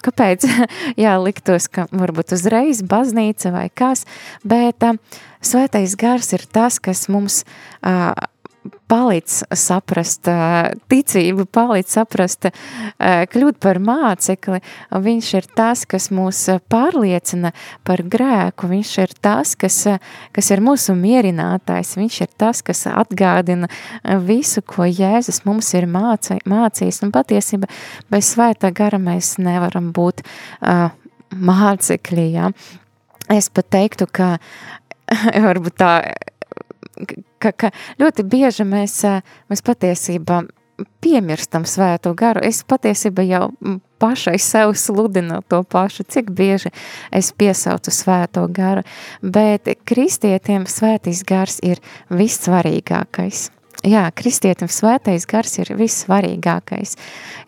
Kāpēc? 0.00 0.46
Jā, 1.02 1.18
liktos, 1.20 1.68
ka 1.68 1.86
varbūt 1.92 2.32
uzreiz 2.36 2.80
baznīca 2.86 3.52
vai 3.52 3.66
kas, 3.68 4.06
bet 4.40 4.84
svētais 5.44 5.96
gars 6.00 6.32
ir 6.36 6.46
tas, 6.48 6.80
kas 6.80 7.04
mums 7.12 7.42
palīdz 8.90 9.36
saprast 9.56 10.28
ticību, 10.90 11.46
palīdz 11.54 11.94
saprast, 11.96 12.48
kļūt 13.32 13.58
par 13.62 13.80
mācekli. 13.82 14.60
Viņš 14.90 15.30
ir 15.38 15.48
tas, 15.56 15.84
kas 15.88 16.10
mūs 16.14 16.42
pārliecina 16.72 17.52
par 17.86 18.02
grēku, 18.12 18.68
viņš 18.70 18.92
ir 19.04 19.14
tas, 19.22 19.54
kas, 19.60 19.78
kas 20.36 20.50
ir 20.52 20.64
mūsu 20.64 20.96
mierinātājs, 20.98 21.94
viņš 22.00 22.20
ir 22.26 22.32
tas, 22.40 22.62
kas 22.66 22.84
atgādina 22.90 23.70
visu, 24.26 24.62
ko 24.66 24.88
Jēzus 24.88 25.44
mums 25.48 25.72
ir 25.78 25.88
māci, 25.90 26.40
mācījis. 26.48 27.02
Un 27.06 27.14
patiesība 27.14 27.70
bez 28.12 28.34
svētā 28.34 28.72
gara 28.76 29.00
mēs 29.00 29.36
nevaram 29.40 29.92
būt 29.96 30.24
uh, 30.24 30.90
mācekļi, 31.30 32.26
ja? 32.34 32.50
Es 33.30 33.46
pat 33.54 33.68
teiktu, 33.70 34.08
ka 34.10 34.34
varbūt 35.46 35.78
tā 35.78 35.94
ka, 37.38 37.52
ka 37.52 37.70
ļoti 38.00 38.24
bieži 38.30 38.66
mēs, 38.68 39.00
mēs 39.50 39.64
patiesībā 39.66 40.42
piemirstam 41.00 41.66
svēto 41.68 42.14
garu. 42.16 42.42
Es 42.44 42.62
patiesībā 42.64 43.24
jau 43.28 43.44
pašai 44.00 44.38
sev 44.40 44.74
sludinu 44.80 45.42
to 45.48 45.62
pašu, 45.62 46.06
cik 46.08 46.32
bieži 46.36 46.72
es 47.12 47.32
piesaucu 47.36 47.92
svēto 47.92 48.46
garu, 48.48 48.84
bet 49.22 49.68
kristietiem 49.84 50.66
svētīs 50.70 51.24
gars 51.28 51.60
ir 51.62 51.82
vissvarīgākais. 52.08 53.50
Jā, 53.86 54.02
kristietim 54.12 54.68
svētais 54.68 55.24
gars 55.28 55.54
ir 55.62 55.70
vissvarīgākais, 55.78 56.98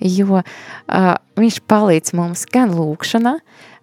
jo 0.00 0.40
uh, 0.40 1.10
viņš 1.36 1.58
palīdz 1.68 2.14
mums 2.16 2.46
gan 2.48 2.72
lūkšanā, 2.72 3.36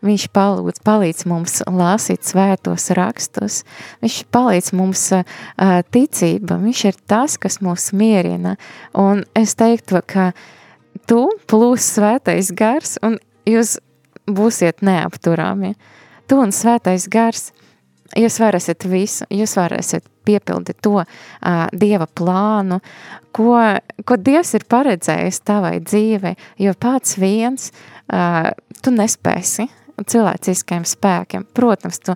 Viņš 0.05 0.29
palūdz, 0.31 0.79
palīdz 0.87 1.25
mums 1.27 1.57
lasīt 1.67 2.23
svētos 2.23 2.87
rakstus, 2.95 3.63
viņš 3.99 4.19
palīdz 4.31 4.71
mums 4.79 5.01
uh, 5.17 5.25
ticība, 5.91 6.55
viņš 6.61 6.83
ir 6.87 6.99
tas, 7.09 7.35
kas 7.41 7.59
mūs 7.63 7.89
mierina. 7.91 8.55
Un 8.95 9.25
es 9.35 9.57
teiktu, 9.59 9.99
ka 10.07 10.31
tu 11.09 11.25
plus 11.51 11.89
svētais 11.97 12.53
gars, 12.55 12.95
un 13.03 13.19
jūs 13.49 13.75
būsiet 14.29 14.79
neapturami. 14.87 15.73
Tu 16.31 16.39
un 16.39 16.55
svētais 16.55 17.09
gars, 17.11 17.49
jūs 18.17 18.39
varēsiet 18.41 18.85
visu, 18.89 19.27
jūs 19.29 19.57
varēsiet 19.59 20.05
piepildīt 20.25 20.79
to 20.85 20.99
uh, 21.01 21.65
Dieva 21.73 22.07
plānu, 22.07 22.79
ko, 23.35 23.57
ko 24.05 24.17
Dievs 24.17 24.55
ir 24.57 24.65
paredzējis 24.69 25.41
tavai 25.45 25.77
dzīvei, 25.83 26.35
jo 26.61 26.73
pats 26.79 27.17
viens 27.21 27.71
uh, 27.71 28.49
tu 28.83 28.93
nespēsi 28.95 29.69
cilvēciskiem 30.07 30.85
spēkiem. 30.87 31.45
Protams, 31.53 31.99
tu 31.99 32.15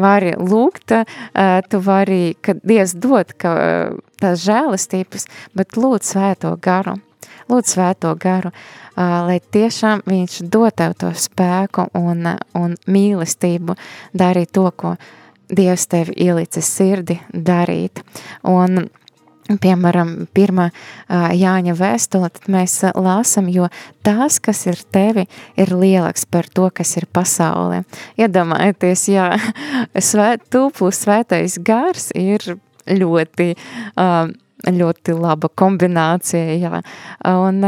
vari 0.00 0.34
lūgt, 0.38 0.92
eh, 0.92 1.60
tu 1.68 1.80
vari, 1.80 2.36
kad 2.40 2.60
Dievs 2.62 2.94
dod 2.94 3.32
ka, 3.38 3.54
eh, 3.54 3.90
tās 4.20 4.44
žēlistības, 4.44 5.26
bet 5.54 5.76
lūdz 5.76 6.14
svēto 6.14 6.60
garu. 6.60 7.00
Lūdz 7.48 7.74
svēto 7.76 8.18
garu, 8.18 8.52
lai 8.96 9.40
tiešām 9.52 10.02
viņš 10.06 10.48
dod 10.48 10.74
tev 10.76 10.94
to 10.94 11.10
spēku 11.12 11.90
un, 11.94 12.38
un 12.54 12.76
mīlestību 12.86 13.76
darīt 14.16 14.52
to, 14.52 14.70
ko 14.70 14.96
Dievs 15.52 15.88
tev 15.92 16.12
ielicis 16.16 16.68
sirdi 16.76 17.18
darīt. 17.32 18.00
Un 18.48 18.86
piemēram, 19.60 20.12
pirmā 20.34 20.70
Jāņa 21.10 21.74
vēstule, 21.76 22.30
tad 22.32 22.48
mēs 22.52 22.78
lasam, 22.96 23.48
jo 23.52 23.68
tās, 24.06 24.38
kas 24.40 24.64
ir 24.70 24.80
tevi, 24.94 25.26
ir 25.60 25.74
lielāks 25.74 26.24
par 26.30 26.48
to, 26.48 26.70
kas 26.74 26.96
ir 26.96 27.06
pasaulē. 27.12 27.82
Iedomājieties, 28.20 29.08
jā, 29.12 29.28
svēt, 30.10 30.48
tu 30.52 30.68
plus 30.74 31.02
svētais 31.04 31.58
gars 31.64 32.10
ir 32.16 32.56
ļoti, 32.88 33.52
ļoti 34.72 35.18
laba 35.20 35.52
kombinācija, 35.60 36.58
jā. 36.60 36.82
Un 37.34 37.62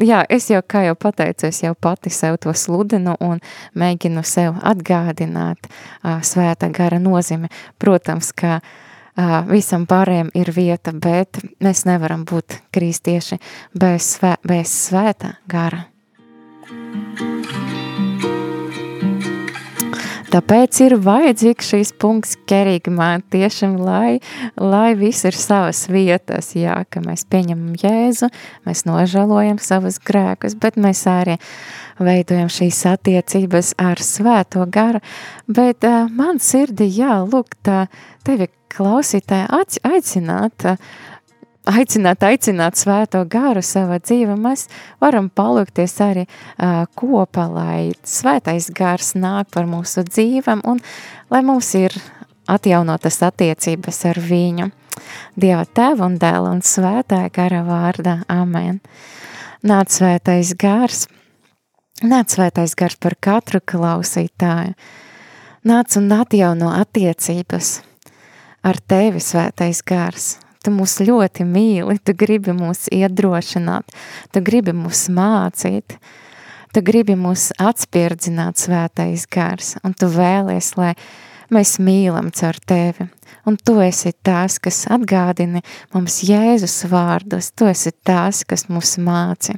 jā, 0.00 0.22
es 0.28 0.50
jau, 0.50 0.62
kā 0.62 0.84
jau 0.86 0.96
pateicu, 0.98 1.48
es 1.48 1.62
jau 1.62 1.74
pati 1.74 2.10
sev 2.10 2.38
to 2.42 2.52
sludinu 2.54 3.16
un 3.20 3.40
mēģinu 3.74 4.24
sev 4.26 4.58
atgādināt 4.62 5.68
uh, 5.68 6.18
svētā 6.22 6.70
gara 6.74 7.00
nozīme. 7.02 7.50
Protams, 7.78 8.32
ka 8.36 8.58
uh, 8.60 9.38
visam 9.50 9.86
pārējiem 9.88 10.32
ir 10.34 10.52
vieta, 10.56 10.92
bet 10.92 11.40
mēs 11.60 11.86
nevaram 11.88 12.26
būt 12.28 12.60
kristieši 12.74 13.40
bez, 13.74 14.16
svē, 14.16 14.36
bez 14.46 14.74
svētā 14.88 15.36
gara. 15.48 15.86
Tāpēc 20.26 20.80
ir 20.82 20.96
vajadzīgs 21.02 21.68
šīs 21.70 21.92
punkts 22.02 22.34
kerigmā 22.50 23.20
tiešām, 23.30 23.76
lai, 23.78 24.18
lai 24.58 24.96
viss 24.98 25.26
ir 25.28 25.36
savas 25.38 25.84
vietas, 25.92 26.50
jā, 26.58 26.80
ka 26.90 27.02
mēs 27.04 27.26
pieņemam 27.30 27.76
Jēzu, 27.78 28.30
mēs 28.66 28.84
nožalojam 28.88 29.60
savus 29.62 30.00
grēkus, 30.02 30.58
bet 30.58 30.80
mēs 30.82 31.04
arī 31.10 31.38
veidojam 32.02 32.50
šīs 32.52 32.82
attiecības 32.90 33.74
ar 33.80 34.02
svēto 34.02 34.66
garu, 34.72 35.00
bet 35.46 35.86
uh, 35.86 36.10
man 36.10 36.42
sirdi, 36.42 36.90
jā, 36.98 37.20
lūk, 37.22 37.54
tā 37.62 37.86
tevi 38.26 38.50
klausītāji 38.74 39.78
aicināt, 39.86 40.66
uh, 40.74 41.14
aicināt, 41.66 42.22
aicināt 42.22 42.78
svēto 42.78 43.22
garu 43.30 43.62
savā 43.64 43.98
dzīvē, 44.02 44.36
mēs 44.38 44.66
varam 45.02 45.28
palūkties 45.34 45.96
arī 46.04 46.24
uh, 46.26 46.84
kopā, 46.98 47.46
lai 47.50 47.80
svētais 48.06 48.70
gars 48.74 49.14
nāk 49.18 49.50
par 49.54 49.68
mūsu 49.70 50.06
dzīvēm 50.06 50.64
un 50.68 50.80
lai 51.32 51.42
mums 51.46 51.72
ir 51.78 51.96
atjaunotas 52.50 53.20
attiecības 53.26 54.04
ar 54.12 54.22
viņu. 54.22 54.70
Dieva 55.36 55.66
tēva 55.66 56.06
un 56.06 56.16
dēla 56.20 56.54
un 56.54 56.62
svētā 56.64 57.26
gara 57.34 57.60
vārdā. 57.66 58.20
Amen. 58.32 58.80
Nāc 59.66 59.92
svētais 59.92 60.54
gars, 60.58 61.04
nāc 62.06 62.32
svētais 62.32 62.76
gars 62.78 62.96
par 63.02 63.18
katru 63.20 63.60
klausītāju. 63.60 64.76
Nāc 65.66 65.98
un 65.98 66.08
atjauno 66.14 66.70
attiecības 66.78 67.80
ar 68.66 68.78
tevi 68.86 69.20
svētais 69.22 69.82
gars 69.86 70.36
tu 70.66 70.74
mūs 70.74 70.98
ļoti 71.06 71.46
mīli, 71.46 71.98
tu 72.02 72.14
gribi 72.18 72.54
mūs 72.56 72.88
iedrošināt, 72.94 73.94
tu 74.34 74.42
gribi 74.42 74.74
mūs 74.74 75.06
mācīt, 75.14 75.96
tu 76.74 76.82
gribi 76.82 77.14
mūs 77.18 77.52
atspirdzināt 77.62 78.58
svētais 78.58 79.28
gars, 79.30 79.76
un 79.86 79.94
tu 79.94 80.10
vēlies, 80.10 80.72
lai 80.80 80.96
mēs 81.54 81.76
mīlam 81.78 82.32
caur 82.34 82.58
tevi. 82.66 83.06
Un 83.46 83.54
tu 83.62 83.76
esi 83.78 84.10
tās, 84.26 84.58
kas 84.58 84.82
atgādini 84.90 85.62
mums 85.94 86.18
Jēzus 86.26 86.80
vārdus, 86.90 87.52
tu 87.54 87.70
esi 87.70 87.94
tās, 88.02 88.42
kas 88.42 88.66
mūs 88.66 88.96
māci. 88.98 89.54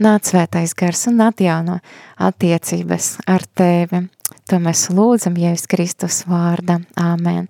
Nāc 0.00 0.30
svētais 0.30 0.72
gars 0.78 1.08
un 1.10 1.18
atjauno 1.26 1.80
attiecības 2.22 3.16
ar 3.28 3.42
tevi. 3.58 4.06
To 4.50 4.58
mēs 4.58 4.88
lūdzam 4.90 5.36
Jēzus 5.38 5.68
Kristus 5.70 6.24
vārda. 6.26 6.80
Āmen. 6.98 7.46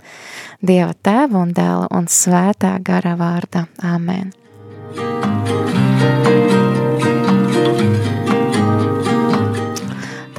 Dieva 0.60 0.92
tēva 0.92 1.40
un 1.46 1.54
dēla 1.56 1.88
un 1.96 2.10
svētā 2.12 2.74
gara 2.84 3.16
vārda. 3.16 3.64
Āmen. 3.80 4.34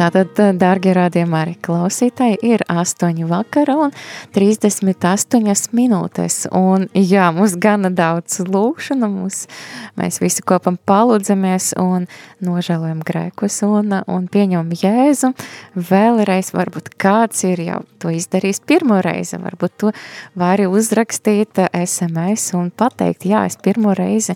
Tātad, 0.02 0.34
dārgie 0.58 0.96
rādījumā 0.98 1.44
arī 1.44 1.52
klausītāji, 1.62 2.40
ir 2.42 2.64
8 2.72 3.20
vakara 3.30 3.76
un 3.84 3.92
38 4.34 5.76
minūtes. 5.78 6.48
Un 6.58 6.88
jā, 6.98 7.28
mums 7.36 7.54
gana 7.62 7.92
daudz 7.94 8.40
lūkšana, 8.48 9.06
mums, 9.12 9.44
mēs 10.00 10.18
visi 10.24 10.42
kopam 10.42 10.80
palūdzamies 10.90 11.76
un 11.78 12.08
nožēlojam 12.42 13.04
grēkus 13.06 13.60
un, 13.68 13.94
un 14.10 14.26
pieņemam 14.32 14.74
Jēzu. 14.82 15.36
Vēlreiz 15.78 16.50
varbūt 16.56 16.90
kāds 16.98 17.46
ir 17.46 17.62
jau 17.68 17.84
to 18.02 18.10
izdarījis 18.10 18.64
pirmo 18.66 18.98
reizi, 19.06 19.38
varbūt 19.38 19.78
to 19.84 19.94
vari 20.34 20.66
uzrakstīt 20.66 21.62
SMS 21.78 22.56
un 22.58 22.74
pateikt, 22.74 23.30
jā, 23.30 23.44
es 23.46 23.60
pirmo 23.62 23.94
reizi 23.94 24.34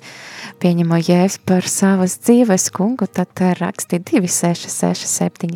pieņemu 0.62 1.02
Jēzu 1.10 1.42
par 1.50 1.66
savas 1.66 2.20
dzīves 2.22 2.70
kungu, 2.76 3.10
tad 3.10 3.34
raksti 3.58 4.04
266 4.14 5.10
77, 5.16 5.55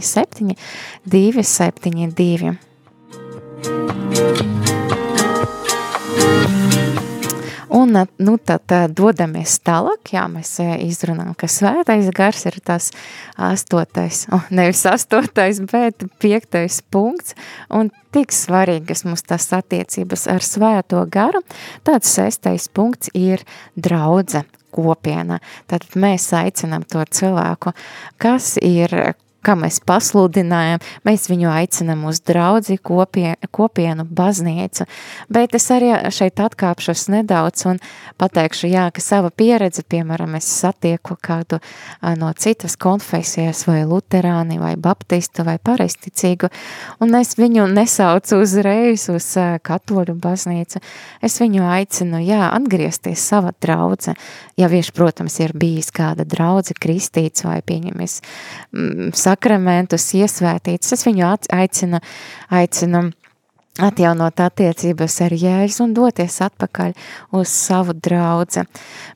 272. 1.06 2.58
Un, 7.70 7.94
nu, 8.18 8.34
tad 8.42 8.66
dodamies 8.98 9.60
tālāk, 9.62 10.10
jā, 10.16 10.24
mēs 10.32 10.56
izrunājam, 10.84 11.36
ka 11.38 11.48
svētais 11.48 12.10
gars 12.18 12.42
ir 12.50 12.58
tas 12.66 12.90
astotais, 13.38 14.24
oh, 14.34 14.48
nevis 14.50 14.82
astotais, 14.90 15.62
bet 15.70 16.04
piektais 16.20 16.82
punkts, 16.92 17.38
un 17.70 17.92
tik 18.16 18.34
svarīgas 18.34 19.06
mums 19.06 19.22
tas 19.28 19.46
attiecības 19.54 20.26
ar 20.34 20.46
svēto 20.46 21.06
garu, 21.14 21.44
tāds 21.86 22.10
sestais 22.18 22.66
punkts 22.74 23.14
ir 23.14 23.46
draudze, 23.78 24.44
kopiena. 24.74 25.40
Tad 25.70 25.86
mēs 26.00 26.28
aicinām 26.36 26.86
to 26.90 27.06
cilvēku, 27.06 27.74
kas 28.22 28.58
ir 28.62 29.14
kā 29.46 29.56
mēs 29.60 29.80
pasludinājam, 29.88 30.82
mēs 31.08 31.28
viņu 31.32 31.50
aicinam 31.52 32.04
uz 32.10 32.22
draudzi 32.26 32.78
kopie, 32.78 33.36
kopienu 33.56 34.06
baznīcu, 34.06 34.86
bet 35.32 35.56
es 35.58 35.70
arī 35.74 35.94
šeit 36.14 36.42
atkāpšos 36.44 37.08
nedaudz 37.14 37.66
un 37.70 37.80
pateikšu, 38.20 38.68
jā, 38.72 38.88
ka 38.94 39.04
sava 39.04 39.32
pieredze, 39.32 39.86
piemēram, 39.88 40.36
es 40.40 40.50
satieku 40.50 41.16
kādu 41.24 41.62
no 42.20 42.32
citas 42.38 42.76
konfesijas 42.80 43.66
vai 43.70 43.84
luterāni 43.88 44.60
vai 44.62 44.76
baptistu 44.80 45.46
vai 45.48 45.58
pareisticīgu, 45.58 46.52
un 47.04 47.16
es 47.20 47.36
viņu 47.40 47.68
nesaucu 47.72 48.42
uzreiz 48.44 49.08
uz 49.14 49.32
katoļu 49.64 50.18
baznīcu, 50.20 50.84
es 51.24 51.40
viņu 51.42 51.64
aicinu, 51.70 52.20
jā, 52.26 52.50
atgriezties 52.52 53.24
sava 53.32 53.54
draudze, 53.62 54.16
ja 54.60 54.68
viņš, 54.72 54.92
protams, 54.96 55.40
ir 55.40 55.56
bijis 55.58 55.94
kāda 55.96 56.28
draudze 56.28 56.76
kristīts 56.76 57.46
vai 57.48 57.62
pieņemies 57.66 58.20
sakramentus 59.30 60.10
iesvētīts. 60.18 60.94
Es 60.96 61.06
viņu 61.08 61.30
aicinu, 61.56 62.02
aicinu 62.50 63.10
atjaunot 63.80 64.44
attiecības 64.44 65.18
ar 65.26 65.36
Jēzu 65.44 65.86
un 65.86 65.96
doties 65.98 66.40
atpakaļ 66.46 66.96
uz 67.40 67.54
savu 67.54 67.96
draudzi. 67.96 68.66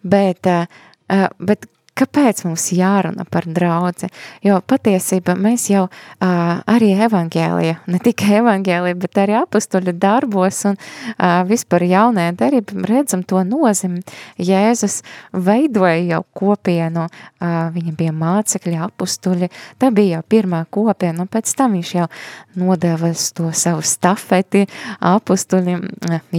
Bet, 0.04 0.48
eh, 0.48 1.28
bet 1.40 1.68
Kāpēc 1.94 2.40
mums 2.48 2.72
jārunā 2.74 3.22
par 3.30 3.46
draugu? 3.46 4.08
Jo 4.42 4.56
patiesībā 4.66 5.36
mēs 5.38 5.68
jau 5.70 5.84
uh, 5.86 6.30
arī 6.66 6.94
evanģēlija, 7.06 7.76
ne 7.86 8.00
tikai 8.02 8.40
evanģēlija, 8.40 8.98
bet 8.98 9.20
arī 9.22 9.36
apstuļu 9.38 9.94
darbos 10.02 10.64
un 10.72 10.80
uh, 10.80 11.44
vispār 11.46 11.86
jaunajā 11.92 12.32
derībā 12.40 12.88
redzam 12.90 13.22
to 13.28 13.44
nozīmi. 13.46 14.02
Jēzus 14.42 15.04
veidoja 15.38 16.00
jau 16.16 16.24
kopienu, 16.34 17.06
uh, 17.06 17.54
viņa 17.76 17.94
bija 18.00 18.16
mācekļi, 18.24 18.74
apstuļi, 18.88 19.52
tā 19.78 19.92
bija 19.94 20.18
jau 20.18 20.26
pirmā 20.34 20.64
kopiena, 20.74 21.28
un 21.28 21.30
pēc 21.30 21.54
tam 21.60 21.78
viņš 21.78 21.94
jau 22.00 22.10
nodeva 22.58 23.14
to 23.38 23.52
savu 23.54 23.86
stafeti 23.86 24.66
apstuļiem, 25.14 25.86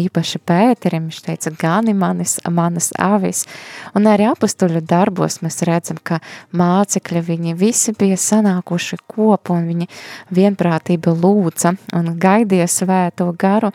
īpaši 0.03 0.43
Pēterim, 0.43 1.07
viņš 1.13 1.23
teica, 1.29 1.55
gani 1.63 1.95
manis, 1.95 2.41
manas 2.51 2.91
avis, 2.99 3.47
un 3.95 4.11
arī 4.11 4.27
apstuļu 4.33 4.83
darbos 4.83 5.44
mēs 5.45 5.63
redzam, 5.69 5.99
ka 6.03 6.21
mācekļi 6.57 7.23
viņi 7.29 7.55
visi 7.59 7.95
bija 7.99 8.17
sanākuši 8.21 8.99
kopu 9.11 9.55
un 9.55 9.69
viņi 9.71 9.89
vienprātība 10.35 11.15
lūdza 11.15 11.75
un 11.97 12.13
gaidīja 12.21 12.67
svēto 12.71 13.29
garu, 13.39 13.71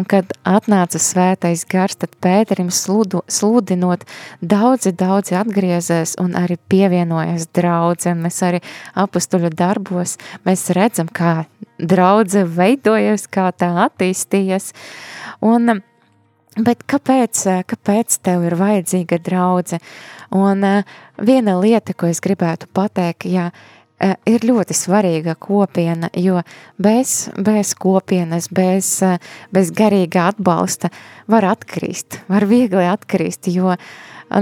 un 0.00 0.08
kad 0.08 0.32
atnāca 0.44 1.00
svētais 1.00 1.66
gars, 1.70 1.98
tad 2.00 2.16
Pēterim 2.20 2.70
sludu, 2.74 3.22
sludinot 3.30 4.04
daudzi, 4.40 4.92
daudzi 4.92 5.36
atgriezēs 5.40 6.16
un 6.20 6.34
arī 6.38 6.58
pievienojas 6.70 7.48
draudze, 7.56 8.14
un 8.14 8.24
mēs 8.26 8.42
arī 8.46 8.62
apustuļu 8.98 9.52
darbos, 9.56 10.16
mēs 10.44 10.68
redzam, 10.76 11.08
kā 11.08 11.44
draudze 11.80 12.44
veidojas, 12.44 13.28
kā 13.30 13.48
tā 13.56 13.72
attīstījas, 13.86 14.72
un 15.40 15.80
Bet 16.58 16.82
kāpēc, 16.90 17.44
kāpēc 17.70 18.16
tev 18.26 18.42
ir 18.48 18.56
vajadzīga 18.58 19.20
draudze? 19.22 19.78
Un 20.36 20.64
uh, 20.66 20.82
viena 21.18 21.56
lieta, 21.60 21.94
ko 21.94 22.10
es 22.10 22.20
gribētu 22.22 22.68
pateikt, 22.74 23.26
jā, 23.30 23.48
uh, 23.50 24.12
ir 24.30 24.46
ļoti 24.46 24.76
svarīga 24.76 25.34
kopiena, 25.34 26.10
jo 26.14 26.42
bez, 26.78 27.30
bez 27.34 27.74
kopienas, 27.74 28.50
bez, 28.54 28.92
uh, 29.06 29.18
bez 29.50 29.72
garīga 29.74 30.28
atbalsta 30.30 30.92
var 31.30 31.48
atkrist, 31.50 32.20
var 32.30 32.46
viegli 32.50 32.86
atkrist, 32.86 33.50
jo, 33.50 33.74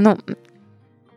nu, 0.04 0.14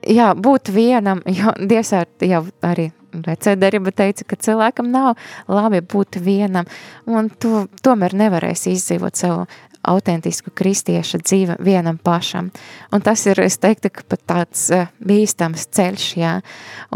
jā, 0.08 0.32
būt 0.36 0.72
vienam, 0.74 1.24
jo 1.40 1.54
Dievs 1.60 1.94
jau 2.24 2.46
arī 2.66 2.92
vecā 3.12 3.58
darība 3.60 3.92
teica, 3.92 4.24
ka 4.24 4.40
cilvēkam 4.40 4.88
nav 4.92 5.20
labi 5.52 5.82
būt 5.84 6.22
vienam, 6.24 6.70
un 7.10 7.28
tu 7.30 7.66
tomēr 7.84 8.16
nevarēsi 8.16 8.76
izdzīvot 8.78 9.20
savu 9.20 9.46
autentisku 9.88 10.52
kristieša 10.56 11.22
dzīve 11.24 11.58
vienam 11.64 11.98
pašam. 11.98 12.52
Un 12.94 13.02
tas 13.02 13.26
ir, 13.26 13.40
es 13.42 13.58
teiktu, 13.62 13.92
ka 13.94 14.06
pat 14.08 14.24
tāds 14.30 14.68
uh, 14.76 14.90
bīstams 15.04 15.68
ceļš, 15.74 16.08
jā, 16.22 16.34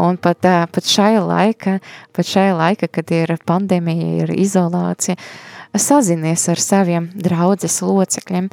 un 0.02 0.18
pat, 0.22 0.46
uh, 0.46 0.64
pat 0.72 0.90
šai 0.90 1.16
laika, 1.20 1.78
pat 2.16 2.30
šai 2.30 2.50
laika, 2.56 2.88
kad 2.88 3.10
ir 3.14 3.36
pandēmija, 3.46 4.10
ir 4.24 4.34
izolācija, 4.36 5.18
sazinies 5.76 6.48
ar 6.52 6.62
saviem 6.62 7.10
draudzes 7.14 7.82
locekļiem, 7.84 8.50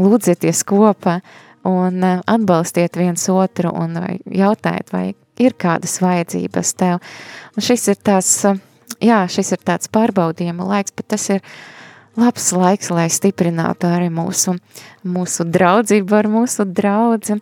lūdzieties 0.00 0.64
kopā 0.68 1.20
un 1.68 2.00
uh, 2.00 2.24
atbalstiet 2.26 2.96
viens 3.00 3.28
otru 3.32 3.72
un 3.74 4.00
jautājiet, 4.24 4.90
vai 4.94 5.06
ir 5.40 5.54
kādas 5.58 5.98
vajadzības 6.02 6.74
tev. 6.78 7.00
Un 7.54 7.64
šis 7.64 7.88
ir 7.92 8.00
tās, 8.06 8.30
jā, 9.02 9.22
šis 9.30 9.54
ir 9.56 9.62
tāds 9.66 9.90
pārbaudījuma 9.92 10.66
laiks, 10.68 10.94
bet 10.96 11.10
tas 11.14 11.28
ir 11.34 11.42
labs 12.20 12.50
laiks, 12.54 12.90
lai 12.94 13.08
stiprinātu 13.12 13.88
arī 13.90 14.10
mūsu, 14.14 14.56
mūsu 15.06 15.46
draudzību 15.50 16.18
ar 16.18 16.30
mūsu 16.30 16.66
draudzi. 16.68 17.38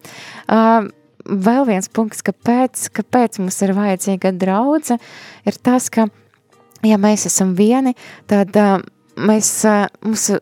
Uh, 0.46 0.88
vēl 1.26 1.66
viens 1.68 1.90
punkts, 1.92 2.24
kāpēc, 2.26 2.88
kāpēc 2.96 3.40
mums 3.42 3.60
ir 3.62 3.74
vajadzīga 3.76 4.34
draudze, 4.38 4.98
ir 5.46 5.58
tas, 5.62 5.90
ka, 5.92 6.08
ja 6.86 6.98
mēs 7.00 7.28
esam 7.30 7.54
vieni, 7.58 7.94
tad 8.30 8.56
uh, 8.58 8.78
mēs, 9.20 9.52
uh, 9.68 9.86
mūsu, 10.06 10.40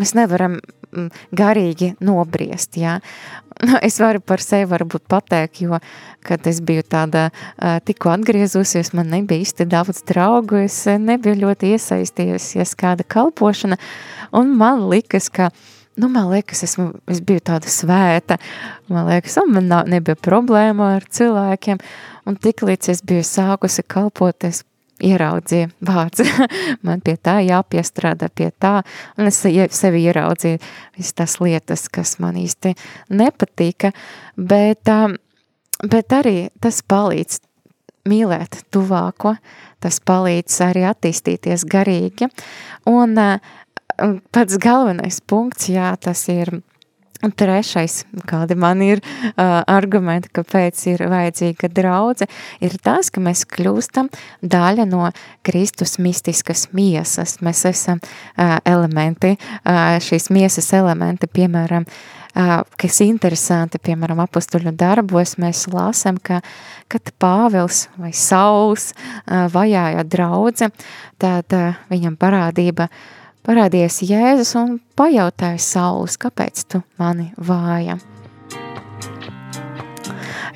mēs 0.00 0.16
nevaram 0.18 0.58
garīgi 1.36 1.94
nobriest, 2.04 2.78
jā. 2.80 2.98
Nu, 3.64 3.78
es 3.82 3.96
varu 4.02 4.20
par 4.20 4.42
sevi 4.44 4.66
varbūt 4.68 5.06
pateikt, 5.08 5.62
jo, 5.64 5.78
kad 6.26 6.44
es 6.50 6.58
biju 6.64 6.82
tāda 6.84 7.30
tikko 7.88 8.10
atgriezusies, 8.12 8.92
man 8.96 9.08
nebija 9.14 9.40
īsti 9.40 9.64
daudz 9.72 10.02
draugu, 10.08 10.58
es 10.66 10.82
nebiju 10.84 11.38
ļoti 11.40 11.72
iesaistījusies 11.72 12.74
kāda 12.76 13.06
kalpošana, 13.08 13.78
un 14.36 14.52
man 14.60 14.84
likas, 14.90 15.30
ka, 15.32 15.48
nu, 15.96 16.10
man 16.12 16.28
liekas, 16.34 16.66
esmu, 16.68 16.90
es 17.08 17.22
biju 17.24 17.46
tāda 17.48 17.72
svēta, 17.72 18.36
man 18.92 19.08
liekas, 19.08 19.38
un 19.40 19.56
man 19.56 19.72
nav, 19.72 19.88
nebija 19.88 20.20
problēma 20.20 20.92
ar 20.98 21.08
cilvēkiem, 21.08 21.80
un 22.28 22.36
tik 22.36 22.60
līdz 22.66 22.92
es 22.92 23.04
biju 23.08 23.24
sākusi 23.24 23.86
kalpot, 23.88 24.44
es 24.44 24.66
ieraudzīju 25.04 25.70
vārds, 25.86 26.22
man 26.86 27.02
pie 27.04 27.16
tā 27.16 27.38
jāpiestrādā 27.44 28.28
pie 28.34 28.50
tā, 28.60 28.80
un 29.18 29.28
es 29.30 29.40
sevi 29.42 30.04
ieraudzīju 30.06 30.60
visas 30.96 31.16
tās 31.18 31.36
lietas, 31.42 31.88
kas 31.92 32.16
man 32.22 32.38
īsti 32.40 32.74
nepatika, 33.16 33.92
bet, 34.36 34.88
um, 34.92 35.18
bet 35.84 36.16
arī 36.16 36.38
tas 36.60 36.82
palīdz 36.86 37.42
mīlēt 38.06 38.62
tuvāko, 38.72 39.34
tas 39.82 39.98
palīdz 40.06 40.60
arī 40.68 40.86
attīstīties 40.88 41.66
garīgi, 41.68 42.30
un 42.90 43.18
uh, 43.18 43.56
pats 44.32 44.58
galvenais 44.62 45.20
punkts, 45.26 45.70
jā, 45.72 45.90
tas 46.00 46.26
ir 46.32 46.54
Un 47.26 47.32
trešais, 47.34 48.04
kādi 48.30 48.54
man 48.54 48.78
ir 48.86 49.00
uh, 49.02 49.64
argumenti, 49.66 50.30
kāpēc 50.36 50.78
ir 50.92 51.02
vajadzīga 51.10 51.70
draudze, 51.74 52.28
ir 52.62 52.76
tas, 52.84 53.10
ka 53.10 53.22
mēs 53.24 53.42
kļūstam 53.50 54.12
daļa 54.46 54.84
no 54.86 55.08
Kristus 55.46 55.96
mistiskas 55.98 56.68
miesas. 56.76 57.40
Mēs 57.42 57.64
esam 57.66 57.98
uh, 57.98 58.60
elementi, 58.62 59.34
uh, 59.34 59.96
šīs 60.06 60.30
miesas 60.30 60.70
elementi, 60.78 61.26
piemēram, 61.26 61.88
uh, 61.90 62.62
kas 62.78 63.02
interesanti, 63.02 63.82
piemēram, 63.82 64.22
apustuļu 64.22 64.76
darbos, 64.78 65.34
mēs 65.42 65.66
lasam, 65.74 66.22
ka, 66.22 66.44
kad 66.86 67.10
Pāvils 67.18 67.88
vai 67.98 68.14
Sauls 68.14 68.92
uh, 68.94 69.48
vajāja 69.50 70.06
draudze, 70.06 70.70
tad 71.18 71.58
uh, 71.58 71.86
viņam 71.90 72.14
parādība 72.22 72.86
uh, 72.86 73.04
parādījies 73.46 74.02
Jēzus 74.08 74.52
un 74.58 74.76
pajautāja 74.98 75.60
Saulus, 75.62 76.18
kāpēc 76.20 76.66
tu 76.72 76.82
mani 77.00 77.30
vāja? 77.38 77.98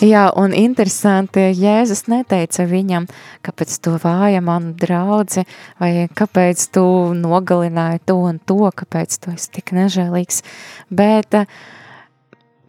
Jā, 0.01 0.31
un 0.41 0.55
interesanti, 0.57 1.43
Jēzus 1.53 2.07
neteica 2.09 2.65
viņam, 2.65 3.05
kāpēc 3.45 3.75
tu 3.85 3.99
vāja 4.01 4.41
manu 4.41 4.73
draudzi, 4.81 5.45
vai 5.81 6.09
kāpēc 6.17 6.63
tu 6.73 6.85
nogalināji 7.19 8.01
to 8.09 8.17
un 8.31 8.39
to, 8.41 8.63
kāpēc 8.81 9.19
tu 9.21 9.35
esi 9.35 9.51
tik 9.59 9.75
nežēlīgs, 9.77 10.41
bet 10.89 11.37
eh, 11.43 11.59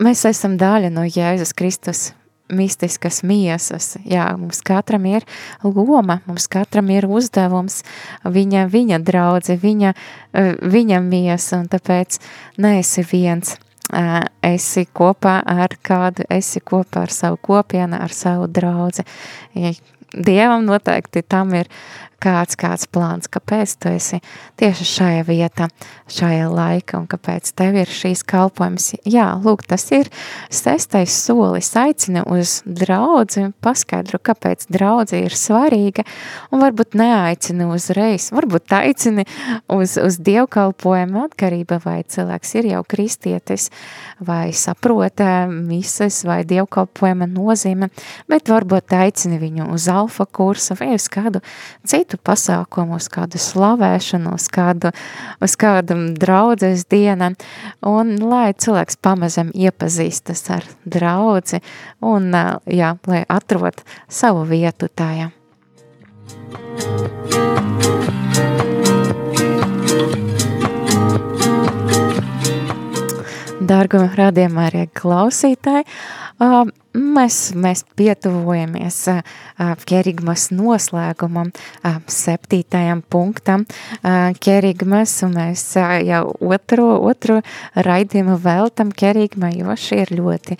mēs 0.04 0.26
esam 0.28 0.60
daļa 0.60 0.92
no 0.92 1.08
Jēzus 1.08 1.56
Kristus 1.56 2.10
mistiskas 2.52 3.22
miesas. 3.24 3.96
Jā, 4.08 4.28
mums 4.38 4.62
katram 4.66 5.06
ir 5.10 5.26
loma, 5.64 6.20
mums 6.28 6.48
katram 6.52 6.92
ir 6.94 7.08
uzdevums, 7.10 7.82
viņa, 8.24 8.68
viņa 8.72 9.02
draudze, 9.06 9.58
viņa, 9.58 9.94
eh, 10.34 10.54
viņa 10.62 11.02
miesa, 11.04 11.60
un 11.60 11.68
tāpēc 11.72 12.20
neesi 12.58 13.06
viens. 13.12 13.58
Eh, 13.94 14.22
esi 14.44 14.86
kopā 14.94 15.42
ar 15.46 15.76
kādu, 15.84 16.24
esi 16.30 16.62
kopā 16.62 17.02
ar 17.02 17.10
savu 17.12 17.38
kopienu, 17.38 18.00
ar 18.00 18.10
savu 18.10 18.48
draudzi. 18.48 19.04
Dievam 20.12 20.66
noteikti 20.66 21.24
tam 21.28 21.54
ir 21.54 21.68
kāds, 22.22 22.58
kāds 22.60 22.88
plāns, 22.92 23.30
kāpēc 23.32 23.74
tu 23.82 23.92
esi 23.92 24.22
tieši 24.62 24.88
šajā 24.88 25.26
vietā, 25.28 25.68
šajā 26.12 26.48
laika 26.52 27.00
un 27.02 27.08
kāpēc 27.12 27.52
tev 27.58 27.78
ir 27.82 27.92
šīs 27.92 28.24
kalpojums. 28.28 28.92
Jā, 29.10 29.28
lūk, 29.42 29.66
tas 29.70 29.88
ir 29.96 30.10
sestais 30.54 31.14
solis, 31.16 31.72
aicina 31.80 32.24
uz 32.30 32.60
draudzi, 32.66 33.48
paskaidro, 33.64 34.22
kāpēc 34.22 34.68
draudzi 34.72 35.24
ir 35.26 35.36
svarīga 35.38 36.06
un 36.52 36.64
varbūt 36.64 36.98
neaicini 37.00 37.68
uzreiz, 37.72 38.30
varbūt 38.36 38.76
aicini 38.78 39.26
uz, 39.72 39.98
uz 40.02 40.20
dievkalpojumu. 40.22 41.26
Atkarība, 41.32 41.80
vai 41.84 42.02
cilvēks 42.08 42.56
ir 42.60 42.72
jau 42.72 42.82
kristietis, 42.88 43.70
vai 44.22 44.52
saprota 44.58 45.46
mises 45.52 46.22
vai 46.28 46.42
dievkalpojuma 46.48 47.28
nozīme, 47.32 47.92
bet 48.32 48.52
varbūt 48.52 48.96
aicini 48.98 49.40
viņu 49.42 49.72
uz 49.76 49.88
alfa 49.92 50.26
kursa 50.26 50.76
vai 50.80 50.94
uz 50.98 51.08
kādu 51.12 51.42
citu 51.88 52.11
citu 52.12 52.20
pasākumu, 52.24 52.98
uz 53.00 53.08
kādu 53.08 53.40
slavēšanu, 53.40 54.36
uz 54.36 54.48
kādu, 54.52 54.92
uz 55.42 55.56
kādu 55.56 55.96
draudzes 56.20 56.86
dienu, 56.86 57.36
un 57.82 58.18
lai 58.20 58.54
cilvēks 58.54 59.00
pamazam 59.02 59.52
iepazīstas 59.54 60.50
ar 60.52 60.64
draudzi, 60.86 61.62
un, 62.02 62.32
jā, 62.68 62.96
lai 63.08 63.24
atrod 63.30 63.84
savu 64.10 64.44
vietu 64.46 64.90
tajā. 64.92 65.32
Dargo 73.72 74.04
rādījumā 74.18 74.68
arī 74.72 74.86
klausītāji, 74.98 75.88
Mēs, 76.92 77.36
mēs 77.56 77.86
pietuvojamies 77.96 78.98
Kerigmas 79.88 80.50
noslēgumam, 80.52 81.54
septītajam 82.12 83.00
punktam 83.08 83.64
Kerigmas, 84.44 85.14
un 85.24 85.38
mēs 85.38 85.64
jau 86.04 86.26
otro, 86.52 86.90
otro 87.08 87.40
raidījumu 87.88 88.36
veltam 88.44 88.92
Kerigmai, 88.92 89.54
jo 89.62 89.72
šī 89.72 90.02
ir 90.04 90.16
ļoti 90.20 90.60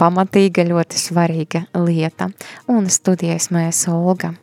pamatīga, 0.00 0.66
ļoti 0.74 1.04
svarīga 1.04 1.66
lieta. 1.78 2.32
Un 2.66 2.90
studijas 2.90 3.52
mēs 3.54 3.86
Olga. 3.94 4.34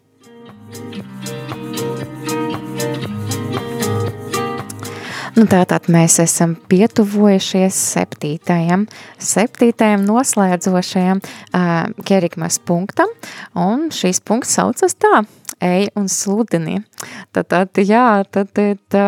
Nu, 5.31 5.45
tātad 5.47 5.85
mēs 5.87 6.17
esam 6.19 6.57
pietuvojušies 6.67 7.75
septītajam, 7.93 8.81
septītajam 9.15 10.03
noslēdzošajam 10.03 11.21
uh, 11.23 11.69
kerigmas 12.03 12.57
punktam, 12.67 13.13
un 13.55 13.85
šīs 13.95 14.19
punkts 14.27 14.57
saucas 14.57 14.97
tā, 14.99 15.21
ej 15.63 15.87
un 15.95 16.09
sludini. 16.11 16.81
Tad, 17.31 17.47
tad 17.53 17.79
jā, 17.79 18.25
tad, 18.27 18.51
tad 18.51 18.99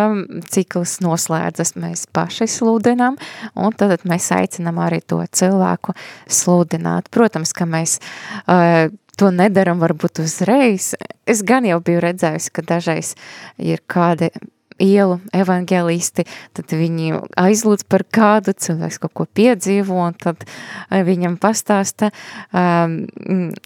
cikls 0.56 0.96
noslēdzas, 1.04 1.76
mēs 1.84 2.06
paši 2.16 2.48
sludinām, 2.56 3.20
un 3.60 3.76
tad 3.76 4.08
mēs 4.08 4.32
aicinām 4.32 4.80
arī 4.80 5.02
to 5.04 5.20
cilvēku 5.28 5.98
sludināt. 6.32 7.12
Protams, 7.12 7.52
ka 7.52 7.68
mēs 7.68 8.00
uh, 8.48 8.88
to 9.20 9.36
nedaram 9.36 9.84
varbūt 9.84 10.24
uzreiz. 10.24 10.94
Es 11.28 11.44
gan 11.44 11.68
jau 11.68 11.84
biju 11.84 12.08
redzējusi, 12.08 12.56
ka 12.56 12.70
dažreiz 12.72 13.14
ir 13.60 13.84
kādi 13.92 14.32
ielu 14.82 15.20
evangelisti, 15.36 16.26
tad 16.56 16.74
viņi 16.74 17.20
aizlūdz 17.40 17.86
par 17.90 18.06
kādu 18.14 18.54
cilvēks 18.58 19.00
kaut 19.04 19.14
ko 19.18 19.28
piedzīvo, 19.40 19.98
un 20.08 20.18
tad 20.18 20.46
eh, 20.46 21.04
viņam 21.06 21.38
pastāsta 21.42 22.10
um, 22.50 23.04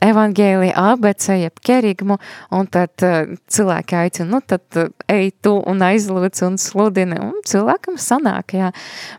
evangēlija 0.03 0.75
ABC, 0.93 1.29
jeb 1.43 1.61
kerigmu, 1.63 2.19
un 2.55 2.69
tad 2.71 3.05
uh, 3.05 3.23
cilvēki 3.51 3.99
aicina, 4.01 4.29
nu 4.35 4.41
tad 4.45 4.79
uh, 4.79 4.91
ej 5.11 5.31
tu 5.45 5.57
un 5.59 5.83
aizlūdz 5.85 6.43
un 6.47 6.59
sludini, 6.61 7.19
un 7.21 7.39
cilvēkam 7.47 7.99
sanāk, 8.01 8.57
jā. 8.57 8.73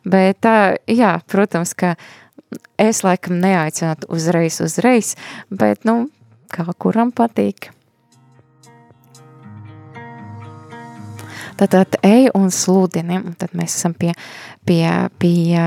Bet, 0.09 0.45
uh, 0.49 0.76
jā, 0.91 1.16
protams, 1.30 1.74
ka 1.78 1.95
es 2.80 3.03
laikam 3.05 3.41
neaicinātu 3.43 4.09
uzreiz, 4.14 4.61
uzreiz, 4.64 5.14
bet, 5.51 5.84
nu, 5.89 6.07
kā 6.53 6.66
kuram 6.80 7.12
patīk. 7.12 7.72
Tad, 11.57 11.72
tad 11.74 11.99
ej 12.07 12.30
un 12.34 12.51
sludini, 12.55 13.18
un 13.20 13.34
tad 13.39 13.55
mēs 13.59 13.78
esam 13.78 13.95
pie, 13.99 14.12
pie, 14.68 14.84
pie 15.18 15.59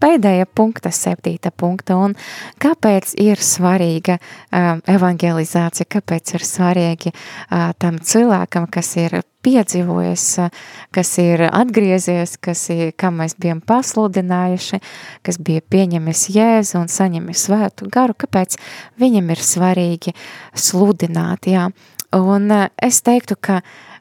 pēdējā 0.00 0.46
punkta, 0.54 0.92
septīta 0.94 1.50
punkta, 1.50 1.96
un 1.98 2.14
kāpēc 2.62 3.14
ir 3.22 3.40
svarīga 3.42 4.18
uh, 4.18 4.80
evangelizācija, 4.90 5.88
kāpēc 5.96 6.34
ir 6.36 6.46
svarīgi 6.46 7.12
uh, 7.14 7.72
tam 7.78 7.98
cilvēkam, 7.98 8.68
kas 8.72 8.94
ir 9.00 9.20
piedzīvojis, 9.44 10.26
uh, 10.42 10.60
kas 10.94 11.14
ir 11.22 11.46
atgriezies, 11.50 12.36
kas 12.42 12.66
ir, 12.74 12.92
kam 12.96 13.18
mēs 13.22 13.36
bijām 13.40 13.62
pasludinājuši, 13.66 14.80
kas 15.26 15.40
bija 15.42 15.64
pieņemis 15.74 16.28
Jēzu 16.34 16.78
un 16.84 16.92
saņemis 16.92 17.48
svētu 17.48 17.90
garu, 17.92 18.16
kāpēc 18.18 18.58
viņam 19.02 19.34
ir 19.34 19.42
svarīgi 19.42 20.14
sludināt, 20.54 21.50
jā. 21.50 21.68
Un 22.14 22.46
uh, 22.54 22.70
es 22.78 23.02
teiktu, 23.02 23.36
ka 23.40 23.58
uh, 23.58 23.93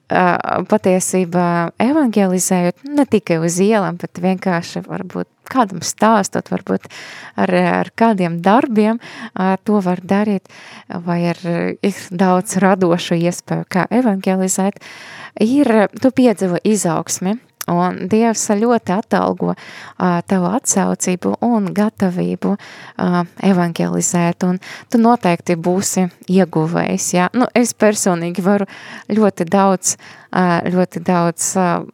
patiesībā 0.70 1.48
evangelizējot 1.82 2.84
ne 2.94 3.06
tikai 3.10 3.40
uz 3.44 3.60
ielām, 3.64 3.98
bet 4.02 4.22
vienkārši 4.22 4.84
varbūt 4.86 5.30
kādam 5.50 5.82
stāstot, 5.86 6.50
varbūt 6.54 6.88
ar, 7.40 7.54
ar 7.54 7.90
kādiem 8.00 8.40
darbiem 8.44 9.00
to 9.68 9.80
var 9.84 10.02
darīt, 10.04 10.50
vai 10.88 11.20
ar, 11.34 11.42
ir 11.84 12.04
daudz 12.12 12.58
radošu 12.64 13.18
iespēju, 13.20 13.68
kā 13.70 13.88
evangelizēt, 13.92 14.80
ir, 15.44 15.74
tu 16.00 16.14
piedzīvo 16.16 16.62
izaugsmi, 16.64 17.38
Un 17.72 18.10
Dievs 18.12 18.50
ļoti 18.60 18.92
atalgo 18.92 19.54
uh, 19.54 20.18
tavu 20.28 20.50
atsaucību 20.52 21.38
un 21.48 21.70
gatavību 21.72 22.56
uh, 22.58 23.22
evangelizēt, 23.40 24.44
un 24.44 24.60
tu 24.92 25.00
noteikti 25.00 25.56
būsi 25.56 26.10
ieguvējis. 26.28 27.12
Ja? 27.16 27.30
Nu, 27.32 27.48
es 27.56 27.72
personīgi 27.72 28.44
varu 28.44 28.68
ļoti 29.08 29.48
daudz, 29.48 29.96
uh, 30.36 30.60
ļoti 30.76 31.06
daudz 31.08 31.54
uh, 31.56 31.88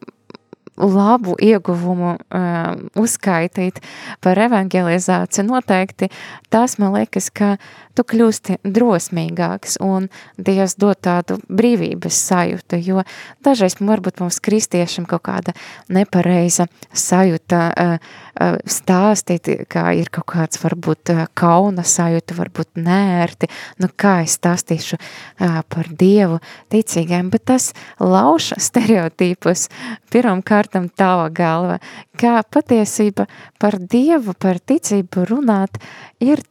labu 0.80 1.36
ieguvumu 1.38 2.16
uh, 2.16 2.74
uzskaitīt 2.98 3.78
par 4.24 4.42
evangelizāciju. 4.42 5.46
Noteikti 5.52 6.10
tas 6.50 6.80
man 6.82 6.96
liekas, 6.98 7.30
ka 7.30 7.54
tu 7.94 8.04
kļūsti 8.06 8.60
drosmīgāks 8.64 9.78
un 9.84 10.08
Dievs 10.40 10.76
dod 10.80 11.00
tādu 11.02 11.38
brīvības 11.48 12.16
sajūtu, 12.30 12.80
jo 12.84 13.04
dažreiz 13.44 13.78
varbūt 13.80 14.22
mums 14.22 14.40
kristiešiem 14.42 15.06
kaut 15.10 15.24
kāda 15.28 15.54
nepareiza 15.92 16.66
sajūta 16.92 17.60
uh, 17.70 17.94
uh, 17.96 18.58
stāstīt, 18.64 19.50
kā 19.70 19.90
ir 19.98 20.10
kaut 20.12 20.28
kāds 20.34 20.60
varbūt 20.62 21.14
uh, 21.14 21.24
kauna 21.34 21.84
sajūta, 21.86 22.36
varbūt 22.38 22.80
nērti, 22.80 23.50
nu 23.82 23.90
kā 23.96 24.20
es 24.24 24.38
stāstīšu 24.38 24.98
par 25.40 25.88
Dievu 25.98 26.38
ticīgiem, 26.72 27.30
bet 27.32 27.46
tas 27.50 27.70
lauž 28.00 28.52
stereotīpus 28.60 29.68
pirmam 30.12 30.42
kārtam 30.46 30.88
tava 30.88 31.28
galva, 31.34 31.78
kā 32.20 32.40
patiesība 32.42 33.26
par 33.60 33.78
Dievu, 33.80 34.34
par 34.38 34.60
ticību 34.60 35.26
runāt 35.30 35.80
ir 36.20 36.42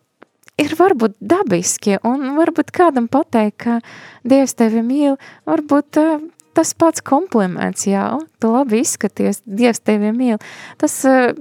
ir 0.59 0.75
varbūt 0.79 1.17
dabiski, 1.19 1.97
un 2.07 2.35
varbūt 2.37 2.73
kādam 2.75 3.07
pateikt, 3.11 3.57
ka 3.63 3.79
Dievs 4.27 4.55
tevi 4.59 4.83
mīl, 4.85 5.17
varbūt 5.49 5.99
uh, 6.01 6.17
tas 6.57 6.73
pats 6.77 7.03
kompliments, 7.05 7.87
jā, 7.87 8.05
tu 8.41 8.51
labi 8.53 8.81
izskaties, 8.83 9.43
Dievs 9.45 9.83
tevi 9.85 10.11
mīl. 10.15 10.41
Tas, 10.81 10.97
uh, 11.07 11.31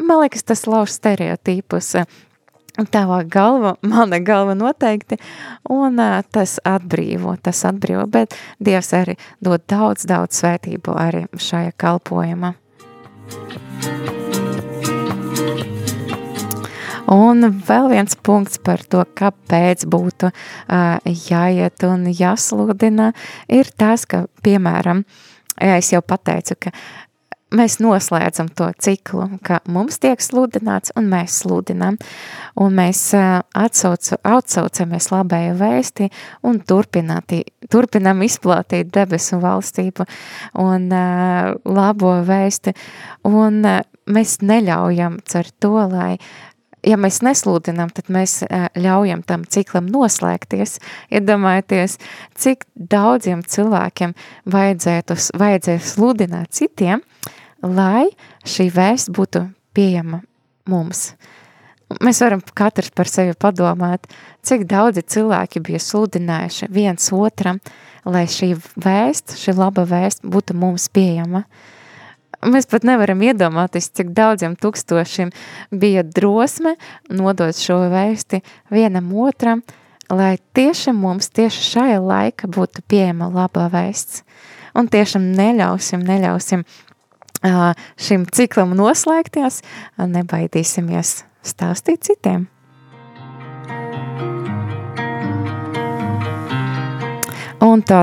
man 0.00 0.24
liekas, 0.24 0.46
tas 0.48 0.66
lauž 0.70 0.92
stereotīpus. 0.96 1.94
Tavā 2.90 3.18
galva, 3.28 3.74
mana 3.92 4.20
galva 4.24 4.56
noteikti, 4.58 5.20
un 5.70 6.00
uh, 6.00 6.20
tas 6.32 6.58
atbrīvo, 6.66 7.36
tas 7.42 7.64
atbrīvo, 7.68 8.08
bet 8.10 8.34
Dievs 8.62 8.94
arī 8.96 9.18
dod 9.44 9.66
daudz, 9.70 10.08
daudz 10.10 10.42
svētību 10.42 10.96
arī 10.98 11.26
šajā 11.36 11.76
kalpojumā. 11.78 12.56
Thank 13.30 13.60
you. 15.64 15.79
Un 17.08 17.48
vēl 17.66 17.90
viens 17.92 18.16
punkts 18.22 18.60
par 18.62 18.82
to, 18.90 19.04
kāpēc 19.16 19.86
būtu 19.90 20.30
uh, 20.30 20.96
jāiet 21.04 21.86
un 21.88 22.08
jāsludina, 22.12 23.12
ir 23.48 23.70
tas, 23.78 24.04
ka, 24.06 24.26
piemēram, 24.44 25.04
es 25.60 25.92
jau 25.92 26.02
pateicu, 26.04 26.58
ka 26.66 26.74
mēs 27.54 27.78
noslēdzam 27.82 28.50
to 28.54 28.68
ciklu, 28.78 29.26
ka 29.46 29.60
mums 29.70 29.98
tiek 30.02 30.22
sludināts 30.22 30.92
un 30.98 31.08
mēs 31.10 31.40
sludinām, 31.42 31.98
un 32.60 32.76
mēs 32.76 33.02
atsaucu, 33.14 34.18
atsaucamies 34.22 35.10
labēju 35.10 35.56
vēsti 35.58 36.10
un 36.46 36.60
turpinām 36.66 38.24
izplatīt 38.26 38.92
debesu 38.94 39.40
valstību 39.42 40.06
un 40.62 40.90
uh, 40.94 41.54
labo 41.66 42.14
vēsti, 42.26 42.76
un 43.30 43.64
uh, 43.66 43.80
mēs 44.10 44.38
neļaujam 44.44 45.20
cer 45.28 45.50
to, 45.62 45.74
lai 45.90 46.14
ja 46.86 46.96
mēs 47.00 47.20
nesludinām, 47.24 47.90
tad 47.94 48.10
mēs 48.12 48.40
ļaujam 48.78 49.22
tam 49.26 49.44
ciklam 49.48 49.88
noslēgties. 49.92 50.78
Iedomājieties, 51.12 51.98
cik 52.38 52.66
daudziem 52.74 53.42
cilvēkiem 53.46 54.14
vajadzētu, 54.50 55.16
vajadzēs 55.40 55.92
sludināt 55.94 56.54
citiem, 56.56 57.04
lai 57.62 58.08
šī 58.48 58.70
vēsts 58.76 59.12
būtu 59.16 59.46
pieejama 59.76 60.22
mums. 60.70 61.12
Mēs 62.00 62.20
varam 62.22 62.42
katrs 62.54 62.92
par 62.94 63.10
sevi 63.10 63.34
padomāt, 63.34 64.06
cik 64.46 64.62
daudzi 64.70 65.02
cilvēki 65.02 65.62
bija 65.66 65.80
sludinājuši 65.82 66.70
viens 66.70 67.10
otram, 67.12 67.58
lai 68.06 68.28
šī 68.30 68.54
vēst, 68.78 69.34
šī 69.40 69.56
laba 69.58 69.82
vēst 69.90 70.22
būtu 70.22 70.54
mums 70.56 70.86
pieejama. 70.94 71.42
Uh, 71.42 71.79
Mēs 72.40 72.64
pat 72.70 72.86
nevaram 72.88 73.20
iedomāties, 73.20 73.90
cik 73.92 74.14
daudziem 74.16 74.54
tūkstošiem 74.56 75.32
bija 75.76 76.04
drosme 76.06 76.76
nodot 77.12 77.56
šo 77.56 77.82
vēsti 77.92 78.40
vienam 78.72 79.10
otram, 79.20 79.60
lai 80.08 80.38
tieši 80.56 80.94
mums, 80.96 81.28
tieši 81.36 81.66
šajā 81.66 81.98
laika 82.00 82.48
būtu 82.48 82.84
pieejama 82.88 83.28
labā 83.34 83.68
vēsts. 83.72 84.22
Un 84.72 84.88
tiešām 84.88 85.32
neļausim, 85.36 86.00
neļausim 86.06 86.64
šim 88.00 88.24
ciklam 88.32 88.72
noslēgties, 88.78 89.60
nebaidīsimies 90.00 91.20
stāstīt 91.44 92.08
citiem. 92.08 92.48
Un 97.70 97.82
tā 97.86 98.00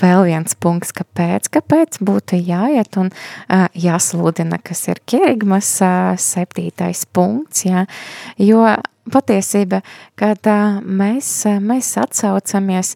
vēl 0.00 0.24
viens 0.26 0.56
punkts, 0.58 0.90
kāpēc, 0.96 1.50
kāpēc 1.54 1.98
būtu 2.02 2.38
jāiet 2.40 2.96
un 2.98 3.12
jāsludina, 3.76 4.58
kas 4.58 4.86
ir 4.90 4.98
Kerigmas 5.06 5.68
uh, 5.84 6.16
septītais 6.18 7.04
punkts, 7.14 7.66
jā, 7.68 7.84
jo 8.42 8.64
patiesība, 9.12 9.82
kad 10.18 10.48
mēs, 10.82 11.28
mēs 11.62 11.92
atsaucamies 12.02 12.94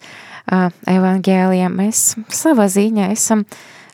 evangēlijam, 0.91 1.77
mēs 1.79 2.15
savā 2.35 2.67
ziņā 2.73 3.13
esam 3.15 3.45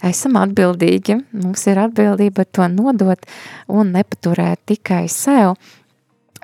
esam 0.07 0.37
atbildīgi, 0.41 1.19
mums 1.37 1.67
ir 1.71 1.81
atbildība 1.83 2.45
to 2.53 2.69
nodot 2.71 3.27
un 3.73 3.93
nepaturēt 3.97 4.62
tikai 4.73 5.07
sev, 5.12 5.57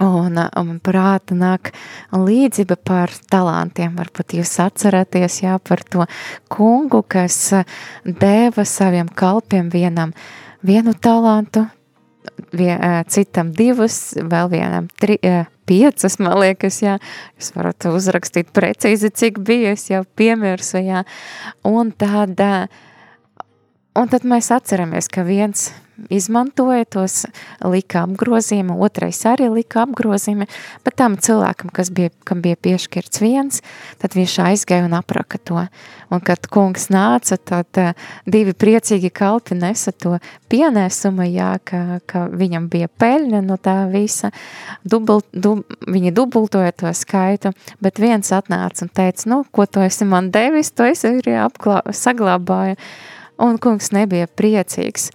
Un, 0.01 0.38
un 0.40 0.78
prāta 0.80 1.36
nāk 1.36 1.72
līdzība 2.16 2.78
par 2.80 3.12
talantiem. 3.30 3.93
Varbūt 3.99 4.38
jūs 4.38 4.55
atceraties 4.64 5.43
jā, 5.43 5.59
par 5.61 5.82
to 5.84 6.07
kungu, 6.53 7.03
kas 7.05 7.36
deva 8.07 8.64
saviem 8.64 9.11
kalpiem 9.12 9.68
vienam 9.72 10.14
vienu 10.64 10.95
talantu, 10.95 11.66
vien, 12.57 12.80
citam 13.11 13.53
divus, 13.53 14.14
vēl 14.16 14.51
vienam 14.53 14.88
tri, 15.01 15.18
piecas, 15.68 16.18
man 16.22 16.38
liekas, 16.40 16.80
jā. 16.84 16.97
Jūs 17.38 17.53
varat 17.57 17.88
uzrakstīt 17.90 18.53
precīzi, 18.55 19.12
cik 19.12 19.43
bija, 19.45 19.74
es 19.76 19.88
jau 19.90 20.03
piemirsu, 20.16 20.80
jā. 20.82 21.05
Un 21.68 21.93
tad, 21.93 22.40
un 23.99 24.12
tad 24.12 24.28
mēs 24.28 24.53
atceramies, 24.55 25.11
ka 25.12 25.26
viens 25.26 25.70
izmantoja 26.12 26.84
tos 26.88 27.22
lika 27.64 28.03
apgrozījumi, 28.07 28.74
otrais 28.82 29.20
arī 29.28 29.49
lika 29.53 29.82
apgrozījumi, 29.86 30.49
bet 30.84 30.97
tam 30.99 31.16
cilvēkam, 31.20 31.72
kas 31.74 31.93
bija, 31.95 32.12
kam 32.28 32.43
bija 32.45 32.59
piešķirts 32.61 33.22
viens, 33.22 33.62
tad 34.03 34.16
viņš 34.16 34.38
aizgāja 34.47 34.86
un 34.88 34.97
apraka 34.99 35.38
to. 35.38 35.66
Un 36.12 36.20
kad 36.20 36.45
kungs 36.53 36.90
nāca, 36.93 37.38
tad 37.40 37.80
uh, 37.80 37.93
divi 38.28 38.53
priecīgi 38.53 39.09
kalpi 39.14 39.57
nesa 39.57 39.95
to 39.97 40.18
pienēsumu, 40.53 41.24
jā, 41.30 41.55
ka, 41.64 42.01
ka 42.09 42.26
viņam 42.28 42.68
bija 42.72 42.90
peļņa 43.01 43.40
no 43.47 43.57
tā 43.57 43.76
visa, 43.93 44.32
dubult, 44.84 45.28
dub, 45.32 45.64
viņi 45.88 46.12
dubultoja 46.16 46.74
to 46.76 46.93
skaitu, 46.97 47.55
bet 47.80 48.01
viens 48.03 48.32
atnāca 48.34 48.84
un 48.84 48.93
teica, 48.93 49.28
nu, 49.32 49.43
ko 49.53 49.66
tu 49.66 49.84
esi 49.84 50.09
man 50.09 50.28
devis, 50.34 50.74
to 50.76 50.88
es 50.90 51.07
arī 51.09 51.38
apglā, 51.40 51.80
saglabāju. 51.97 52.76
Un 53.43 53.57
kungs 53.59 53.88
nebija 53.97 54.28
priecīgs. 54.28 55.09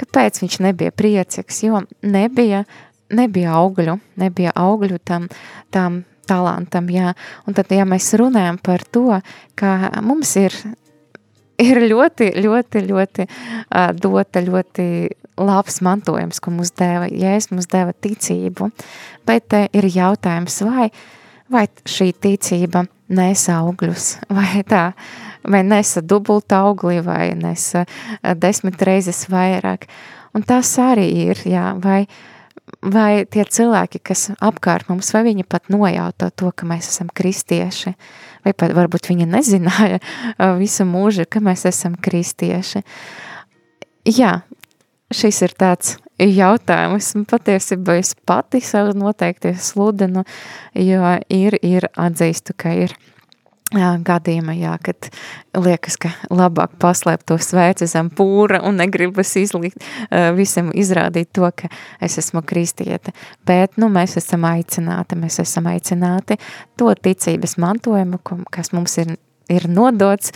Kāpēc 0.00 0.40
viņš 0.42 0.60
nebija 0.64 0.94
priecīgs? 0.96 1.62
Jo 1.66 1.82
nebija, 2.02 2.64
nebija 3.12 3.56
augļu, 3.60 3.98
nebija 4.20 4.54
augļu 4.56 5.00
tam, 5.04 5.28
tam 5.74 6.02
talantam, 6.30 6.90
jā. 6.92 7.14
Un 7.46 7.56
tad, 7.58 7.72
ja 7.74 7.86
mēs 7.88 8.12
runājam 8.18 8.60
par 8.62 8.84
to, 8.94 9.20
ka 9.58 9.76
mums 10.04 10.36
ir 10.40 10.56
ir 11.60 11.80
ļoti, 11.90 12.32
ļoti, 12.40 12.84
ļoti 12.88 13.26
uh, 13.26 13.90
dota, 13.96 14.42
ļoti 14.44 14.86
labs 15.40 15.80
mantojums, 15.84 16.40
ko 16.42 16.52
mums 16.54 16.72
deva, 16.76 17.08
Jēzus 17.08 17.52
mums 17.54 17.68
deva 17.70 17.92
ticību, 17.92 18.70
bet 19.28 19.56
uh, 19.56 19.68
ir 19.76 19.88
jautājums, 19.92 20.60
vai, 20.66 20.88
vai 21.52 21.66
šī 21.88 22.12
ticība 22.16 22.86
nes 23.10 23.46
augļus, 23.52 24.12
vai 24.36 24.64
tā, 24.68 24.90
vai 25.44 25.62
nesa 25.66 26.02
dubulta 26.02 26.64
augli, 26.64 27.00
vai 27.04 27.34
nesa 27.38 27.84
desmit 28.36 28.82
reizes 28.82 29.26
vairāk, 29.30 29.86
un 30.34 30.44
tas 30.46 30.72
arī 30.82 31.06
ir, 31.28 31.40
jā, 31.48 31.72
vai, 31.82 32.04
vai 32.82 33.24
tie 33.30 33.44
cilvēki, 33.44 34.02
kas 34.10 34.28
apkārt 34.40 34.90
mums, 34.90 35.12
vai 35.14 35.24
viņi 35.30 35.46
pat 35.48 35.70
nojauta 35.72 36.30
to, 36.30 36.52
ka 36.52 36.68
mēs 36.68 36.90
esam 36.92 37.10
kristieši, 37.14 37.94
vai 38.44 38.54
pat 38.56 38.74
varbūt 38.76 39.10
viņi 39.10 39.28
nezināja 39.30 40.00
visu 40.60 40.86
mūžu, 40.88 41.26
ka 41.30 41.42
mēs 41.44 41.66
esam 41.70 41.96
kristieši. 42.00 42.84
Jā, 44.08 44.40
šis 45.12 45.42
ir 45.44 45.56
tāds 45.60 45.98
jautājums, 46.20 47.12
patiesībā 47.28 47.96
es 48.00 48.14
pati 48.28 48.60
savu 48.64 48.94
noteikti 48.98 49.54
sludinu, 49.56 50.24
jo 50.76 51.14
ir, 51.32 51.56
ir 51.64 51.88
atzīstu, 51.96 52.56
ka 52.56 52.74
ir 52.86 52.94
gadījumā, 53.70 54.54
jā, 54.58 54.72
kad 54.82 55.10
liekas, 55.54 55.96
ka 56.00 56.10
labāk 56.30 56.74
paslēpt 56.82 57.26
to 57.30 57.38
sveici 57.38 57.86
zem 57.86 58.10
pūra 58.10 58.62
un 58.66 58.76
negribas 58.80 59.36
izlikt, 59.38 59.84
visam 60.34 60.72
izrādīt 60.74 61.30
to, 61.32 61.46
ka 61.54 61.70
es 62.00 62.18
esmu 62.18 62.42
kristiete. 62.42 63.14
Bet, 63.46 63.78
nu, 63.78 63.88
mēs 63.88 64.16
esam 64.18 64.44
aicināti, 64.48 65.18
mēs 65.20 65.38
esam 65.44 65.70
aicināti 65.70 66.38
to 66.76 66.90
ticības 66.94 67.56
mantojumu, 67.62 68.18
kas 68.50 68.72
mums 68.72 68.98
ir, 68.98 69.14
ir 69.48 69.68
nodots, 69.70 70.34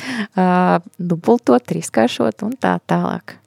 dubultot, 0.98 1.66
trīskāršot 1.66 2.46
un 2.46 2.54
tā 2.60 2.78
tālāk. 2.86 3.40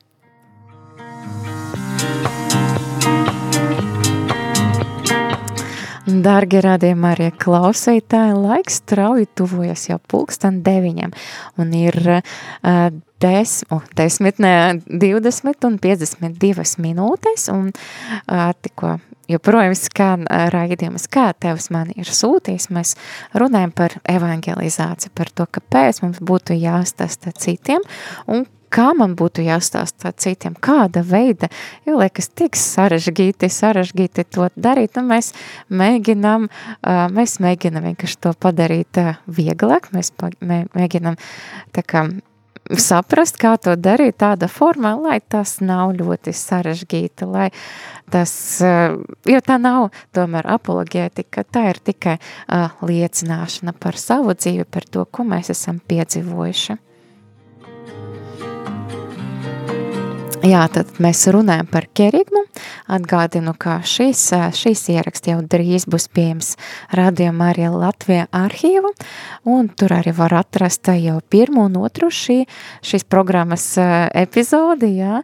Dargie 6.07 6.61
radījumā 6.63 7.09
arī 7.17 7.27
klausītāji, 7.35 8.37
laiks 8.39 8.79
strauji 8.79 9.27
tuvojas 9.35 9.89
jau 9.89 9.97
pulksten 10.07 10.61
deviņiem. 10.63 11.11
Un 11.59 11.73
ir 11.75 11.97
uh, 11.99 12.21
des, 13.19 13.57
oh, 13.75 13.83
desmit, 13.99 14.39
ne, 14.39 14.79
20 14.87 15.67
un 15.67 15.77
52 15.83 16.79
minūtes. 16.85 17.49
Un 17.51 17.73
uh, 17.73 18.53
tikko 18.63 18.95
joprojām 19.27 19.75
skan 19.75 20.23
raidījums, 20.53 21.09
kā 21.11 21.33
Tevs 21.35 21.67
man 21.75 21.91
ir 21.99 22.07
sūtījis, 22.07 22.69
mēs 22.71 22.95
runājam 23.35 23.75
par 23.75 23.97
evangelizāciju, 24.07 25.11
par 25.11 25.33
to, 25.35 25.47
kāpēc 25.59 26.05
mums 26.05 26.23
būtu 26.23 26.55
jāstāsta 26.55 27.35
citiem 27.35 27.83
un 28.31 28.47
kā 28.73 28.91
man 28.97 29.15
būtu 29.19 29.45
jāstāsta 29.45 30.11
citiem, 30.17 30.55
kāda 30.59 31.03
veida, 31.07 31.49
jo 31.87 31.97
liekas 32.01 32.29
tik 32.29 32.57
sarežģīti, 32.59 33.49
sarežģīti 33.51 34.27
to 34.33 34.49
darīt, 34.55 34.99
un 34.99 35.11
mēs 35.11 35.33
mēģinām, 35.69 36.47
mēs 37.15 37.37
mēģinām 37.43 37.91
vienkārši 37.91 38.23
to 38.27 38.33
padarīt 38.37 39.01
vieglāk, 39.27 39.91
mēs 39.95 40.13
mēģinām 40.41 41.19
tā 41.75 41.85
kā 41.87 42.07
saprast, 42.75 43.37
kā 43.39 43.53
to 43.61 43.75
darīt 43.79 44.17
tāda 44.21 44.49
formā, 44.51 44.93
lai 44.99 45.19
tas 45.21 45.57
nav 45.63 45.93
ļoti 45.97 46.33
sarežģīti, 46.35 47.27
lai 47.29 47.47
tas, 48.11 48.33
jo 49.27 49.43
tā 49.45 49.59
nav 49.61 49.89
tomēr 50.15 50.49
apologētika, 50.57 51.45
tā 51.47 51.67
ir 51.71 51.79
tikai 51.91 52.17
liecināšana 52.81 53.75
par 53.79 53.99
savu 53.99 54.35
dzīvi, 54.35 54.67
par 54.67 54.87
to, 54.89 55.05
ko 55.05 55.27
mēs 55.27 55.53
esam 55.53 55.79
piedzīvojuši. 55.79 56.77
Jā, 60.45 60.61
tad 60.69 60.99
mēs 61.01 61.23
runājam 61.33 61.65
par 61.71 61.87
kerigmu. 61.97 62.43
Atgādinu, 62.93 63.55
ka 63.57 63.79
šīs, 63.87 64.21
šīs 64.53 64.83
ieraksts 64.93 65.31
jau 65.31 65.39
drīz 65.41 65.87
būs 65.89 66.05
pieejams 66.13 66.51
radījumā 66.95 67.47
arī 67.53 67.69
Latvijā 67.73 68.27
arhīvu, 68.35 68.91
un 69.49 69.69
tur 69.73 69.95
arī 69.97 70.13
var 70.17 70.35
atrast 70.37 70.91
jau 70.93 71.17
pirmo 71.33 71.65
un 71.65 71.79
otru 71.81 72.11
šī, 72.13 72.43
šīs 72.85 73.07
programmas 73.09 73.65
epizodi, 73.77 74.93
jā. 75.01 75.23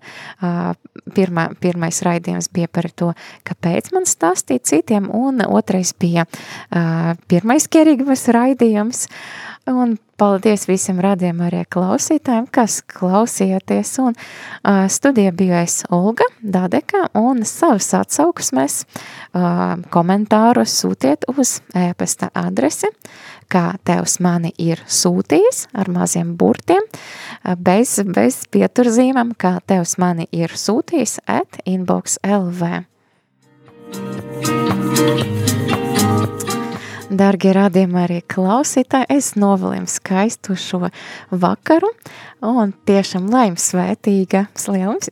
Pirmā, 1.14 1.48
pirmais 1.62 2.02
raidījums 2.06 2.50
bija 2.54 2.72
par 2.74 2.90
to, 2.90 3.12
kāpēc 3.46 3.92
man 3.94 4.10
stāstīt 4.10 4.66
citiem, 4.70 5.12
un 5.14 5.44
otrais 5.46 5.94
bija 6.00 6.26
pirmais 7.30 7.70
kerigmas 7.70 8.26
raidījums, 8.34 9.08
un 9.68 9.96
paldies 10.20 10.66
visiem 10.68 11.00
radiem 11.04 11.40
arī 11.46 11.64
klausītājiem, 11.72 12.48
kas 12.54 12.82
klausījāties, 12.90 13.92
un 14.04 14.16
uh, 14.16 14.86
studija 14.92 15.34
biju 15.36 15.56
es 15.62 15.82
Olga 15.94 16.28
Dadeka, 16.42 17.08
un 17.20 17.44
savus 17.48 17.90
atsaukusmēs 17.98 18.84
uh, 18.84 19.76
komentārus 19.94 20.76
sūtiet 20.82 21.28
uz 21.32 21.58
e-pasta 21.80 22.30
adresi, 22.36 22.92
kā 23.52 23.74
tevs 23.86 24.20
mani 24.24 24.54
ir 24.58 24.82
sūtījis 24.88 25.68
ar 25.78 25.92
maziem 25.94 26.36
burtiem, 26.40 26.84
bez, 27.58 28.00
bez 28.16 28.44
pieturzīmēm, 28.54 29.36
kā 29.38 29.60
tevs 29.68 29.98
mani 30.02 30.28
ir 30.32 30.56
sūtījis 30.58 31.20
at 31.30 31.62
inbox 31.70 32.18
LV. 32.24 32.84
Dargie 37.14 37.52
radījumi 37.54 37.98
arī 38.02 38.16
klausītāji, 38.26 39.06
es 39.14 39.34
novēlim 39.38 39.84
skaistu 39.90 40.56
šo 40.58 40.88
vakaru 41.30 41.92
un 42.44 42.72
tiešām 42.88 43.28
lai 43.30 43.44
jums 43.52 43.68
svētīga, 43.70 44.48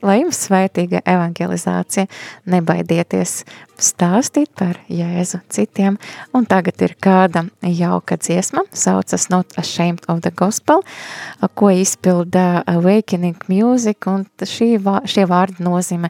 lai 0.01 0.15
jums 0.21 0.39
svētīga 0.47 1.03
evangelizācija, 1.05 2.07
nebaidieties 2.49 3.35
stāstīt 3.81 4.49
par 4.57 4.79
Jēzu 4.89 5.43
citiem, 5.53 5.99
un 6.33 6.47
tagad 6.49 6.81
ir 6.81 6.95
kāda 7.01 7.45
jauka 7.61 8.17
dziesma, 8.17 8.65
saucas 8.73 9.29
Not 9.29 9.53
Ashamed 9.61 10.09
of 10.09 10.23
the 10.25 10.33
Gospel, 10.33 10.81
ko 11.53 11.69
izpilda 11.75 12.63
Awakening 12.71 13.45
Music, 13.51 14.09
un 14.09 14.25
šī, 14.41 14.73
šie 15.05 15.29
vārdi 15.29 15.61
nozīmē 15.69 16.09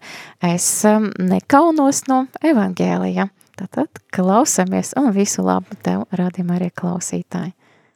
es 0.53 0.71
um, 0.87 1.11
nekaunos 1.19 2.05
no 2.07 2.25
evangēlija. 2.39 3.27
Tātad 3.61 3.99
klausamies 4.09 4.95
un 4.97 5.11
visu 5.13 5.43
labu 5.45 5.75
tev, 5.85 6.07
radījumā 6.17 6.55
arī 6.57 6.71
klausītāji. 6.73 7.53